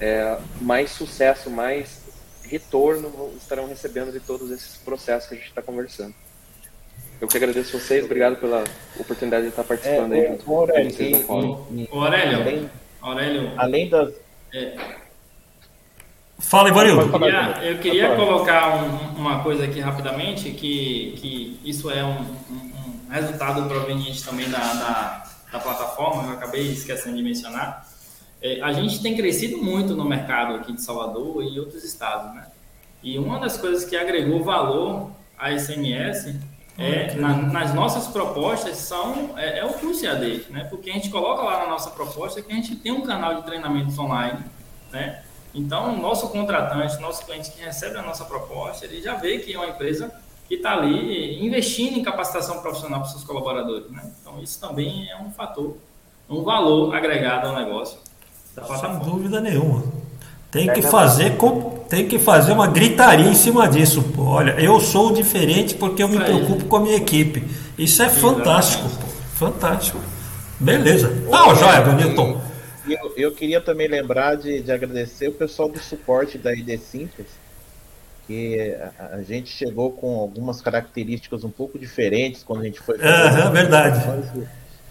é, 0.00 0.38
mais 0.62 0.90
sucesso, 0.90 1.50
mais 1.50 2.00
retorno 2.42 3.34
estarão 3.36 3.68
recebendo 3.68 4.10
de 4.10 4.18
todos 4.18 4.50
esses 4.50 4.78
processos 4.78 5.28
que 5.28 5.34
a 5.34 5.36
gente 5.36 5.48
está 5.48 5.60
conversando. 5.60 6.14
Eu 7.20 7.28
que 7.28 7.36
agradeço 7.36 7.78
vocês, 7.78 8.02
obrigado 8.02 8.36
pela 8.36 8.64
oportunidade 8.98 9.42
de 9.42 9.50
estar 9.50 9.64
participando 9.64 10.14
é, 10.14 10.20
aí. 10.20 10.28
junto 10.28 10.44
com 10.46 10.56
Aurélio, 10.56 10.90
vocês 10.90 11.28
Aurélio, 11.28 12.40
além, 12.40 12.70
Aurélio, 13.02 13.52
além 13.58 13.88
das... 13.90 14.14
É, 14.54 15.03
Fala, 16.38 16.68
Ivanildo. 16.68 17.02
Eu 17.02 17.20
queria, 17.20 17.64
eu 17.64 17.78
queria 17.78 18.16
colocar 18.16 18.82
um, 18.82 19.18
uma 19.18 19.42
coisa 19.42 19.64
aqui 19.64 19.80
rapidamente, 19.80 20.50
que, 20.50 21.14
que 21.18 21.60
isso 21.64 21.90
é 21.90 22.04
um, 22.04 22.20
um, 22.20 23.06
um 23.08 23.10
resultado 23.10 23.66
proveniente 23.68 24.24
também 24.24 24.48
da, 24.50 24.58
da, 24.58 25.24
da, 25.52 25.58
plataforma, 25.60 26.24
eu 26.24 26.32
acabei 26.32 26.72
esquecendo 26.72 27.16
de 27.16 27.22
mencionar. 27.22 27.86
É, 28.42 28.60
a 28.62 28.72
gente 28.72 29.00
tem 29.00 29.16
crescido 29.16 29.58
muito 29.58 29.94
no 29.94 30.04
mercado 30.04 30.56
aqui 30.56 30.72
de 30.72 30.82
Salvador 30.82 31.42
e 31.44 31.58
outros 31.58 31.84
estados, 31.84 32.34
né? 32.34 32.46
E 33.02 33.18
uma 33.18 33.38
das 33.38 33.56
coisas 33.56 33.84
que 33.84 33.96
agregou 33.96 34.42
valor 34.42 35.10
à 35.38 35.56
SMS 35.56 36.34
é, 36.76 37.14
na, 37.14 37.36
nas 37.36 37.72
nossas 37.72 38.08
propostas 38.08 38.78
são 38.78 39.38
é, 39.38 39.60
é, 39.60 39.64
o 39.64 39.74
curso 39.74 40.04
EAD, 40.04 40.46
né? 40.50 40.64
Porque 40.64 40.90
a 40.90 40.92
gente 40.94 41.10
coloca 41.10 41.42
lá 41.42 41.60
na 41.60 41.68
nossa 41.68 41.90
proposta 41.90 42.42
que 42.42 42.50
a 42.50 42.54
gente 42.54 42.74
tem 42.76 42.90
um 42.90 43.02
canal 43.02 43.36
de 43.36 43.42
treinamentos 43.42 43.96
online, 43.98 44.40
né? 44.90 45.22
Então, 45.54 45.96
nosso 45.96 46.28
contratante, 46.28 47.00
nosso 47.00 47.24
cliente 47.24 47.52
que 47.52 47.62
recebe 47.62 47.96
a 47.96 48.02
nossa 48.02 48.24
proposta, 48.24 48.84
ele 48.84 49.00
já 49.00 49.14
vê 49.14 49.38
que 49.38 49.54
é 49.54 49.56
uma 49.56 49.68
empresa 49.68 50.10
que 50.48 50.56
está 50.56 50.72
ali 50.72 51.46
investindo 51.46 51.96
em 51.96 52.02
capacitação 52.02 52.60
profissional 52.60 53.00
para 53.00 53.06
os 53.06 53.12
seus 53.12 53.24
colaboradores. 53.24 53.88
Né? 53.88 54.02
Então, 54.20 54.42
isso 54.42 54.60
também 54.60 55.08
é 55.08 55.16
um 55.16 55.30
fator, 55.30 55.76
um 56.28 56.42
valor 56.42 56.92
agregado 56.94 57.46
ao 57.46 57.54
negócio. 57.54 57.98
Sem 58.80 58.98
dúvida 58.98 59.40
nenhuma. 59.40 59.84
Tem 60.50 60.72
que 60.72 60.82
fazer 60.82 61.36
tem 61.88 62.06
que 62.08 62.18
fazer 62.18 62.52
uma 62.52 62.66
gritaria 62.66 63.26
em 63.26 63.34
cima 63.34 63.68
disso. 63.68 64.02
Pô. 64.14 64.22
Olha, 64.22 64.52
eu 64.52 64.80
sou 64.80 65.12
diferente 65.12 65.74
porque 65.74 66.02
eu 66.02 66.08
me 66.08 66.18
preocupo 66.18 66.64
com 66.64 66.76
a 66.76 66.80
minha 66.80 66.96
equipe. 66.96 67.44
Isso 67.76 68.02
é 68.02 68.08
fantástico, 68.08 68.88
pô. 68.88 69.06
fantástico. 69.34 69.98
Beleza. 70.60 71.12
Ah, 71.32 71.54
joia, 71.54 71.80
Bonito 71.80 72.40
eu, 72.88 73.12
eu 73.16 73.32
queria 73.32 73.60
também 73.60 73.88
lembrar 73.88 74.36
de, 74.36 74.60
de 74.60 74.72
agradecer 74.72 75.28
o 75.28 75.32
pessoal 75.32 75.68
do 75.68 75.78
suporte 75.78 76.36
da 76.36 76.52
ID 76.52 76.78
Simples, 76.78 77.28
que 78.26 78.74
a, 78.98 79.16
a, 79.16 79.22
gente 79.22 79.50
chegou 79.50 79.92
com 79.92 80.18
algumas 80.18 80.60
características 80.60 81.44
um 81.44 81.50
pouco 81.50 81.78
diferentes 81.78 82.42
quando 82.42 82.60
a 82.60 82.64
gente 82.64 82.80
foi. 82.80 82.96
É, 83.00 83.50
verdade. 83.50 84.00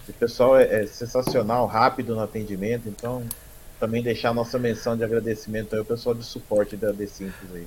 O 0.08 0.12
pessoal 0.12 0.58
é, 0.58 0.82
é, 0.82 0.86
sensacional, 0.86 1.66
rápido 1.66 2.14
no 2.14 2.20
atendimento, 2.20 2.88
então 2.88 3.24
também 3.80 4.02
deixar 4.02 4.30
a 4.30 4.34
nossa 4.34 4.58
menção 4.58 4.96
de 4.96 5.04
agradecimento 5.04 5.76
ao 5.76 5.84
pessoal 5.84 6.14
de 6.14 6.24
suporte 6.24 6.76
da 6.76 6.90
ID 6.90 7.08
Simples 7.08 7.54
aí. 7.54 7.66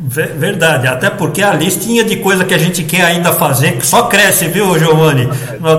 Verdade, 0.00 0.86
até 0.86 1.10
porque 1.10 1.42
a 1.42 1.52
listinha 1.52 2.04
de 2.04 2.18
coisa 2.18 2.44
que 2.44 2.54
a 2.54 2.58
gente 2.58 2.84
quer 2.84 3.02
ainda 3.02 3.32
fazer 3.32 3.84
só 3.84 4.04
cresce, 4.04 4.46
viu, 4.46 4.78
Giovanni? 4.78 5.28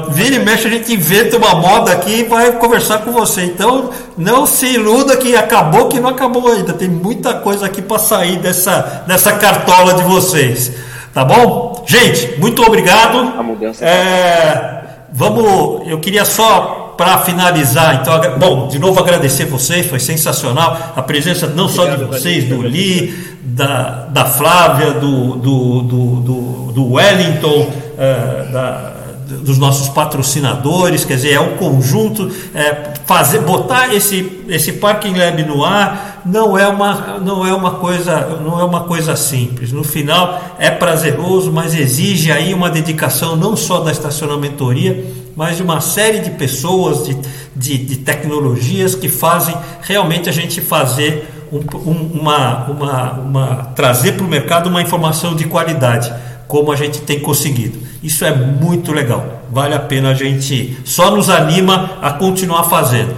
Vira 0.10 0.36
e 0.36 0.40
mexe, 0.40 0.68
a 0.68 0.70
gente 0.70 0.94
inventa 0.94 1.38
uma 1.38 1.56
moda 1.56 1.94
aqui 1.94 2.20
e 2.20 2.24
vai 2.26 2.52
conversar 2.52 2.98
com 3.00 3.14
você. 3.14 3.44
Então, 3.44 3.92
não 4.18 4.46
se 4.46 4.74
iluda 4.74 5.16
que 5.16 5.38
acabou, 5.38 5.88
que 5.88 6.02
não 6.02 6.10
acabou 6.10 6.52
ainda. 6.52 6.74
Tem 6.74 6.90
muita 6.90 7.36
coisa 7.36 7.66
aqui 7.66 7.82
para 7.82 7.98
sair 7.98 8.40
dessa, 8.40 9.04
dessa 9.08 9.32
cartola 9.32 9.94
de 9.94 10.04
vocês. 10.04 10.74
Tá 11.14 11.24
bom? 11.24 11.86
Gente, 11.88 12.38
muito 12.42 12.62
obrigado. 12.62 13.20
A 13.20 13.42
mudança. 13.42 13.86
É, 13.86 14.84
vamos, 15.14 15.88
eu 15.88 15.98
queria 16.02 16.26
só 16.26 16.89
para 17.00 17.20
finalizar, 17.20 18.02
então, 18.02 18.20
bom, 18.38 18.68
de 18.68 18.78
novo 18.78 19.00
agradecer 19.00 19.46
vocês, 19.46 19.86
foi 19.86 20.02
sensacional. 20.02 20.92
A 20.98 21.02
presença 21.02 21.48
não 21.48 21.64
Obrigado, 21.64 21.88
só 21.88 21.96
de 21.96 22.04
vocês, 22.04 22.44
do 22.44 22.60
Lee, 22.60 23.38
da, 23.42 24.08
da 24.10 24.26
Flávia, 24.26 24.92
do, 24.92 25.36
do, 25.38 25.82
do, 25.82 26.72
do, 26.74 26.94
Wellington, 26.96 27.62
uh, 27.62 28.52
da, 28.52 28.92
dos 29.30 29.58
nossos 29.58 29.90
patrocinadores, 29.90 31.06
quer 31.06 31.16
dizer, 31.16 31.34
é 31.34 31.40
um 31.40 31.56
conjunto, 31.58 32.32
é, 32.54 32.94
fazer, 33.06 33.40
botar 33.40 33.94
esse, 33.94 34.44
esse 34.48 34.74
Parking 34.74 35.14
Lab 35.14 35.44
no 35.44 35.64
ar 35.64 36.22
não 36.26 36.58
é, 36.58 36.68
uma, 36.68 37.20
não, 37.20 37.46
é 37.46 37.54
uma 37.54 37.72
coisa, 37.72 38.40
não 38.44 38.60
é 38.60 38.64
uma 38.64 38.82
coisa 38.82 39.16
simples. 39.16 39.72
No 39.72 39.84
final 39.84 40.56
é 40.60 40.70
prazeroso, 40.70 41.52
mas 41.52 41.74
exige 41.74 42.32
aí 42.32 42.54
uma 42.54 42.70
dedicação 42.70 43.36
não 43.36 43.56
só 43.56 43.80
da 43.80 43.92
estacionamentoria, 43.92 45.06
mas 45.36 45.58
de 45.58 45.64
uma 45.64 45.80
série 45.80 46.20
de 46.20 46.32
pessoas, 46.32 47.06
de, 47.06 47.18
de, 47.56 47.78
de 47.78 47.98
tecnologias 47.98 48.96
que 48.96 49.08
fazem 49.08 49.56
realmente 49.82 50.28
a 50.28 50.32
gente 50.32 50.60
fazer 50.60 51.28
um, 51.52 52.20
uma, 52.20 52.66
uma, 52.66 53.12
uma, 53.14 53.56
trazer 53.76 54.14
para 54.14 54.26
o 54.26 54.30
mercado 54.30 54.68
uma 54.68 54.82
informação 54.82 55.36
de 55.36 55.46
qualidade, 55.46 56.14
como 56.50 56.72
a 56.72 56.76
gente 56.76 57.02
tem 57.02 57.20
conseguido. 57.20 57.80
Isso 58.02 58.26
é 58.26 58.36
muito 58.36 58.92
legal. 58.92 59.48
Vale 59.52 59.76
a 59.76 59.80
pena 59.80 60.10
a 60.10 60.14
gente, 60.16 60.76
só 60.84 61.16
nos 61.16 61.30
anima 61.30 62.00
a 62.02 62.14
continuar 62.14 62.64
fazendo. 62.64 63.16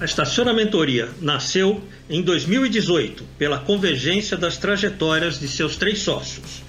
A 0.00 0.04
Estacionamentoria 0.06 1.10
nasceu 1.20 1.82
em 2.08 2.22
2018 2.22 3.24
pela 3.38 3.58
convergência 3.58 4.38
das 4.38 4.56
trajetórias 4.56 5.38
de 5.38 5.46
seus 5.46 5.76
três 5.76 5.98
sócios. 5.98 6.62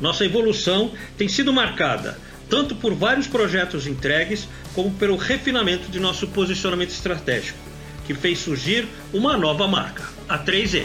Nossa 0.00 0.24
evolução 0.24 0.92
tem 1.18 1.28
sido 1.28 1.52
marcada 1.52 2.18
tanto 2.48 2.74
por 2.74 2.94
vários 2.94 3.26
projetos 3.26 3.86
entregues, 3.86 4.48
como 4.74 4.90
pelo 4.92 5.16
refinamento 5.16 5.90
de 5.90 6.00
nosso 6.00 6.26
posicionamento 6.28 6.90
estratégico, 6.90 7.58
que 8.06 8.14
fez 8.14 8.38
surgir 8.40 8.88
uma 9.12 9.36
nova 9.36 9.68
marca, 9.68 10.02
a 10.28 10.36
3E. 10.36 10.84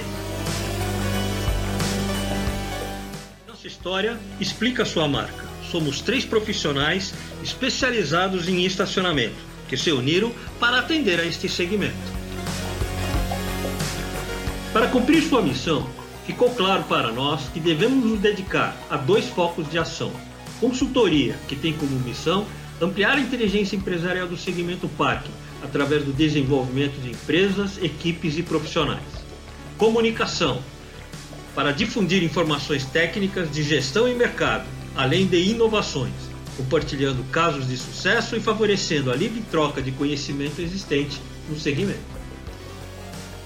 História 3.85 4.19
explica 4.39 4.83
sua 4.83 5.07
marca. 5.07 5.45
Somos 5.69 6.01
três 6.01 6.25
profissionais 6.25 7.13
especializados 7.43 8.47
em 8.49 8.65
estacionamento, 8.65 9.35
que 9.69 9.77
se 9.77 9.91
uniram 9.91 10.33
para 10.59 10.79
atender 10.79 11.19
a 11.19 11.23
este 11.23 11.47
segmento. 11.47 11.93
Para 14.73 14.87
cumprir 14.87 15.21
sua 15.21 15.39
missão, 15.39 15.87
ficou 16.25 16.49
claro 16.55 16.83
para 16.85 17.11
nós 17.11 17.47
que 17.53 17.59
devemos 17.59 18.03
nos 18.03 18.19
dedicar 18.19 18.75
a 18.89 18.97
dois 18.97 19.25
focos 19.25 19.69
de 19.69 19.77
ação 19.77 20.11
Consultoria, 20.59 21.35
que 21.47 21.55
tem 21.55 21.73
como 21.73 21.99
missão 21.99 22.47
ampliar 22.81 23.17
a 23.17 23.21
inteligência 23.21 23.75
empresarial 23.75 24.27
do 24.27 24.35
segmento 24.35 24.87
parque 24.87 25.29
através 25.61 26.03
do 26.03 26.11
desenvolvimento 26.11 26.99
de 26.99 27.11
empresas, 27.11 27.77
equipes 27.83 28.35
e 28.39 28.41
profissionais. 28.41 29.03
Comunicação, 29.77 30.59
para 31.55 31.71
difundir 31.71 32.21
informações 32.21 32.85
técnicas 32.85 33.49
de 33.49 33.63
gestão 33.63 34.07
e 34.07 34.13
mercado, 34.13 34.65
além 34.95 35.25
de 35.25 35.37
inovações, 35.37 36.13
compartilhando 36.57 37.23
casos 37.31 37.67
de 37.67 37.77
sucesso 37.77 38.35
e 38.35 38.41
favorecendo 38.41 39.09
a 39.09 39.15
livre 39.15 39.41
troca 39.49 39.81
de 39.81 39.91
conhecimento 39.91 40.61
existente 40.61 41.21
no 41.49 41.57
segmento. 41.57 42.15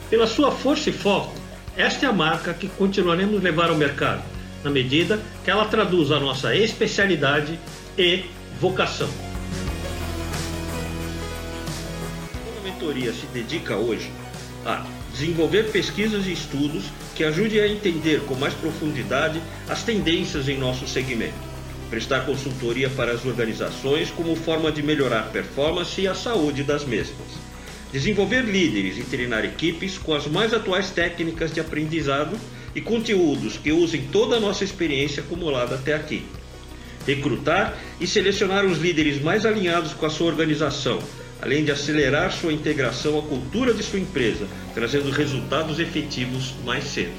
Pela 0.10 0.26
sua 0.26 0.52
força 0.52 0.90
e 0.90 0.94
foco, 0.94 1.34
esta 1.78 2.08
é 2.08 2.10
a 2.10 2.14
marca 2.14 2.54
que 2.54 2.68
continuaremos 2.68 3.44
levar 3.44 3.70
ao 3.70 3.76
mercado 3.76 4.24
na 4.64 4.72
medida 4.72 5.22
que 5.44 5.52
ela 5.52 5.66
traduz 5.66 6.12
a 6.12 6.20
nossa 6.20 6.56
especialidade 6.56 7.60
e 7.98 8.26
vocação. 8.60 9.10
A 12.58 12.64
mentoria 12.64 13.14
se 13.14 13.26
dedica 13.28 13.76
hoje 13.76 14.12
a 14.66 14.84
desenvolver 15.20 15.70
pesquisas 15.72 16.26
e 16.26 16.32
estudos 16.32 16.86
que 17.14 17.26
ajudem 17.26 17.60
a 17.60 17.68
entender 17.68 18.22
com 18.22 18.36
mais 18.36 18.54
profundidade 18.54 19.42
as 19.68 19.84
tendências 19.84 20.48
em 20.48 20.58
nosso 20.58 20.88
segmento, 20.88 21.34
prestar 21.90 22.22
consultoria 22.22 22.90
para 22.90 23.12
as 23.12 23.26
organizações 23.26 24.10
como 24.10 24.34
forma 24.34 24.72
de 24.72 24.82
melhorar 24.82 25.20
a 25.20 25.24
performance 25.24 26.00
e 26.00 26.08
a 26.08 26.16
saúde 26.16 26.64
das 26.64 26.86
mesmas, 26.86 27.28
desenvolver 27.92 28.46
líderes 28.46 28.98
e 28.98 29.04
treinar 29.04 29.44
equipes 29.44 29.98
com 29.98 30.14
as 30.14 30.26
mais 30.26 30.54
atuais 30.54 30.90
técnicas 30.90 31.54
de 31.54 31.60
aprendizado 31.60 32.38
e 32.74 32.80
conteúdos 32.80 33.58
que 33.58 33.74
usem 33.74 34.04
toda 34.04 34.38
a 34.38 34.40
nossa 34.40 34.64
experiência 34.64 35.22
acumulada 35.22 35.76
até 35.76 35.96
aqui. 35.96 36.26
Recrutar 37.06 37.78
e 38.00 38.08
selecionar 38.08 38.66
os 38.66 38.78
líderes 38.78 39.22
mais 39.22 39.46
alinhados 39.46 39.94
com 39.94 40.06
a 40.06 40.10
sua 40.10 40.28
organização, 40.28 41.00
além 41.42 41.64
de 41.64 41.72
acelerar 41.72 42.32
sua 42.32 42.54
integração 42.54 43.18
à 43.20 43.22
cultura 43.22 43.74
de 43.74 43.84
sua 43.84 44.00
empresa, 44.00 44.48
trazendo 44.74 45.10
resultados 45.10 45.80
efetivos 45.80 46.54
mais 46.66 46.84
cedo. 46.86 47.14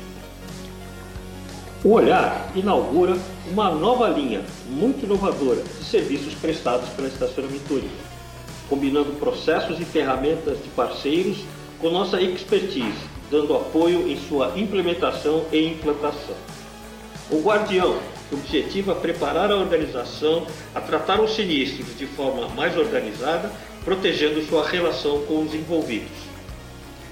O 1.82 1.92
Olhar 1.92 2.52
inaugura 2.54 3.16
uma 3.50 3.70
nova 3.70 4.08
linha 4.08 4.42
muito 4.68 5.06
inovadora 5.06 5.62
de 5.62 5.84
serviços 5.84 6.34
prestados 6.34 6.88
pela 6.90 7.08
estacionamentoria, 7.08 7.88
combinando 8.68 9.12
processos 9.12 9.80
e 9.80 9.84
ferramentas 9.84 10.62
de 10.62 10.68
parceiros 10.70 11.38
com 11.78 11.88
nossa 11.88 12.20
expertise 12.20 13.10
dando 13.30 13.54
apoio 13.54 14.10
em 14.10 14.16
sua 14.28 14.52
implementação 14.56 15.44
e 15.52 15.64
implantação. 15.64 16.34
O 17.30 17.40
Guardião, 17.40 17.96
que 18.28 18.34
objetiva 18.34 18.94
preparar 18.94 19.52
a 19.52 19.56
organização 19.56 20.46
a 20.74 20.80
tratar 20.80 21.20
os 21.20 21.36
sinistros 21.36 21.96
de 21.96 22.06
forma 22.06 22.48
mais 22.48 22.76
organizada, 22.76 23.50
protegendo 23.84 24.44
sua 24.46 24.66
relação 24.66 25.22
com 25.22 25.42
os 25.42 25.54
envolvidos. 25.54 26.10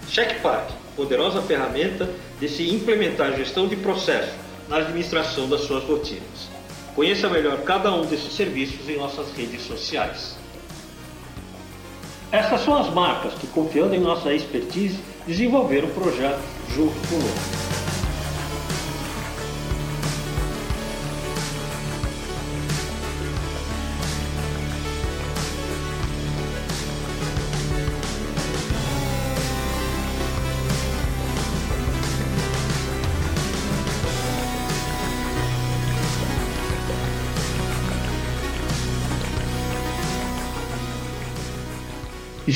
CheckPark, 0.09 0.73
poderosa 0.97 1.43
ferramenta 1.43 2.09
de 2.41 2.49
se 2.49 2.69
implementar 2.75 3.37
gestão 3.37 3.69
de 3.69 3.77
processo 3.77 4.33
na 4.69 4.79
administração 4.79 5.49
das 5.49 5.63
suas 5.63 5.85
rotinas. 5.85 6.49
Conheça 6.95 7.29
melhor 7.29 7.59
cada 7.63 7.93
um 7.93 8.05
desses 8.05 8.33
serviços 8.33 8.89
em 8.89 8.97
nossas 8.97 9.31
redes 9.33 9.63
sociais. 9.63 10.37
Essas 12.31 12.63
são 12.63 12.77
as 12.77 12.93
marcas 12.93 13.35
que, 13.35 13.47
confiando 13.47 13.95
em 13.95 14.01
nossa 14.01 14.35
expertise, 14.35 14.99
desenvolveram 15.27 15.89
o 15.89 15.95
projeto 15.95 16.41
junto 16.75 16.95
conosco. 17.09 17.78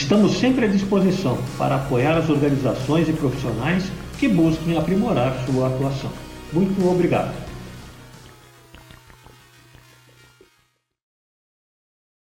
Estamos 0.02 0.32
sempre 0.32 0.66
à 0.66 0.68
disposição 0.68 1.38
para 1.56 1.76
apoiar 1.76 2.18
as 2.18 2.28
organizações 2.28 3.08
e 3.08 3.12
profissionais 3.12 3.84
que 4.18 4.26
busquem 4.26 4.76
aprimorar 4.76 5.32
sua 5.46 5.68
atuação. 5.68 6.10
Muito 6.52 6.90
obrigado. 6.90 7.51